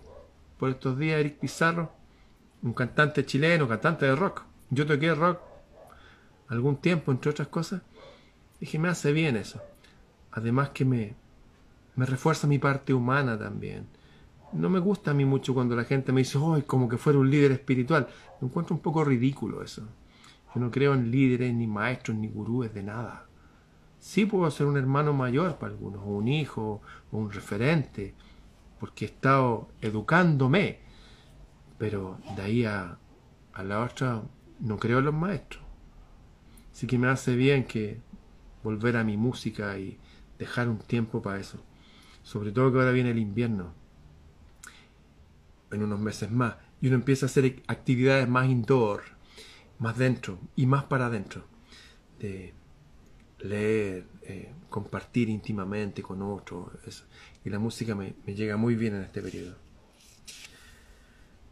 por 0.56 0.70
estos 0.70 0.96
días, 0.98 1.18
Eric 1.18 1.38
Pizarro, 1.38 1.90
un 2.62 2.72
cantante 2.72 3.26
chileno, 3.26 3.66
cantante 3.66 4.06
de 4.06 4.14
rock. 4.14 4.42
Yo 4.70 4.86
toqué 4.86 5.12
rock 5.14 5.40
algún 6.48 6.76
tiempo, 6.76 7.10
entre 7.10 7.32
otras 7.32 7.48
cosas. 7.48 7.82
Dije, 8.60 8.78
me 8.78 8.88
hace 8.88 9.12
bien 9.12 9.36
eso. 9.36 9.60
Además 10.30 10.70
que 10.70 10.84
me, 10.84 11.16
me 11.96 12.06
refuerza 12.06 12.46
mi 12.46 12.58
parte 12.58 12.94
humana 12.94 13.36
también. 13.36 13.88
No 14.52 14.68
me 14.68 14.80
gusta 14.80 15.12
a 15.12 15.14
mí 15.14 15.24
mucho 15.24 15.54
cuando 15.54 15.76
la 15.76 15.84
gente 15.84 16.12
me 16.12 16.22
dice, 16.22 16.38
oh, 16.38 16.60
como 16.66 16.88
que 16.88 16.96
fuera 16.96 17.18
un 17.18 17.30
líder 17.30 17.52
espiritual. 17.52 18.08
Me 18.40 18.48
encuentro 18.48 18.74
un 18.74 18.82
poco 18.82 19.04
ridículo 19.04 19.62
eso. 19.62 19.86
Yo 20.52 20.60
no 20.60 20.70
creo 20.70 20.94
en 20.94 21.10
líderes, 21.10 21.54
ni 21.54 21.66
maestros, 21.66 22.16
ni 22.16 22.28
gurúes 22.28 22.74
de 22.74 22.82
nada. 22.82 23.26
Sí 24.00 24.26
puedo 24.26 24.50
ser 24.50 24.66
un 24.66 24.76
hermano 24.76 25.12
mayor 25.12 25.56
para 25.56 25.72
algunos, 25.72 26.02
o 26.02 26.08
un 26.08 26.26
hijo, 26.26 26.80
o 27.12 27.18
un 27.18 27.30
referente, 27.30 28.14
porque 28.80 29.04
he 29.04 29.08
estado 29.08 29.68
educándome. 29.80 30.80
Pero 31.78 32.18
de 32.34 32.42
ahí 32.42 32.64
a, 32.64 32.98
a 33.52 33.62
la 33.62 33.80
otra, 33.84 34.22
no 34.58 34.78
creo 34.78 34.98
en 34.98 35.04
los 35.04 35.14
maestros. 35.14 35.62
Así 36.72 36.86
que 36.86 36.98
me 36.98 37.08
hace 37.08 37.36
bien 37.36 37.64
que 37.64 38.00
volver 38.64 38.96
a 38.96 39.04
mi 39.04 39.16
música 39.16 39.78
y 39.78 39.98
dejar 40.38 40.68
un 40.68 40.78
tiempo 40.78 41.22
para 41.22 41.38
eso. 41.38 41.62
Sobre 42.22 42.52
todo 42.52 42.72
que 42.72 42.78
ahora 42.78 42.90
viene 42.90 43.10
el 43.10 43.18
invierno. 43.18 43.79
En 45.70 45.82
unos 45.82 46.00
meses 46.00 46.30
más. 46.30 46.56
Y 46.80 46.88
uno 46.88 46.96
empieza 46.96 47.26
a 47.26 47.28
hacer 47.28 47.62
actividades 47.66 48.28
más 48.28 48.48
indoor, 48.48 49.02
más 49.78 49.96
dentro 49.96 50.38
y 50.56 50.66
más 50.66 50.84
para 50.84 51.06
adentro. 51.06 51.44
De 52.18 52.54
leer, 53.38 54.06
eh, 54.22 54.52
compartir 54.68 55.28
íntimamente 55.28 56.02
con 56.02 56.22
otros. 56.22 56.70
Y 57.44 57.50
la 57.50 57.58
música 57.58 57.94
me, 57.94 58.14
llega 58.26 58.56
muy 58.56 58.74
bien 58.74 58.94
en 58.94 59.02
este 59.02 59.22
periodo. 59.22 59.56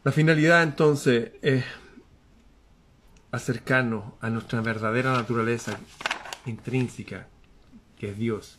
La 0.04 0.12
finalidad 0.12 0.62
entonces 0.62 1.32
es 1.42 1.64
acercarnos 3.30 4.14
a 4.20 4.30
nuestra 4.30 4.60
verdadera 4.60 5.12
naturaleza 5.12 5.78
intrínseca, 6.46 7.28
que 7.98 8.10
es 8.10 8.18
Dios. 8.18 8.58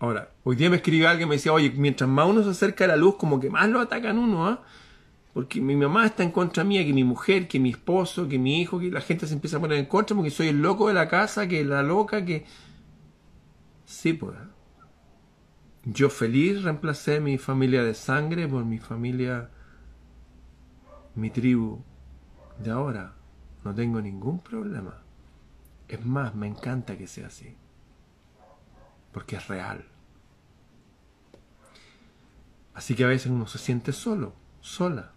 Ahora, 0.00 0.32
hoy 0.44 0.56
día 0.56 0.70
me 0.70 0.76
escribió 0.76 1.10
alguien 1.10 1.28
y 1.28 1.30
me 1.30 1.36
decía, 1.36 1.52
oye, 1.52 1.70
mientras 1.76 2.08
más 2.08 2.26
uno 2.26 2.42
se 2.42 2.50
acerca 2.50 2.84
a 2.84 2.88
la 2.88 2.96
luz, 2.96 3.16
como 3.16 3.38
que 3.38 3.50
más 3.50 3.68
lo 3.68 3.80
atacan 3.80 4.18
uno, 4.18 4.48
¿ah? 4.48 4.62
Porque 5.34 5.60
mi 5.60 5.76
mamá 5.76 6.06
está 6.06 6.22
en 6.22 6.30
contra 6.30 6.64
mía, 6.64 6.84
que 6.84 6.94
mi 6.94 7.04
mujer, 7.04 7.46
que 7.46 7.60
mi 7.60 7.68
esposo, 7.70 8.26
que 8.26 8.38
mi 8.38 8.62
hijo, 8.62 8.80
que 8.80 8.90
la 8.90 9.02
gente 9.02 9.26
se 9.26 9.34
empieza 9.34 9.58
a 9.58 9.60
poner 9.60 9.78
en 9.78 9.84
contra 9.84 10.16
porque 10.16 10.30
soy 10.30 10.48
el 10.48 10.62
loco 10.62 10.88
de 10.88 10.94
la 10.94 11.06
casa, 11.06 11.46
que 11.46 11.62
la 11.64 11.82
loca, 11.82 12.24
que... 12.24 12.46
Sí, 13.84 14.14
pues. 14.14 14.36
Yo 15.84 16.08
feliz 16.08 16.62
reemplacé 16.62 17.20
mi 17.20 17.36
familia 17.36 17.84
de 17.84 17.94
sangre 17.94 18.48
por 18.48 18.64
mi 18.64 18.78
familia, 18.78 19.50
mi 21.14 21.28
tribu 21.28 21.84
de 22.58 22.70
ahora. 22.70 23.14
No 23.64 23.74
tengo 23.74 24.00
ningún 24.00 24.40
problema. 24.40 25.02
Es 25.88 26.04
más, 26.06 26.34
me 26.34 26.46
encanta 26.46 26.96
que 26.96 27.06
sea 27.06 27.26
así. 27.26 27.54
Porque 29.12 29.36
es 29.36 29.46
real. 29.46 29.89
Así 32.80 32.94
que 32.94 33.04
a 33.04 33.08
veces 33.08 33.30
uno 33.30 33.46
se 33.46 33.58
siente 33.58 33.92
solo, 33.92 34.32
sola. 34.62 35.12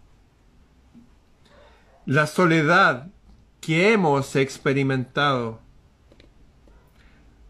La 2.04 2.26
soledad 2.26 3.10
que 3.62 3.90
hemos 3.90 4.36
experimentado 4.36 5.62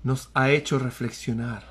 nos 0.04 0.30
ha 0.32 0.50
hecho 0.50 0.78
reflexionar. 0.78 1.64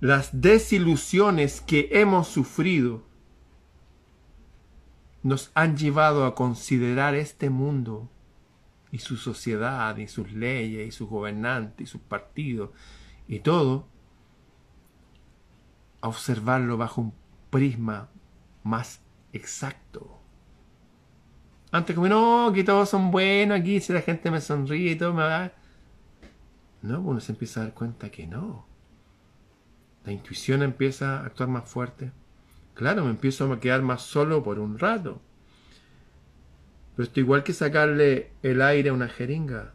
Las 0.00 0.30
desilusiones 0.40 1.60
que 1.60 1.90
hemos 1.92 2.28
sufrido 2.28 3.02
nos 5.22 5.50
han 5.52 5.76
llevado 5.76 6.24
a 6.24 6.34
considerar 6.34 7.16
este 7.16 7.50
mundo 7.50 8.08
y 8.90 9.00
su 9.00 9.18
sociedad 9.18 9.94
y 9.98 10.08
sus 10.08 10.32
leyes 10.32 10.88
y 10.88 10.90
sus 10.90 11.06
gobernantes 11.06 11.86
y 11.86 11.90
sus 11.90 12.00
partidos 12.00 12.70
y 13.28 13.40
todo 13.40 13.97
a 16.00 16.08
observarlo 16.08 16.76
bajo 16.76 17.00
un 17.00 17.14
prisma 17.50 18.08
más 18.62 19.00
exacto. 19.32 20.20
Antes 21.70 21.94
como, 21.94 22.08
no, 22.08 22.50
que 22.54 22.64
todos 22.64 22.88
son 22.88 23.10
buenos 23.10 23.60
aquí, 23.60 23.80
si 23.80 23.92
la 23.92 24.00
gente 24.00 24.30
me 24.30 24.40
sonríe 24.40 24.92
y 24.92 24.96
todo 24.96 25.12
me 25.12 25.22
va... 25.22 25.52
No, 26.80 27.00
uno 27.00 27.20
se 27.20 27.32
empieza 27.32 27.60
a 27.60 27.64
dar 27.64 27.74
cuenta 27.74 28.10
que 28.10 28.26
no. 28.26 28.66
La 30.04 30.12
intuición 30.12 30.62
empieza 30.62 31.18
a 31.20 31.26
actuar 31.26 31.48
más 31.48 31.68
fuerte. 31.68 32.12
Claro, 32.74 33.04
me 33.04 33.10
empiezo 33.10 33.52
a 33.52 33.60
quedar 33.60 33.82
más 33.82 34.02
solo 34.02 34.42
por 34.42 34.58
un 34.58 34.78
rato. 34.78 35.20
Pero 36.96 37.06
esto 37.06 37.20
igual 37.20 37.42
que 37.42 37.52
sacarle 37.52 38.32
el 38.42 38.62
aire 38.62 38.90
a 38.90 38.92
una 38.92 39.08
jeringa. 39.08 39.72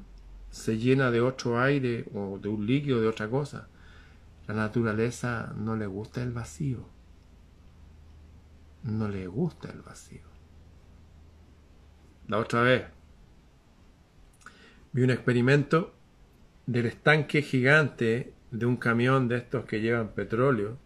se 0.49 0.77
llena 0.77 1.11
de 1.11 1.19
otro 1.19 1.59
aire 1.59 2.05
o 2.13 2.37
de 2.39 2.47
un 2.47 2.65
líquido, 2.65 3.01
de 3.01 3.07
otra 3.07 3.27
cosa. 3.27 3.67
La 4.47 4.53
naturaleza 4.53 5.53
no 5.55 5.75
le 5.75 5.87
gusta 5.87 6.21
el 6.21 6.31
vacío. 6.31 6.85
No 8.83 9.07
le 9.07 9.27
gusta 9.27 9.69
el 9.71 9.81
vacío. 9.81 10.21
La 12.27 12.37
otra 12.37 12.61
vez 12.61 12.85
vi 14.91 15.03
un 15.03 15.09
experimento 15.09 15.93
del 16.65 16.85
estanque 16.85 17.41
gigante 17.41 18.33
de 18.51 18.65
un 18.65 18.77
camión 18.77 19.27
de 19.27 19.37
estos 19.37 19.65
que 19.65 19.81
llevan 19.81 20.09
petróleo, 20.09 20.77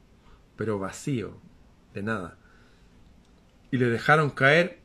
pero 0.55 0.79
vacío, 0.79 1.39
de 1.93 2.03
nada. 2.03 2.37
Y 3.71 3.77
le 3.77 3.89
dejaron 3.89 4.29
caer 4.29 4.79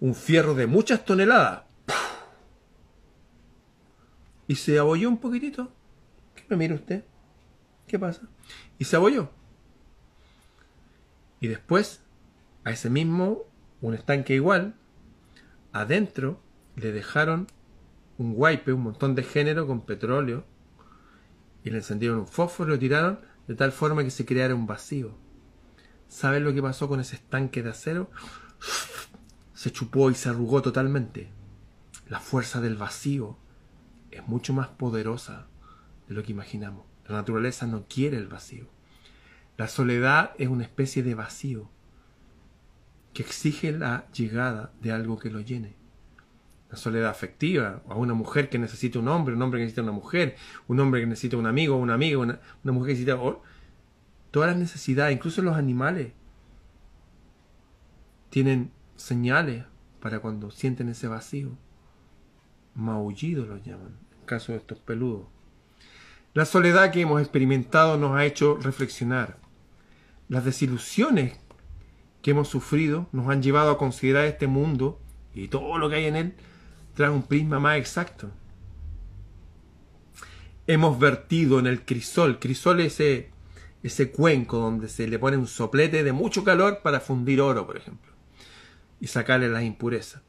un 0.00 0.14
fierro 0.14 0.54
de 0.54 0.66
muchas 0.66 1.04
toneladas. 1.04 1.62
Y 4.46 4.56
se 4.56 4.78
abolló 4.78 5.08
un 5.08 5.18
poquitito. 5.18 5.72
¿Qué 6.34 6.44
me 6.48 6.56
mira 6.56 6.74
usted? 6.74 7.04
¿Qué 7.86 7.98
pasa? 7.98 8.22
Y 8.78 8.84
se 8.84 8.96
abolló. 8.96 9.30
Y 11.40 11.48
después, 11.48 12.00
a 12.64 12.70
ese 12.70 12.90
mismo, 12.90 13.42
un 13.80 13.94
estanque 13.94 14.34
igual, 14.34 14.74
adentro 15.72 16.40
le 16.76 16.92
dejaron 16.92 17.46
un 18.18 18.34
wipe, 18.36 18.72
un 18.72 18.82
montón 18.82 19.14
de 19.14 19.22
género 19.22 19.66
con 19.66 19.82
petróleo, 19.82 20.44
y 21.62 21.70
le 21.70 21.76
encendieron 21.76 22.20
un 22.20 22.26
fósforo 22.26 22.70
y 22.70 22.74
lo 22.74 22.78
tiraron 22.78 23.20
de 23.46 23.54
tal 23.54 23.72
forma 23.72 24.04
que 24.04 24.10
se 24.10 24.24
creara 24.24 24.54
un 24.54 24.66
vacío. 24.66 25.16
¿Sabes 26.08 26.42
lo 26.42 26.52
que 26.54 26.62
pasó 26.62 26.88
con 26.88 27.00
ese 27.00 27.16
estanque 27.16 27.62
de 27.62 27.70
acero? 27.70 28.10
Se 29.54 29.72
chupó 29.72 30.10
y 30.10 30.14
se 30.14 30.28
arrugó 30.28 30.62
totalmente. 30.62 31.28
La 32.08 32.20
fuerza 32.20 32.60
del 32.60 32.76
vacío 32.76 33.38
es 34.10 34.26
mucho 34.28 34.52
más 34.52 34.68
poderosa 34.68 35.46
de 36.08 36.14
lo 36.14 36.22
que 36.22 36.32
imaginamos. 36.32 36.84
La 37.06 37.16
naturaleza 37.16 37.66
no 37.66 37.86
quiere 37.88 38.16
el 38.16 38.28
vacío. 38.28 38.66
La 39.56 39.68
soledad 39.68 40.32
es 40.38 40.48
una 40.48 40.64
especie 40.64 41.02
de 41.02 41.14
vacío 41.14 41.70
que 43.12 43.22
exige 43.22 43.72
la 43.72 44.06
llegada 44.12 44.72
de 44.80 44.92
algo 44.92 45.18
que 45.18 45.30
lo 45.30 45.40
llene. 45.40 45.76
La 46.70 46.76
soledad 46.76 47.10
afectiva, 47.10 47.82
a 47.88 47.94
una 47.94 48.14
mujer 48.14 48.48
que 48.48 48.58
necesita 48.58 48.98
un 48.98 49.06
hombre, 49.06 49.34
un 49.34 49.42
hombre 49.42 49.60
que 49.60 49.64
necesita 49.64 49.82
una 49.82 49.92
mujer, 49.92 50.36
un 50.66 50.80
hombre 50.80 51.00
que 51.00 51.06
necesita 51.06 51.36
un 51.36 51.46
amigo, 51.46 51.76
una 51.76 51.94
amiga, 51.94 52.18
una, 52.18 52.40
mujer 52.64 52.96
que 52.96 53.04
necesita... 53.04 53.16
todas 54.32 54.50
las 54.50 54.58
necesidades, 54.58 55.14
incluso 55.14 55.40
los 55.42 55.56
animales, 55.56 56.12
tienen 58.30 58.72
señales 58.96 59.64
para 60.00 60.18
cuando 60.18 60.50
sienten 60.50 60.88
ese 60.88 61.06
vacío. 61.06 61.56
Maullido 62.74 63.46
lo 63.46 63.58
llaman, 63.58 63.96
en 64.18 64.26
caso 64.26 64.50
de 64.50 64.58
estos 64.58 64.80
peludos. 64.80 65.28
La 66.34 66.44
soledad 66.44 66.90
que 66.90 67.00
hemos 67.00 67.20
experimentado 67.20 67.96
nos 67.96 68.16
ha 68.16 68.24
hecho 68.24 68.56
reflexionar. 68.56 69.38
Las 70.28 70.44
desilusiones 70.44 71.38
que 72.22 72.32
hemos 72.32 72.48
sufrido 72.48 73.06
nos 73.12 73.28
han 73.28 73.40
llevado 73.40 73.70
a 73.70 73.78
considerar 73.78 74.24
este 74.24 74.48
mundo 74.48 75.00
y 75.32 75.46
todo 75.46 75.78
lo 75.78 75.88
que 75.88 75.94
hay 75.94 76.06
en 76.06 76.16
él 76.16 76.34
tras 76.94 77.10
un 77.10 77.22
prisma 77.22 77.60
más 77.60 77.78
exacto. 77.78 78.32
Hemos 80.66 80.98
vertido 80.98 81.60
en 81.60 81.68
el 81.68 81.84
crisol, 81.84 82.40
crisol 82.40 82.80
ese, 82.80 83.30
ese 83.84 84.10
cuenco 84.10 84.58
donde 84.58 84.88
se 84.88 85.06
le 85.06 85.20
pone 85.20 85.36
un 85.36 85.46
soplete 85.46 86.02
de 86.02 86.12
mucho 86.12 86.42
calor 86.42 86.80
para 86.82 86.98
fundir 86.98 87.40
oro, 87.40 87.64
por 87.64 87.76
ejemplo, 87.76 88.10
y 88.98 89.06
sacarle 89.06 89.48
las 89.48 89.62
impurezas. 89.62 90.22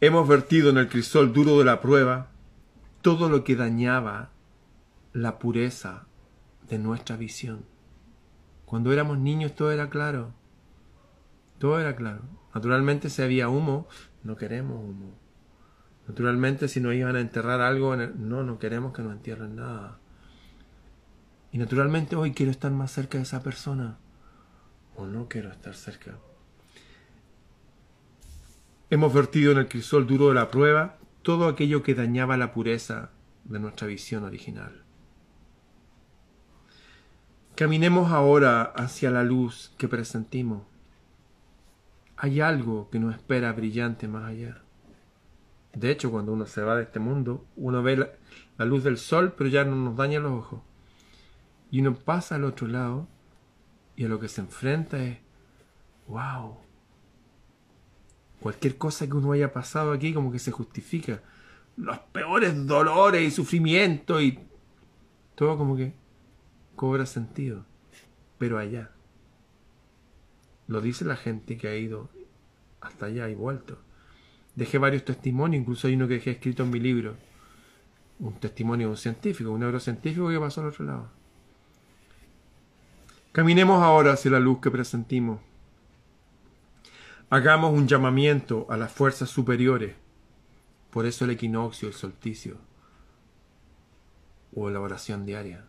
Hemos 0.00 0.26
vertido 0.26 0.70
en 0.70 0.78
el 0.78 0.88
crisol 0.88 1.34
duro 1.34 1.58
de 1.58 1.66
la 1.66 1.82
prueba 1.82 2.30
todo 3.02 3.28
lo 3.28 3.44
que 3.44 3.54
dañaba 3.54 4.30
la 5.12 5.38
pureza 5.38 6.06
de 6.68 6.78
nuestra 6.78 7.16
visión. 7.16 7.64
Cuando 8.64 8.92
éramos 8.92 9.18
niños 9.18 9.54
todo 9.54 9.72
era 9.72 9.88
claro. 9.88 10.34
Todo 11.58 11.80
era 11.80 11.96
claro. 11.96 12.22
Naturalmente 12.54 13.10
si 13.10 13.22
había 13.22 13.48
humo, 13.48 13.88
no 14.22 14.36
queremos 14.36 14.78
humo. 14.82 15.14
Naturalmente 16.06 16.68
si 16.68 16.80
nos 16.80 16.94
iban 16.94 17.16
a 17.16 17.20
enterrar 17.20 17.60
algo, 17.60 17.96
no, 17.96 18.42
no 18.42 18.58
queremos 18.58 18.92
que 18.92 19.02
nos 19.02 19.12
entierren 19.12 19.56
nada. 19.56 19.98
Y 21.50 21.58
naturalmente 21.58 22.16
hoy 22.16 22.32
quiero 22.32 22.52
estar 22.52 22.70
más 22.70 22.92
cerca 22.92 23.18
de 23.18 23.24
esa 23.24 23.42
persona. 23.42 23.98
O 24.96 25.06
no 25.06 25.28
quiero 25.28 25.50
estar 25.50 25.74
cerca. 25.74 26.18
Hemos 28.90 29.12
vertido 29.12 29.52
en 29.52 29.58
el 29.58 29.68
crisol 29.68 30.06
duro 30.06 30.28
de 30.28 30.34
la 30.34 30.50
prueba 30.50 30.98
todo 31.22 31.46
aquello 31.46 31.82
que 31.82 31.94
dañaba 31.94 32.36
la 32.36 32.52
pureza 32.52 33.10
de 33.44 33.58
nuestra 33.58 33.86
visión 33.86 34.24
original. 34.24 34.87
Caminemos 37.58 38.12
ahora 38.12 38.62
hacia 38.62 39.10
la 39.10 39.24
luz 39.24 39.72
que 39.78 39.88
presentimos. 39.88 40.62
Hay 42.16 42.40
algo 42.40 42.88
que 42.88 43.00
nos 43.00 43.16
espera 43.16 43.52
brillante 43.52 44.06
más 44.06 44.30
allá. 44.30 44.62
De 45.72 45.90
hecho, 45.90 46.12
cuando 46.12 46.32
uno 46.32 46.46
se 46.46 46.62
va 46.62 46.76
de 46.76 46.84
este 46.84 47.00
mundo, 47.00 47.44
uno 47.56 47.82
ve 47.82 47.96
la, 47.96 48.64
luz 48.64 48.84
del 48.84 48.96
sol, 48.96 49.34
pero 49.36 49.50
ya 49.50 49.64
no 49.64 49.74
nos 49.74 49.96
daña 49.96 50.20
los 50.20 50.34
ojos. 50.34 50.60
Y 51.72 51.80
uno 51.80 51.96
pasa 51.96 52.36
al 52.36 52.44
otro 52.44 52.68
lado 52.68 53.08
y 53.96 54.04
a 54.04 54.08
lo 54.08 54.20
que 54.20 54.28
se 54.28 54.40
enfrenta 54.40 55.02
es, 55.02 55.18
wow. 56.06 56.58
Cualquier 58.38 58.78
cosa 58.78 59.08
que 59.08 59.16
uno 59.16 59.32
haya 59.32 59.52
pasado 59.52 59.90
aquí 59.90 60.14
como 60.14 60.30
que 60.30 60.38
se 60.38 60.52
justifica. 60.52 61.22
Los 61.76 61.98
peores 62.12 62.68
dolores 62.68 63.20
y 63.20 63.32
sufrimientos 63.32 64.22
y 64.22 64.38
todo 65.34 65.58
como 65.58 65.74
que 65.74 65.92
cobra 66.78 67.04
sentido, 67.06 67.66
pero 68.38 68.56
allá. 68.56 68.92
Lo 70.68 70.80
dice 70.80 71.04
la 71.04 71.16
gente 71.16 71.58
que 71.58 71.66
ha 71.66 71.76
ido 71.76 72.08
hasta 72.80 73.06
allá 73.06 73.28
y 73.28 73.34
vuelto. 73.34 73.78
Dejé 74.54 74.78
varios 74.78 75.04
testimonios, 75.04 75.60
incluso 75.60 75.88
hay 75.88 75.94
uno 75.94 76.06
que 76.06 76.14
dejé 76.14 76.30
escrito 76.30 76.62
en 76.62 76.70
mi 76.70 76.78
libro. 76.78 77.16
Un 78.20 78.34
testimonio 78.38 78.86
de 78.86 78.92
un 78.92 78.96
científico, 78.96 79.50
un 79.50 79.60
neurocientífico 79.60 80.30
que 80.30 80.38
pasó 80.38 80.60
al 80.60 80.68
otro 80.68 80.84
lado. 80.84 81.10
Caminemos 83.32 83.82
ahora 83.82 84.12
hacia 84.12 84.30
la 84.30 84.40
luz 84.40 84.60
que 84.60 84.70
presentimos. 84.70 85.40
Hagamos 87.28 87.72
un 87.72 87.88
llamamiento 87.88 88.66
a 88.70 88.76
las 88.76 88.92
fuerzas 88.92 89.28
superiores. 89.28 89.96
Por 90.90 91.06
eso 91.06 91.24
el 91.24 91.32
equinoccio, 91.32 91.88
el 91.88 91.94
solsticio 91.94 92.56
o 94.54 94.70
la 94.70 94.80
oración 94.80 95.26
diaria. 95.26 95.67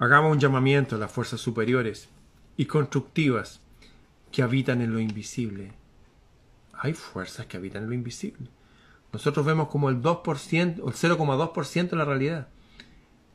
Hagamos 0.00 0.32
un 0.32 0.40
llamamiento 0.40 0.96
a 0.96 0.98
las 0.98 1.12
fuerzas 1.12 1.42
superiores 1.42 2.08
y 2.56 2.64
constructivas 2.64 3.60
que 4.32 4.42
habitan 4.42 4.80
en 4.80 4.94
lo 4.94 4.98
invisible. 4.98 5.72
Hay 6.72 6.94
fuerzas 6.94 7.44
que 7.44 7.58
habitan 7.58 7.82
en 7.82 7.90
lo 7.90 7.94
invisible. 7.94 8.48
Nosotros 9.12 9.44
vemos 9.44 9.68
como 9.68 9.90
el 9.90 10.00
2% 10.00 10.80
o 10.80 10.88
el 10.88 10.94
0,2% 10.94 11.90
de 11.90 11.96
la 11.96 12.06
realidad. 12.06 12.48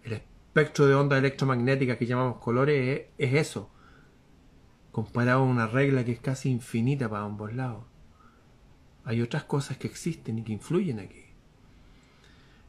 El 0.03 0.13
espectro 0.13 0.87
de 0.87 0.95
ondas 0.95 1.19
electromagnéticas 1.19 1.97
que 1.97 2.07
llamamos 2.07 2.37
colores 2.37 3.11
es, 3.19 3.29
es 3.29 3.47
eso, 3.47 3.69
comparado 4.91 5.41
a 5.41 5.43
una 5.43 5.67
regla 5.67 6.03
que 6.03 6.13
es 6.13 6.19
casi 6.19 6.49
infinita 6.49 7.07
para 7.07 7.25
ambos 7.25 7.53
lados. 7.53 7.83
Hay 9.03 9.21
otras 9.21 9.43
cosas 9.43 9.77
que 9.77 9.85
existen 9.85 10.39
y 10.39 10.43
que 10.43 10.53
influyen 10.53 10.99
aquí. 10.99 11.24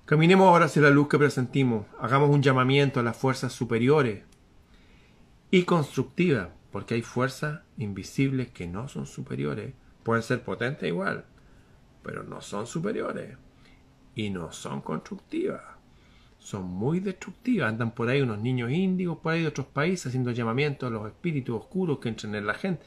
Caminemos 0.07 0.46
ahora 0.46 0.66
hacia 0.66 0.82
la 0.82 0.90
luz 0.90 1.09
que 1.09 1.18
presentimos, 1.18 1.84
hagamos 1.98 2.30
un 2.30 2.40
llamamiento 2.40 3.00
a 3.00 3.02
las 3.02 3.16
fuerzas 3.16 3.52
superiores 3.52 4.22
y 5.50 5.64
constructivas, 5.64 6.50
porque 6.70 6.94
hay 6.94 7.02
fuerzas 7.02 7.62
invisibles 7.76 8.52
que 8.52 8.68
no 8.68 8.86
son 8.86 9.07
superiores, 9.07 9.74
pueden 10.04 10.22
ser 10.22 10.44
potentes 10.44 10.88
igual, 10.88 11.24
pero 12.04 12.22
no 12.22 12.40
son 12.40 12.68
superiores 12.68 13.36
y 14.14 14.30
no 14.30 14.52
son 14.52 14.80
constructivas. 14.80 15.62
Son 16.38 16.62
muy 16.62 17.00
destructivas. 17.00 17.68
Andan 17.68 17.90
por 17.90 18.09
ahí 18.09 18.22
unos 18.22 18.38
niños 18.38 18.70
índigos 18.70 19.18
por 19.18 19.32
ahí 19.32 19.42
de 19.42 19.48
otros 19.48 19.66
países 19.66 20.07
haciendo 20.07 20.30
llamamientos 20.30 20.86
a 20.86 20.90
los 20.90 21.09
espíritus 21.09 21.57
oscuros 21.57 21.98
que 21.98 22.11
entren 22.11 22.36
en 22.36 22.46
la 22.46 22.54
gente. 22.54 22.84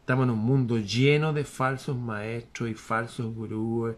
Estamos 0.00 0.24
en 0.24 0.32
un 0.32 0.40
mundo 0.40 0.76
lleno 0.76 1.32
de 1.32 1.44
falsos 1.44 1.96
maestros 1.96 2.68
y 2.68 2.74
falsos 2.74 3.34
gurúes 3.34 3.96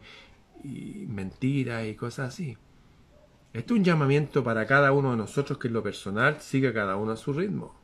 y 0.65 1.07
mentiras 1.09 1.87
y 1.87 1.95
cosas 1.95 2.29
así. 2.35 2.57
Esto 3.53 3.75
es 3.75 3.79
un 3.79 3.85
llamamiento 3.85 4.45
para 4.45 4.67
cada 4.67 4.93
uno 4.93 5.13
de 5.13 5.17
nosotros 5.17 5.59
que 5.59 5.69
en 5.69 5.75
lo 5.75 5.83
personal 5.83 6.41
siga 6.41 6.73
cada 6.73 6.97
uno 6.97 7.13
a 7.13 7.17
su 7.17 7.33
ritmo. 7.33 7.75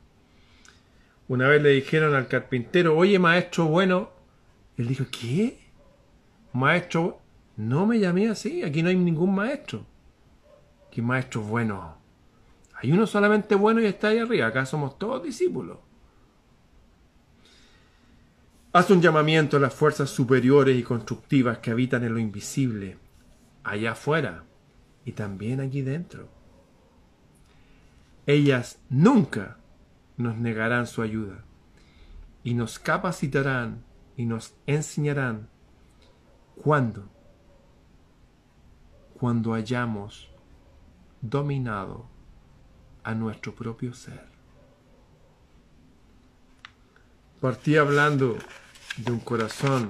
Una 1.27 1.47
vez 1.47 1.61
le 1.61 1.69
dijeron 1.69 2.13
al 2.13 2.27
carpintero, 2.27 2.95
oye 2.95 3.17
maestro 3.17 3.65
bueno, 3.65 4.11
él 4.77 4.87
dijo, 4.87 5.05
¿qué? 5.11 5.59
Maestro, 6.53 7.19
no 7.57 7.85
me 7.87 7.99
llamé 7.99 8.29
así, 8.29 8.63
aquí 8.63 8.83
no 8.83 8.89
hay 8.89 8.95
ningún 8.95 9.33
maestro. 9.33 9.85
¿Qué 10.91 11.01
maestro 11.01 11.41
bueno? 11.41 11.97
Hay 12.75 12.91
uno 12.91 13.07
solamente 13.07 13.55
bueno 13.55 13.81
y 13.81 13.85
está 13.85 14.09
ahí 14.09 14.19
arriba, 14.19 14.47
acá 14.47 14.65
somos 14.65 14.99
todos 14.99 15.23
discípulos. 15.23 15.79
Haz 18.75 18.89
un 18.89 19.01
llamamiento 19.01 19.55
a 19.55 19.61
las 19.61 19.73
fuerzas 19.73 20.09
superiores 20.09 20.77
y 20.77 20.83
constructivas 20.83 21.59
que 21.59 21.71
habitan 21.71 22.03
en 22.03 22.13
lo 22.13 22.19
invisible. 22.19 22.97
allá 23.63 23.93
afuera 23.93 24.43
y 25.05 25.13
también 25.13 25.61
aquí 25.61 25.81
dentro. 25.81 26.27
Ellas 28.25 28.77
nunca 28.89 29.55
nos 30.17 30.35
negarán 30.35 30.87
su 30.87 31.01
ayuda 31.01 31.45
y 32.43 32.53
nos 32.53 32.77
capacitarán 32.77 33.81
y 34.17 34.25
nos 34.25 34.53
enseñarán 34.67 35.47
cuando, 36.61 37.07
cuando 39.17 39.53
hayamos 39.53 40.29
dominado 41.21 42.09
a 43.05 43.15
nuestro 43.15 43.55
propio 43.55 43.93
ser. 43.93 44.25
Partí 47.39 47.77
hablando 47.77 48.37
de 48.97 49.11
un 49.11 49.19
corazón 49.19 49.89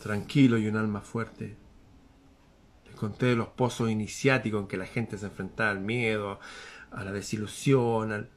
tranquilo 0.00 0.56
y 0.58 0.68
un 0.68 0.76
alma 0.76 1.00
fuerte. 1.00 1.56
Les 2.86 2.94
conté 2.94 3.26
de 3.26 3.36
los 3.36 3.48
pozos 3.48 3.90
iniciáticos 3.90 4.62
en 4.62 4.68
que 4.68 4.76
la 4.76 4.86
gente 4.86 5.18
se 5.18 5.26
enfrentaba 5.26 5.70
al 5.70 5.80
miedo, 5.80 6.38
a 6.92 7.04
la 7.04 7.12
desilusión. 7.12 8.28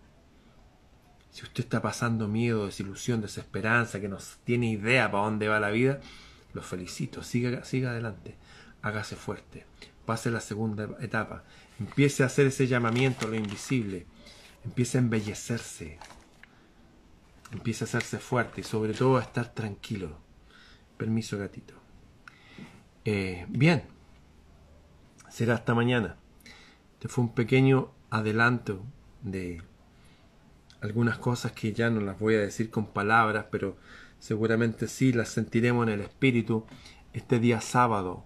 Si 1.30 1.44
usted 1.44 1.64
está 1.64 1.82
pasando 1.82 2.28
miedo, 2.28 2.66
desilusión, 2.66 3.22
desesperanza, 3.22 4.00
que 4.00 4.10
no 4.10 4.18
tiene 4.44 4.72
idea 4.72 5.12
para 5.12 5.26
dónde 5.26 5.48
va 5.48 5.60
la 5.60 5.70
vida, 5.70 6.00
lo 6.54 6.64
felicito. 6.64 7.22
Siga, 7.22 7.64
siga 7.64 7.92
adelante. 7.92 8.36
Hágase 8.82 9.16
fuerte. 9.16 9.66
Pase 10.06 10.32
la 10.32 10.42
segunda 10.42 10.90
etapa. 11.02 11.44
Empiece 11.80 12.24
a 12.24 12.26
hacer 12.26 12.48
ese 12.48 12.66
llamamiento 12.66 13.28
a 13.28 13.30
lo 13.30 13.36
invisible. 13.36 14.08
Empiece 14.66 14.98
a 14.98 15.02
embellecerse. 15.02 16.00
Empiece 17.52 17.84
a 17.84 17.88
hacerse 17.88 18.20
fuerte 18.20 18.62
y 18.62 18.64
sobre 18.64 18.94
todo 18.94 19.18
a 19.18 19.22
estar 19.22 19.54
tranquilo. 19.54 20.18
Permiso, 20.98 21.38
gatito. 21.38 21.74
Eh, 23.06 23.46
bien. 23.50 23.84
Será 25.30 25.56
hasta 25.56 25.74
mañana. 25.74 26.18
Este 26.94 27.08
fue 27.08 27.24
un 27.24 27.34
pequeño 27.34 27.92
adelanto 28.10 28.84
de 29.22 29.62
algunas 30.82 31.18
cosas 31.18 31.52
que 31.52 31.74
ya 31.74 31.90
no 31.90 32.02
las 32.02 32.20
voy 32.20 32.36
a 32.36 32.40
decir 32.40 32.70
con 32.70 32.88
palabras, 32.88 33.46
pero 33.52 33.78
seguramente 34.20 34.88
sí 34.88 35.14
las 35.14 35.30
sentiremos 35.30 35.88
en 35.88 35.94
el 35.94 36.02
espíritu 36.02 36.66
este 37.14 37.40
día 37.40 37.62
sábado, 37.62 38.26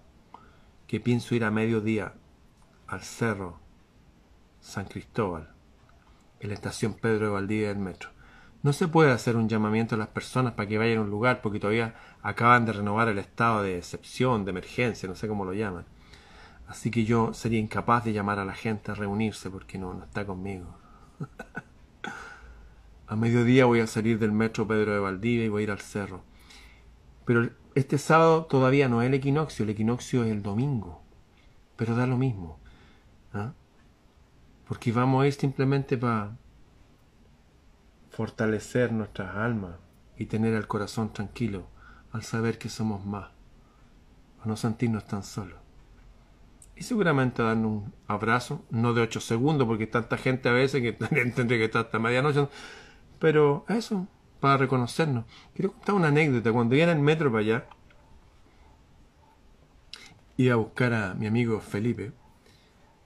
que 0.86 1.00
pienso 1.00 1.34
ir 1.34 1.44
a 1.44 1.50
mediodía 1.50 2.14
al 2.86 3.02
cerro 3.02 3.60
San 4.60 4.86
Cristóbal, 4.86 5.50
en 6.40 6.48
la 6.48 6.54
estación 6.54 6.94
Pedro 6.94 7.26
de 7.26 7.32
Valdivia 7.32 7.68
del 7.68 7.78
metro. 7.78 8.13
No 8.64 8.72
se 8.72 8.88
puede 8.88 9.12
hacer 9.12 9.36
un 9.36 9.46
llamamiento 9.46 9.94
a 9.94 9.98
las 9.98 10.08
personas 10.08 10.54
para 10.54 10.66
que 10.66 10.78
vayan 10.78 10.96
a 10.96 11.00
un 11.02 11.10
lugar 11.10 11.42
porque 11.42 11.60
todavía 11.60 11.96
acaban 12.22 12.64
de 12.64 12.72
renovar 12.72 13.08
el 13.08 13.18
estado 13.18 13.62
de 13.62 13.76
excepción, 13.76 14.46
de 14.46 14.52
emergencia, 14.52 15.06
no 15.06 15.14
sé 15.14 15.28
cómo 15.28 15.44
lo 15.44 15.52
llaman. 15.52 15.84
Así 16.66 16.90
que 16.90 17.04
yo 17.04 17.34
sería 17.34 17.58
incapaz 17.58 18.04
de 18.04 18.14
llamar 18.14 18.38
a 18.38 18.46
la 18.46 18.54
gente 18.54 18.90
a 18.90 18.94
reunirse 18.94 19.50
porque 19.50 19.76
no, 19.76 20.02
está 20.02 20.24
conmigo. 20.24 20.78
a 23.06 23.16
mediodía 23.16 23.66
voy 23.66 23.80
a 23.80 23.86
salir 23.86 24.18
del 24.18 24.32
metro 24.32 24.66
Pedro 24.66 24.94
de 24.94 24.98
Valdivia 24.98 25.44
y 25.44 25.50
voy 25.50 25.60
a 25.60 25.64
ir 25.64 25.70
al 25.70 25.80
cerro. 25.80 26.22
Pero 27.26 27.50
este 27.74 27.98
sábado 27.98 28.46
todavía 28.46 28.88
no 28.88 29.02
es 29.02 29.08
el 29.08 29.14
equinoccio, 29.14 29.64
el 29.64 29.70
equinoccio 29.72 30.24
es 30.24 30.30
el 30.30 30.42
domingo. 30.42 31.02
Pero 31.76 31.94
da 31.94 32.06
lo 32.06 32.16
mismo. 32.16 32.58
¿ah? 33.34 33.52
Porque 34.66 34.90
vamos 34.90 35.22
a 35.22 35.26
ir 35.26 35.34
simplemente 35.34 35.98
para 35.98 36.38
fortalecer 38.14 38.92
nuestras 38.92 39.34
almas 39.34 39.76
y 40.16 40.26
tener 40.26 40.54
el 40.54 40.68
corazón 40.68 41.12
tranquilo 41.12 41.66
al 42.12 42.22
saber 42.22 42.58
que 42.58 42.68
somos 42.68 43.04
más, 43.04 43.30
a 44.42 44.46
no 44.46 44.56
sentirnos 44.56 45.04
tan 45.06 45.24
solos. 45.24 45.58
Y 46.76 46.84
seguramente 46.84 47.42
darnos 47.42 47.70
un 47.70 47.94
abrazo, 48.06 48.64
no 48.70 48.94
de 48.94 49.02
ocho 49.02 49.20
segundos, 49.20 49.66
porque 49.66 49.88
tanta 49.88 50.16
gente 50.16 50.48
a 50.48 50.52
veces 50.52 50.80
que 50.80 50.92
tendría 51.34 51.58
que 51.58 51.64
estar 51.64 51.86
hasta 51.86 51.98
medianoche, 51.98 52.48
pero 53.18 53.64
eso, 53.68 54.06
para 54.38 54.58
reconocernos. 54.58 55.24
Quiero 55.54 55.72
contar 55.72 55.94
una 55.96 56.08
anécdota. 56.08 56.52
Cuando 56.52 56.76
iba 56.76 56.84
en 56.84 56.90
el 56.90 57.00
metro 57.00 57.30
para 57.30 57.40
allá, 57.40 57.66
iba 60.36 60.54
a 60.54 60.56
buscar 60.56 60.92
a 60.92 61.14
mi 61.14 61.26
amigo 61.26 61.60
Felipe, 61.60 62.12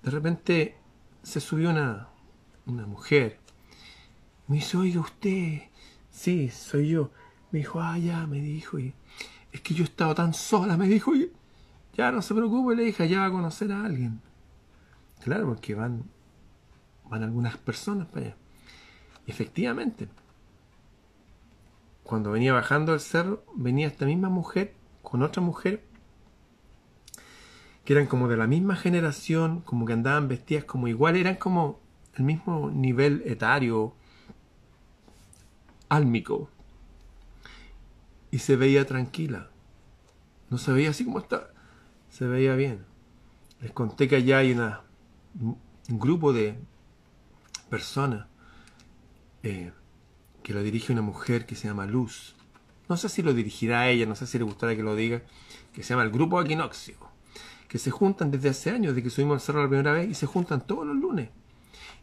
de 0.02 0.10
repente 0.10 0.76
se 1.22 1.40
subió 1.40 1.70
una, 1.70 2.08
una 2.66 2.86
mujer 2.86 3.38
me 4.48 4.56
dice, 4.56 4.76
oiga 4.76 5.00
usted, 5.00 5.62
sí, 6.10 6.48
soy 6.48 6.88
yo. 6.88 7.10
Me 7.50 7.60
dijo, 7.60 7.80
ah, 7.80 7.98
ya, 7.98 8.26
me 8.26 8.40
dijo, 8.40 8.78
y 8.78 8.94
es 9.52 9.60
que 9.60 9.74
yo 9.74 9.84
he 9.84 9.86
estado 9.86 10.14
tan 10.14 10.34
sola, 10.34 10.76
me 10.76 10.88
dijo, 10.88 11.14
y 11.14 11.30
ya 11.96 12.10
no 12.10 12.22
se 12.22 12.34
preocupe, 12.34 12.74
le 12.74 12.84
dije, 12.84 13.08
ya 13.08 13.20
va 13.20 13.26
a 13.26 13.30
conocer 13.30 13.70
a 13.72 13.84
alguien. 13.84 14.20
Claro, 15.22 15.46
porque 15.46 15.74
van, 15.74 16.04
van 17.08 17.22
algunas 17.22 17.56
personas 17.58 18.06
para 18.08 18.26
allá. 18.26 18.36
efectivamente, 19.26 20.08
cuando 22.02 22.30
venía 22.30 22.54
bajando 22.54 22.94
el 22.94 23.00
cerro, 23.00 23.44
venía 23.54 23.86
esta 23.86 24.06
misma 24.06 24.30
mujer 24.30 24.72
con 25.02 25.22
otra 25.22 25.42
mujer 25.42 25.84
que 27.84 27.92
eran 27.92 28.06
como 28.06 28.28
de 28.28 28.36
la 28.36 28.46
misma 28.46 28.76
generación, 28.76 29.60
como 29.60 29.84
que 29.84 29.94
andaban 29.94 30.28
vestidas 30.28 30.64
como 30.64 30.88
igual, 30.88 31.16
eran 31.16 31.36
como 31.36 31.80
el 32.14 32.24
mismo 32.24 32.70
nivel 32.70 33.22
etario, 33.26 33.94
álmico. 35.88 36.50
Y 38.30 38.38
se 38.38 38.56
veía 38.56 38.86
tranquila. 38.86 39.48
No 40.50 40.58
se 40.58 40.72
veía 40.72 40.90
así 40.90 41.04
como 41.04 41.18
está. 41.18 41.50
Se 42.10 42.26
veía 42.26 42.54
bien. 42.54 42.84
Les 43.60 43.72
conté 43.72 44.08
que 44.08 44.16
allá 44.16 44.38
hay 44.38 44.52
un 44.52 45.58
grupo 45.88 46.32
de 46.32 46.58
personas 47.68 48.26
eh, 49.42 49.72
que 50.42 50.54
lo 50.54 50.62
dirige 50.62 50.92
una 50.92 51.02
mujer 51.02 51.46
que 51.46 51.54
se 51.54 51.68
llama 51.68 51.86
Luz. 51.86 52.34
No 52.88 52.96
sé 52.96 53.08
si 53.08 53.22
lo 53.22 53.34
dirigirá 53.34 53.82
a 53.82 53.88
ella, 53.90 54.06
no 54.06 54.14
sé 54.14 54.26
si 54.26 54.38
le 54.38 54.44
gustará 54.44 54.74
que 54.74 54.82
lo 54.82 54.96
diga, 54.96 55.22
que 55.74 55.82
se 55.82 55.90
llama 55.90 56.04
el 56.04 56.10
Grupo 56.10 56.38
Aquinoxio, 56.38 56.96
que 57.68 57.78
se 57.78 57.90
juntan 57.90 58.30
desde 58.30 58.48
hace 58.48 58.70
años, 58.70 58.94
desde 58.94 59.02
que 59.02 59.10
subimos 59.10 59.34
al 59.34 59.40
cerro 59.42 59.62
la 59.62 59.68
primera 59.68 59.92
vez, 59.92 60.08
y 60.08 60.14
se 60.14 60.26
juntan 60.26 60.66
todos 60.66 60.86
los 60.86 60.96
lunes. 60.96 61.28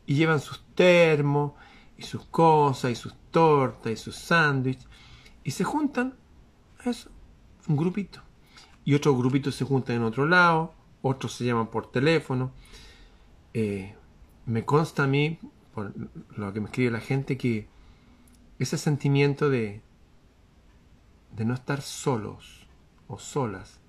Y 0.06 0.14
llevan 0.14 0.40
sus 0.40 0.64
termos, 0.76 1.54
y 1.98 2.04
sus 2.04 2.26
cosas, 2.26 2.92
y 2.92 2.96
sus 2.96 3.14
tortas, 3.32 3.92
y 3.92 3.96
sus 3.96 4.16
sándwiches, 4.16 4.88
y 5.44 5.52
se 5.52 5.64
juntan, 5.64 6.16
eso, 6.84 7.10
un 7.68 7.78
grupito. 7.78 8.22
Y 8.84 8.94
otros 8.94 9.18
grupitos 9.18 9.56
se 9.56 9.66
juntan 9.66 9.98
en 9.98 10.04
otro 10.04 10.26
lado, 10.26 10.74
otros 11.02 11.34
se 11.34 11.46
llaman 11.46 11.68
por 11.68 11.92
teléfono. 11.92 12.52
Eh, 13.54 13.96
me 14.46 14.66
consta 14.66 15.04
a 15.04 15.08
mí, 15.08 15.40
por 15.74 15.94
lo 16.38 16.54
que 16.54 16.60
me 16.60 16.68
escribe 16.68 16.92
la 16.92 17.00
gente, 17.00 17.38
que 17.38 17.68
ese 18.60 18.78
sentimiento 18.78 19.50
de, 19.50 19.82
de 21.36 21.46
no 21.46 21.54
estar 21.54 21.82
solos 21.82 22.68
o 23.08 23.20
solas 23.20 23.80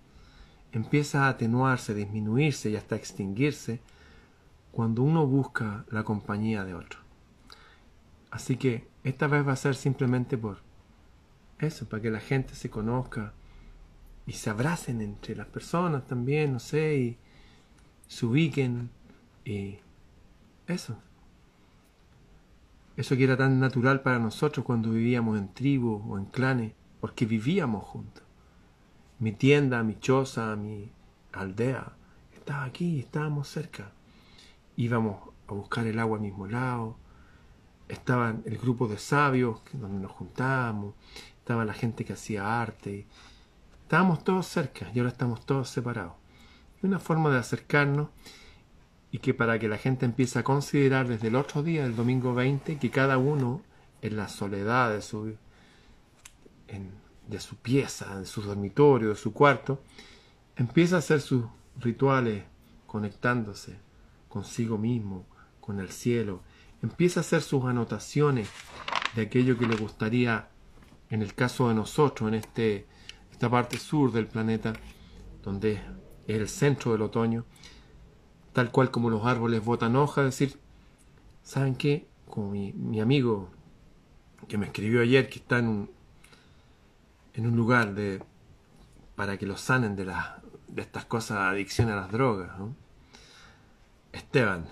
empieza 0.72 1.24
a 1.24 1.28
atenuarse, 1.30 1.94
disminuirse 1.94 2.70
y 2.70 2.76
hasta 2.76 2.96
extinguirse 2.96 3.80
cuando 4.72 5.02
uno 5.02 5.26
busca 5.26 5.84
la 5.90 6.04
compañía 6.04 6.64
de 6.64 6.74
otro. 6.74 7.05
Así 8.36 8.58
que 8.58 8.86
esta 9.02 9.28
vez 9.28 9.48
va 9.48 9.52
a 9.52 9.56
ser 9.56 9.74
simplemente 9.74 10.36
por 10.36 10.58
eso, 11.58 11.88
para 11.88 12.02
que 12.02 12.10
la 12.10 12.20
gente 12.20 12.54
se 12.54 12.68
conozca 12.68 13.32
y 14.26 14.32
se 14.32 14.50
abracen 14.50 15.00
entre 15.00 15.34
las 15.34 15.46
personas 15.46 16.06
también, 16.06 16.52
no 16.52 16.58
sé, 16.58 16.98
y 16.98 17.18
se 18.06 18.26
ubiquen 18.26 18.90
y 19.42 19.78
eso. 20.66 20.98
Eso 22.98 23.16
que 23.16 23.24
era 23.24 23.38
tan 23.38 23.58
natural 23.58 24.02
para 24.02 24.18
nosotros 24.18 24.66
cuando 24.66 24.90
vivíamos 24.90 25.38
en 25.38 25.54
tribus 25.54 26.02
o 26.06 26.18
en 26.18 26.26
clanes, 26.26 26.74
porque 27.00 27.24
vivíamos 27.24 27.84
juntos. 27.84 28.22
Mi 29.18 29.32
tienda, 29.32 29.82
mi 29.82 29.98
choza, 29.98 30.56
mi 30.56 30.92
aldea, 31.32 31.90
estaba 32.34 32.64
aquí, 32.64 32.98
estábamos 32.98 33.48
cerca. 33.48 33.92
Íbamos 34.76 35.30
a 35.48 35.54
buscar 35.54 35.86
el 35.86 35.98
agua 35.98 36.18
al 36.18 36.22
mismo 36.22 36.46
lado, 36.46 36.98
estaban 37.88 38.42
el 38.46 38.58
grupo 38.58 38.88
de 38.88 38.98
sabios 38.98 39.60
donde 39.72 40.00
nos 40.00 40.12
juntábamos, 40.12 40.94
estaba 41.38 41.64
la 41.64 41.74
gente 41.74 42.04
que 42.04 42.14
hacía 42.14 42.60
arte, 42.60 43.06
estábamos 43.82 44.24
todos 44.24 44.46
cerca 44.46 44.90
y 44.94 44.98
ahora 44.98 45.10
estamos 45.10 45.46
todos 45.46 45.68
separados. 45.68 46.14
Y 46.82 46.86
una 46.86 46.98
forma 46.98 47.30
de 47.30 47.38
acercarnos 47.38 48.08
y 49.10 49.18
que 49.18 49.32
para 49.32 49.58
que 49.58 49.68
la 49.68 49.78
gente 49.78 50.04
empiece 50.04 50.38
a 50.38 50.44
considerar 50.44 51.08
desde 51.08 51.28
el 51.28 51.36
otro 51.36 51.62
día, 51.62 51.84
el 51.84 51.96
domingo 51.96 52.34
20, 52.34 52.78
que 52.78 52.90
cada 52.90 53.18
uno 53.18 53.62
en 54.02 54.16
la 54.16 54.28
soledad 54.28 54.90
de 54.90 55.02
su, 55.02 55.36
de 57.28 57.40
su 57.40 57.56
pieza, 57.56 58.18
de 58.18 58.26
su 58.26 58.42
dormitorio, 58.42 59.10
de 59.10 59.16
su 59.16 59.32
cuarto, 59.32 59.80
empieza 60.56 60.96
a 60.96 60.98
hacer 60.98 61.20
sus 61.20 61.44
rituales 61.78 62.44
conectándose 62.86 63.78
consigo 64.28 64.76
mismo, 64.76 65.24
con 65.60 65.80
el 65.80 65.90
cielo, 65.90 66.42
empieza 66.86 67.20
a 67.20 67.22
hacer 67.22 67.42
sus 67.42 67.64
anotaciones 67.64 68.48
de 69.16 69.22
aquello 69.22 69.58
que 69.58 69.66
le 69.66 69.76
gustaría, 69.76 70.48
en 71.10 71.20
el 71.20 71.34
caso 71.34 71.68
de 71.68 71.74
nosotros, 71.74 72.28
en 72.28 72.34
este, 72.34 72.86
esta 73.32 73.50
parte 73.50 73.76
sur 73.78 74.12
del 74.12 74.28
planeta, 74.28 74.72
donde 75.42 75.72
es 76.28 76.36
el 76.36 76.48
centro 76.48 76.92
del 76.92 77.02
otoño, 77.02 77.44
tal 78.52 78.70
cual 78.70 78.92
como 78.92 79.10
los 79.10 79.26
árboles 79.26 79.64
botan 79.64 79.96
hoja, 79.96 80.22
es 80.22 80.38
decir, 80.38 80.60
¿saben 81.42 81.74
qué? 81.74 82.06
Como 82.28 82.50
mi, 82.50 83.00
amigo 83.00 83.50
que 84.46 84.56
me 84.56 84.66
escribió 84.66 85.02
ayer, 85.02 85.28
que 85.28 85.40
está 85.40 85.58
en 85.58 85.68
un, 85.68 85.90
en 87.34 87.46
un 87.48 87.56
lugar 87.56 87.94
de, 87.94 88.22
para 89.16 89.38
que 89.38 89.46
lo 89.46 89.56
sanen 89.56 89.96
de, 89.96 90.04
las 90.04 90.40
de 90.68 90.82
estas 90.82 91.04
cosas, 91.04 91.38
adicción 91.38 91.90
a 91.90 91.96
las 91.96 92.12
drogas, 92.12 92.52
Esteban, 94.12 94.66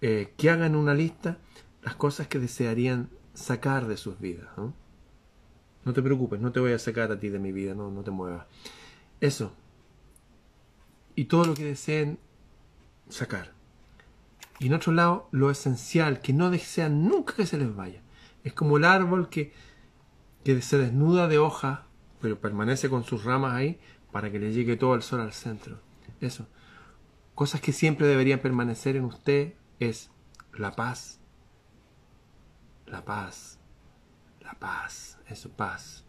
eh, 0.00 0.32
que 0.36 0.50
hagan 0.50 0.76
una 0.76 0.94
lista 0.94 1.38
las 1.82 1.94
cosas 1.94 2.26
que 2.26 2.38
desearían 2.38 3.10
sacar 3.34 3.86
de 3.86 3.96
sus 3.96 4.18
vidas. 4.18 4.48
¿no? 4.56 5.92
te 5.92 6.02
preocupes, 6.02 6.40
no 6.40 6.50
te 6.50 6.58
voy 6.58 6.72
a 6.72 6.78
sacar 6.78 7.12
a 7.12 7.20
ti 7.20 7.28
de 7.28 7.38
mi 7.38 7.52
vida, 7.52 7.74
no, 7.74 7.90
no 7.90 8.02
te 8.02 8.10
muevas. 8.10 8.46
Eso. 9.20 9.52
Y 11.14 11.26
todo 11.26 11.44
lo 11.44 11.54
que 11.54 11.64
deseen 11.64 12.18
sacar. 13.08 13.52
Y 14.58 14.66
en 14.66 14.74
otro 14.74 14.92
lado, 14.92 15.28
lo 15.30 15.50
esencial, 15.50 16.20
que 16.20 16.32
no 16.32 16.50
desean 16.50 17.06
nunca 17.06 17.34
que 17.34 17.46
se 17.46 17.56
les 17.56 17.74
vaya. 17.74 18.02
Es 18.42 18.52
como 18.52 18.78
el 18.78 18.84
árbol 18.84 19.28
que, 19.28 19.52
que 20.44 20.60
se 20.60 20.78
desnuda 20.78 21.28
de 21.28 21.38
hojas, 21.38 21.80
pero 22.20 22.40
permanece 22.40 22.88
con 22.88 23.04
sus 23.04 23.24
ramas 23.24 23.54
ahí 23.54 23.78
para 24.10 24.32
que 24.32 24.38
le 24.38 24.52
llegue 24.52 24.76
todo 24.76 24.94
el 24.94 25.02
sol 25.02 25.20
al 25.20 25.32
centro. 25.32 25.78
Eso. 26.20 26.48
Cosas 27.34 27.60
que 27.60 27.72
siempre 27.72 28.06
deberían 28.06 28.40
permanecer 28.40 28.96
en 28.96 29.04
usted 29.04 29.54
es 29.80 30.10
la 30.52 30.72
paz. 30.72 31.20
La 32.86 33.04
paz. 33.04 33.58
La 34.40 34.54
paz. 34.54 35.18
Eso, 35.28 35.50
paz. 35.50 36.04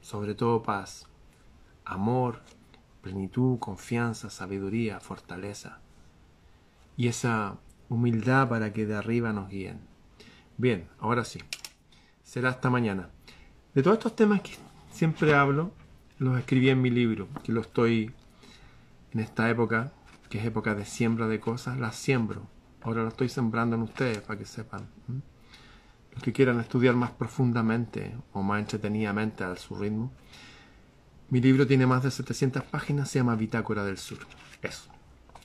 Sobre 0.00 0.34
todo 0.34 0.62
paz. 0.62 1.06
Amor, 1.84 2.42
plenitud, 3.02 3.58
confianza, 3.58 4.30
sabiduría, 4.30 5.00
fortaleza. 5.00 5.80
Y 6.96 7.08
esa 7.08 7.58
humildad 7.88 8.48
para 8.48 8.72
que 8.72 8.86
de 8.86 8.96
arriba 8.96 9.32
nos 9.32 9.48
guíen. 9.48 9.80
Bien, 10.56 10.88
ahora 10.98 11.24
sí. 11.24 11.40
Será 12.22 12.50
hasta 12.50 12.70
mañana. 12.70 13.10
De 13.74 13.82
todos 13.82 13.98
estos 13.98 14.16
temas 14.16 14.40
que 14.40 14.52
siempre 14.90 15.34
hablo, 15.34 15.72
los 16.18 16.38
escribí 16.38 16.70
en 16.70 16.80
mi 16.80 16.90
libro, 16.90 17.28
que 17.44 17.52
lo 17.52 17.60
estoy 17.60 18.12
en 19.12 19.20
esta 19.20 19.50
época, 19.50 19.92
que 20.30 20.38
es 20.38 20.46
época 20.46 20.74
de 20.74 20.84
siembra 20.84 21.28
de 21.28 21.40
cosas, 21.40 21.78
las 21.78 21.94
siembro. 21.96 22.46
Ahora 22.86 23.02
lo 23.02 23.08
estoy 23.08 23.28
sembrando 23.28 23.74
en 23.74 23.82
ustedes 23.82 24.18
para 24.18 24.38
que 24.38 24.44
sepan. 24.44 24.86
Los 26.12 26.22
que 26.22 26.32
quieran 26.32 26.60
estudiar 26.60 26.94
más 26.94 27.10
profundamente 27.10 28.14
o 28.32 28.42
más 28.42 28.60
entretenidamente 28.60 29.42
a 29.42 29.56
su 29.56 29.74
ritmo. 29.74 30.12
Mi 31.28 31.40
libro 31.40 31.66
tiene 31.66 31.84
más 31.84 32.04
de 32.04 32.12
700 32.12 32.62
páginas, 32.62 33.10
se 33.10 33.18
llama 33.18 33.34
Bitácora 33.34 33.84
del 33.84 33.98
Sur. 33.98 34.18
Eso. 34.62 34.88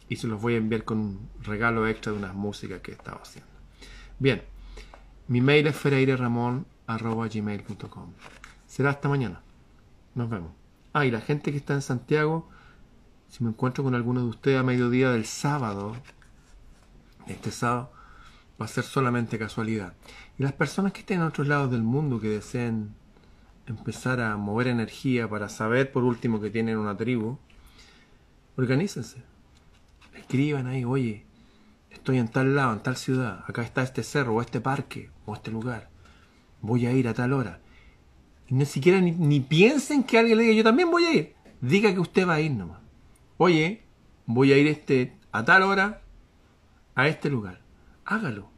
Y 0.08 0.18
se 0.18 0.28
los 0.28 0.39
voy 0.39 0.54
a 0.54 0.58
enviar 0.58 0.84
con 0.84 1.00
un 1.00 1.30
regalo 1.42 1.88
extra 1.88 2.12
de 2.12 2.20
unas 2.20 2.36
músicas 2.36 2.82
que 2.82 2.92
he 2.92 2.94
estado 2.94 3.20
haciendo. 3.20 3.50
Bien. 4.20 4.44
Mi 5.28 5.42
mail 5.42 5.66
es 5.66 5.76
ferreireramon.gmail.com 5.78 8.14
Será 8.68 8.92
hasta 8.92 9.10
mañana. 9.10 9.42
Nos 10.14 10.30
vemos. 10.30 10.52
Ah, 10.94 11.08
y 11.08 11.12
la 11.12 11.22
gente 11.22 11.52
que 11.52 11.58
está 11.58 11.74
en 11.74 11.82
Santiago, 11.82 12.48
si 13.30 13.44
me 13.44 13.50
encuentro 13.50 13.84
con 13.84 13.96
alguno 13.96 14.22
de 14.22 14.28
ustedes 14.28 14.60
a 14.60 14.64
mediodía 14.64 15.10
del 15.10 15.26
sábado, 15.26 15.96
este 17.28 17.52
sábado, 17.52 17.92
va 18.60 18.66
a 18.66 18.70
ser 18.70 18.84
solamente 18.84 19.40
casualidad. 19.40 19.94
Y 20.38 20.44
las 20.44 20.54
personas 20.54 20.94
que 20.94 21.02
estén 21.02 21.22
en 21.22 21.28
otros 21.28 21.48
lados 21.48 21.72
del 21.72 21.84
mundo 21.84 22.20
que 22.20 22.30
deseen 22.30 22.94
empezar 23.68 24.20
a 24.20 24.38
mover 24.38 24.68
energía 24.68 25.30
para 25.30 25.50
saber 25.50 25.92
por 25.92 26.04
último 26.04 26.42
que 26.42 26.50
tienen 26.50 26.78
una 26.78 26.98
tribu, 26.98 27.38
organícense. 28.58 29.24
Escriban 30.16 30.68
ahí, 30.68 30.84
oye, 30.84 31.26
estoy 31.90 32.18
en 32.18 32.28
tal 32.28 32.56
lado, 32.56 32.74
en 32.74 32.84
tal 32.84 32.98
ciudad, 32.98 33.44
acá 33.48 33.62
está 33.62 33.82
este 33.82 34.04
cerro, 34.04 34.36
o 34.36 34.42
este 34.42 34.62
parque, 34.62 35.10
o 35.26 35.34
este 35.34 35.52
lugar. 35.52 35.90
Voy 36.62 36.86
a 36.86 36.92
ir 36.92 37.08
a 37.08 37.14
tal 37.14 37.34
hora 37.34 37.62
ni 38.52 38.66
siquiera 38.66 39.00
ni, 39.00 39.40
piensen 39.40 40.04
que 40.04 40.20
alguien 40.20 40.38
le 40.38 40.44
diga, 40.44 40.56
yo 40.56 40.64
también 40.64 40.92
voy 40.92 41.06
a 41.06 41.14
ir. 41.14 41.34
Diga 41.62 41.94
que 41.94 42.00
usted 42.00 42.28
va 42.28 42.36
a 42.36 42.42
ir 42.42 42.52
nomás. 42.52 42.80
Oye, 43.38 43.84
voy 44.26 44.52
a 44.52 44.58
ir 44.58 44.68
este, 44.68 45.14
a 45.32 45.46
tal 45.46 45.64
hora 45.64 46.01
a 46.96 47.08
este 47.08 47.30
lugar. 47.30 47.62
Hágalo. 48.06 48.50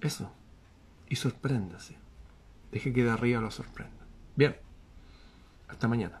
Eso. 0.00 0.32
Y 1.08 1.16
sorpréndase. 1.16 1.98
Deje 2.72 2.92
que 2.92 3.04
de 3.04 3.10
arriba 3.10 3.40
lo 3.40 3.50
sorprenda. 3.50 4.06
Bien. 4.36 4.56
Hasta 5.68 5.88
mañana. 5.88 6.20